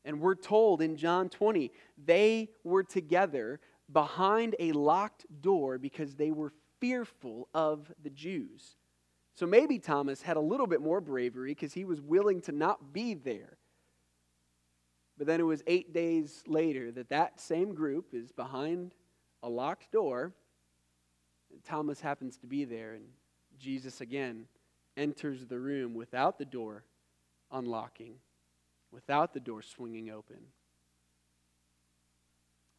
And 0.06 0.18
we're 0.18 0.34
told 0.34 0.80
in 0.80 0.96
John 0.96 1.28
20, 1.28 1.70
they 2.02 2.48
were 2.62 2.82
together 2.82 3.60
behind 3.92 4.56
a 4.58 4.72
locked 4.72 5.26
door 5.42 5.76
because 5.76 6.14
they 6.14 6.30
were 6.30 6.54
fearful 6.80 7.48
of 7.52 7.92
the 8.02 8.10
Jews. 8.10 8.76
So 9.34 9.46
maybe 9.46 9.78
Thomas 9.78 10.22
had 10.22 10.38
a 10.38 10.40
little 10.40 10.66
bit 10.66 10.80
more 10.80 11.02
bravery 11.02 11.50
because 11.50 11.74
he 11.74 11.84
was 11.84 12.00
willing 12.00 12.40
to 12.42 12.52
not 12.52 12.94
be 12.94 13.12
there. 13.12 13.53
But 15.16 15.26
then 15.26 15.40
it 15.40 15.44
was 15.44 15.62
eight 15.66 15.92
days 15.92 16.42
later 16.46 16.90
that 16.92 17.08
that 17.10 17.40
same 17.40 17.74
group 17.74 18.12
is 18.12 18.32
behind 18.32 18.94
a 19.42 19.48
locked 19.48 19.92
door. 19.92 20.32
And 21.52 21.62
Thomas 21.62 22.00
happens 22.00 22.36
to 22.38 22.46
be 22.46 22.64
there, 22.64 22.94
and 22.94 23.04
Jesus 23.58 24.00
again 24.00 24.46
enters 24.96 25.46
the 25.46 25.58
room 25.58 25.94
without 25.94 26.38
the 26.38 26.44
door 26.44 26.84
unlocking, 27.52 28.16
without 28.90 29.32
the 29.32 29.40
door 29.40 29.62
swinging 29.62 30.10
open. 30.10 30.38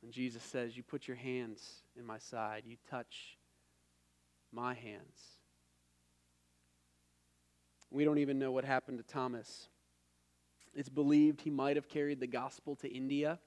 And 0.03 0.11
Jesus 0.11 0.43
says, 0.43 0.75
You 0.75 0.83
put 0.83 1.07
your 1.07 1.17
hands 1.17 1.83
in 1.97 2.05
my 2.05 2.17
side, 2.17 2.63
you 2.65 2.75
touch 2.89 3.37
my 4.51 4.73
hands. 4.73 5.39
We 7.91 8.03
don't 8.03 8.17
even 8.17 8.37
know 8.37 8.51
what 8.51 8.65
happened 8.65 8.97
to 8.97 9.03
Thomas. 9.03 9.69
It's 10.75 10.89
believed 10.89 11.41
he 11.41 11.49
might 11.49 11.77
have 11.77 11.87
carried 11.87 12.19
the 12.19 12.27
gospel 12.27 12.75
to 12.77 12.91
India. 12.91 13.39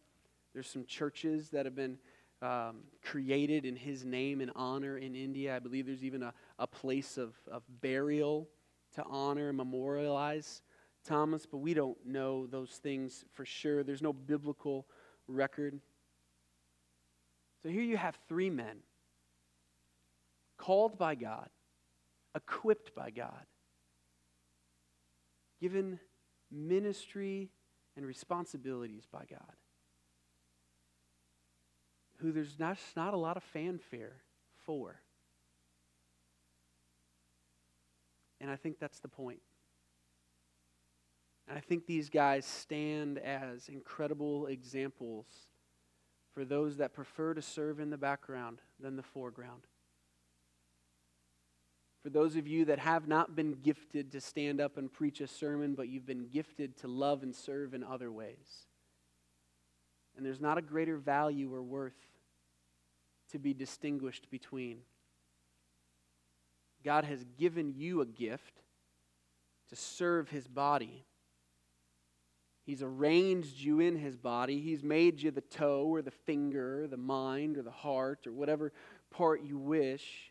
There's 0.55 0.69
some 0.69 0.87
churches 0.87 1.51
that 1.51 1.67
have 1.67 1.77
been 1.77 1.99
um, 2.41 2.85
created 3.03 3.67
in 3.67 3.77
his 3.77 4.05
name 4.05 4.41
and 4.41 4.51
honor 4.57 4.97
in 4.97 5.15
India. 5.15 5.55
I 5.55 5.59
believe 5.59 5.87
there's 5.87 6.05
even 6.05 6.23
a, 6.23 6.33
a 6.59 6.67
place 6.67 7.19
of, 7.19 7.35
of 7.51 7.63
burial 7.81 8.49
to 8.95 9.05
honor, 9.05 9.49
and 9.49 9.57
memorialize 9.57 10.63
Thomas, 11.05 11.47
but 11.47 11.59
we 11.59 11.75
don't 11.75 11.99
know 12.07 12.47
those 12.47 12.71
things 12.71 13.25
for 13.35 13.45
sure. 13.45 13.83
There's 13.83 14.03
no 14.03 14.13
biblical 14.13 14.87
record. 15.27 15.79
So 17.63 17.69
here 17.69 17.83
you 17.83 17.97
have 17.97 18.19
three 18.29 18.51
men 18.51 18.79
called 20.57 20.99
by 20.99 21.15
God, 21.15 21.49
equipped 22.35 22.95
by 22.95 23.11
God, 23.11 23.47
given 25.61 26.01
ministry 26.51 27.51
and 27.97 28.07
responsibilities 28.07 29.07
by 29.11 29.25
God, 29.29 29.57
who 32.19 32.33
there's 32.33 32.59
not, 32.59 32.79
not 32.97 33.15
a 33.15 33.17
lot 33.19 33.37
of 33.37 33.43
fanfare 33.43 34.17
for. 34.65 35.01
And 38.41 38.51
I 38.51 38.57
think 38.57 38.79
that's 38.79 39.01
the 39.01 39.09
point. 39.09 39.41
And 41.49 41.57
I 41.57 41.61
think 41.61 41.87
these 41.87 42.11
guys 42.11 42.45
stand 42.45 43.19
as 43.19 43.69
incredible 43.69 44.47
examples 44.47 45.27
for 46.35 46.45
those 46.45 46.77
that 46.77 46.93
prefer 46.93 47.35
to 47.35 47.43
serve 47.43 47.81
in 47.81 47.91
the 47.91 47.97
background 47.97 48.61
than 48.79 48.97
the 48.97 49.03
foreground. 49.03 49.63
For 52.09 52.13
those 52.13 52.37
of 52.37 52.49
you 52.49 52.65
that 52.65 52.79
have 52.79 53.07
not 53.07 53.37
been 53.37 53.53
gifted 53.53 54.13
to 54.13 54.21
stand 54.23 54.63
up 54.63 54.79
and 54.79 54.91
preach 54.91 55.21
a 55.21 55.27
sermon, 55.27 55.75
but 55.75 55.89
you've 55.89 56.07
been 56.07 56.29
gifted 56.29 56.75
to 56.79 56.89
love 56.89 57.23
and 57.23 57.37
serve 57.37 57.75
in 57.75 57.85
other 57.85 58.11
ways. 58.11 58.65
And 60.17 60.25
there's 60.25 60.41
not 60.41 60.57
a 60.57 60.63
greater 60.63 60.97
value 60.97 61.53
or 61.53 61.63
worth 61.63 61.93
to 63.33 63.39
be 63.39 63.53
distinguished 63.53 64.31
between. 64.31 64.79
God 66.83 67.05
has 67.05 67.27
given 67.37 67.75
you 67.77 68.01
a 68.01 68.07
gift 68.07 68.63
to 69.69 69.77
serve 69.77 70.31
his 70.31 70.49
body. 70.49 71.05
He's 72.65 72.83
arranged 72.83 73.61
you 73.61 73.81
in 73.81 73.97
his 73.97 74.17
body. 74.17 74.61
He's 74.63 74.83
made 74.83 75.21
you 75.21 75.31
the 75.31 75.43
toe 75.43 75.85
or 75.85 76.01
the 76.01 76.11
finger, 76.11 76.85
or 76.85 76.87
the 76.87 76.97
mind 76.97 77.59
or 77.59 77.63
the 77.63 77.71
heart 77.71 78.27
or 78.27 78.33
whatever 78.33 78.73
part 79.11 79.43
you 79.43 79.59
wish 79.59 80.28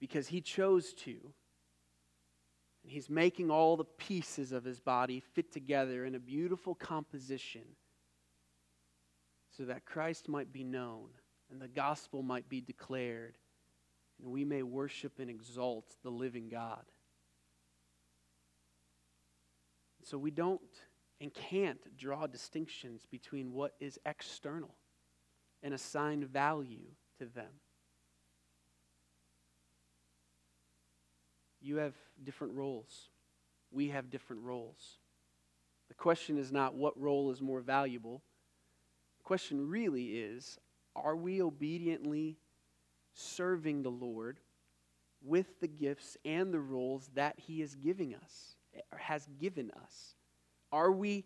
because 0.00 0.28
he 0.28 0.40
chose 0.40 0.92
to. 0.94 1.16
And 2.82 2.92
he's 2.92 3.10
making 3.10 3.50
all 3.50 3.76
the 3.76 3.84
pieces 3.84 4.52
of 4.52 4.64
his 4.64 4.80
body 4.80 5.20
fit 5.20 5.52
together 5.52 6.04
in 6.04 6.14
a 6.14 6.20
beautiful 6.20 6.74
composition 6.74 7.62
so 9.56 9.64
that 9.64 9.84
Christ 9.84 10.28
might 10.28 10.52
be 10.52 10.64
known 10.64 11.08
and 11.50 11.60
the 11.60 11.68
gospel 11.68 12.22
might 12.22 12.48
be 12.48 12.60
declared 12.60 13.38
and 14.22 14.30
we 14.30 14.44
may 14.44 14.62
worship 14.62 15.18
and 15.18 15.28
exalt 15.28 15.96
the 16.02 16.10
living 16.10 16.48
God. 16.48 16.84
So 20.02 20.16
we 20.16 20.30
don't 20.30 20.60
and 21.20 21.32
can't 21.32 21.96
draw 21.96 22.26
distinctions 22.26 23.06
between 23.10 23.52
what 23.52 23.74
is 23.80 23.98
external 24.06 24.74
and 25.62 25.74
assign 25.74 26.24
value 26.24 26.86
to 27.18 27.26
them. 27.26 27.50
You 31.66 31.76
have 31.76 31.94
different 32.24 32.54
roles. 32.54 33.08
We 33.70 33.88
have 33.88 34.10
different 34.10 34.42
roles. 34.42 34.98
The 35.88 35.94
question 35.94 36.38
is 36.38 36.52
not 36.52 36.74
what 36.74 37.00
role 37.00 37.30
is 37.30 37.40
more 37.40 37.60
valuable. 37.60 38.22
The 39.18 39.24
question 39.24 39.68
really 39.68 40.18
is 40.18 40.58
are 40.94 41.16
we 41.16 41.42
obediently 41.42 42.38
serving 43.12 43.82
the 43.82 43.90
Lord 43.90 44.38
with 45.22 45.60
the 45.60 45.68
gifts 45.68 46.16
and 46.24 46.52
the 46.52 46.60
roles 46.60 47.10
that 47.14 47.34
He 47.38 47.62
is 47.62 47.74
giving 47.74 48.14
us, 48.14 48.56
or 48.92 48.98
has 48.98 49.28
given 49.38 49.70
us? 49.82 50.14
Are 50.72 50.92
we 50.92 51.24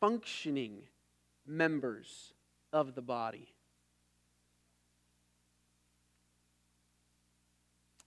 functioning 0.00 0.82
members 1.46 2.32
of 2.72 2.94
the 2.94 3.02
body. 3.02 3.54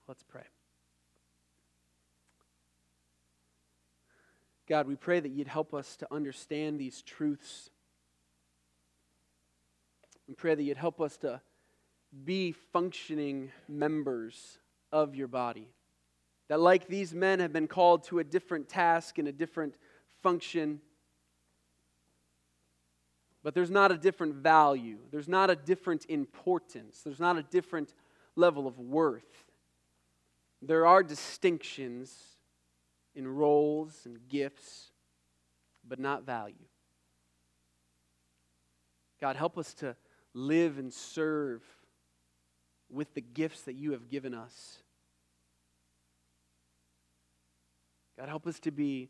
Let's 0.08 0.24
pray. 0.24 0.44
God, 4.70 4.88
we 4.88 4.96
pray 4.96 5.20
that 5.20 5.32
you'd 5.32 5.48
help 5.48 5.74
us 5.74 5.96
to 5.96 6.08
understand 6.14 6.80
these 6.80 7.02
truths. 7.02 7.72
We 10.28 10.36
pray 10.36 10.54
that 10.54 10.62
you'd 10.62 10.78
help 10.78 11.02
us 11.02 11.18
to 11.18 11.42
be 12.24 12.52
functioning 12.52 13.52
members 13.68 14.60
of 14.92 15.16
your 15.16 15.28
body. 15.28 15.68
That, 16.50 16.60
like 16.60 16.88
these 16.88 17.16
men 17.16 17.40
have 17.40 17.52
been 17.52 17.68
called 17.68 18.04
to 18.06 18.20
a 18.20 18.24
different 18.24 18.70
task 18.70 19.18
and 19.18 19.28
a 19.28 19.32
different 19.32 19.74
function, 20.22 20.82
but 23.42 23.56
there's 23.56 23.72
not 23.72 23.92
a 23.92 23.98
different 23.98 24.36
value, 24.36 24.98
there's 25.10 25.28
not 25.28 25.50
a 25.50 25.56
different 25.56 26.06
importance, 26.10 27.02
there's 27.02 27.20
not 27.20 27.40
a 27.40 27.44
different 27.44 27.96
level 28.36 28.68
of 28.68 28.78
worth. 28.78 29.46
There 30.62 30.86
are 30.86 31.02
distinctions 31.02 32.29
in 33.16 33.28
roles 33.28 34.06
and 34.06 34.18
gifts, 34.28 34.92
but 35.88 36.00
not 36.00 36.26
value. 36.26 36.56
God, 39.20 39.36
help 39.36 39.58
us 39.58 39.74
to 39.76 39.96
live 40.34 40.78
and 40.78 40.94
serve 40.94 41.62
with 42.90 43.14
the 43.14 43.22
gifts 43.22 43.62
that 43.64 43.74
you 43.74 43.92
have 43.92 44.10
given 44.10 44.34
us. 44.34 44.78
God, 48.18 48.30
help 48.30 48.48
us 48.48 48.60
to 48.62 48.72
be 48.72 49.10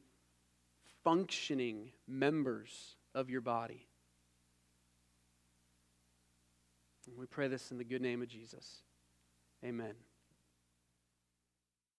functioning 1.04 1.92
members 2.08 2.96
of 3.16 3.30
your 3.30 3.42
body. 3.42 3.88
And 7.08 7.18
we 7.18 7.26
pray 7.26 7.48
this 7.48 7.72
in 7.72 7.78
the 7.78 7.84
good 7.84 8.02
name 8.02 8.22
of 8.22 8.28
Jesus. 8.28 8.84
Amen. 9.64 9.96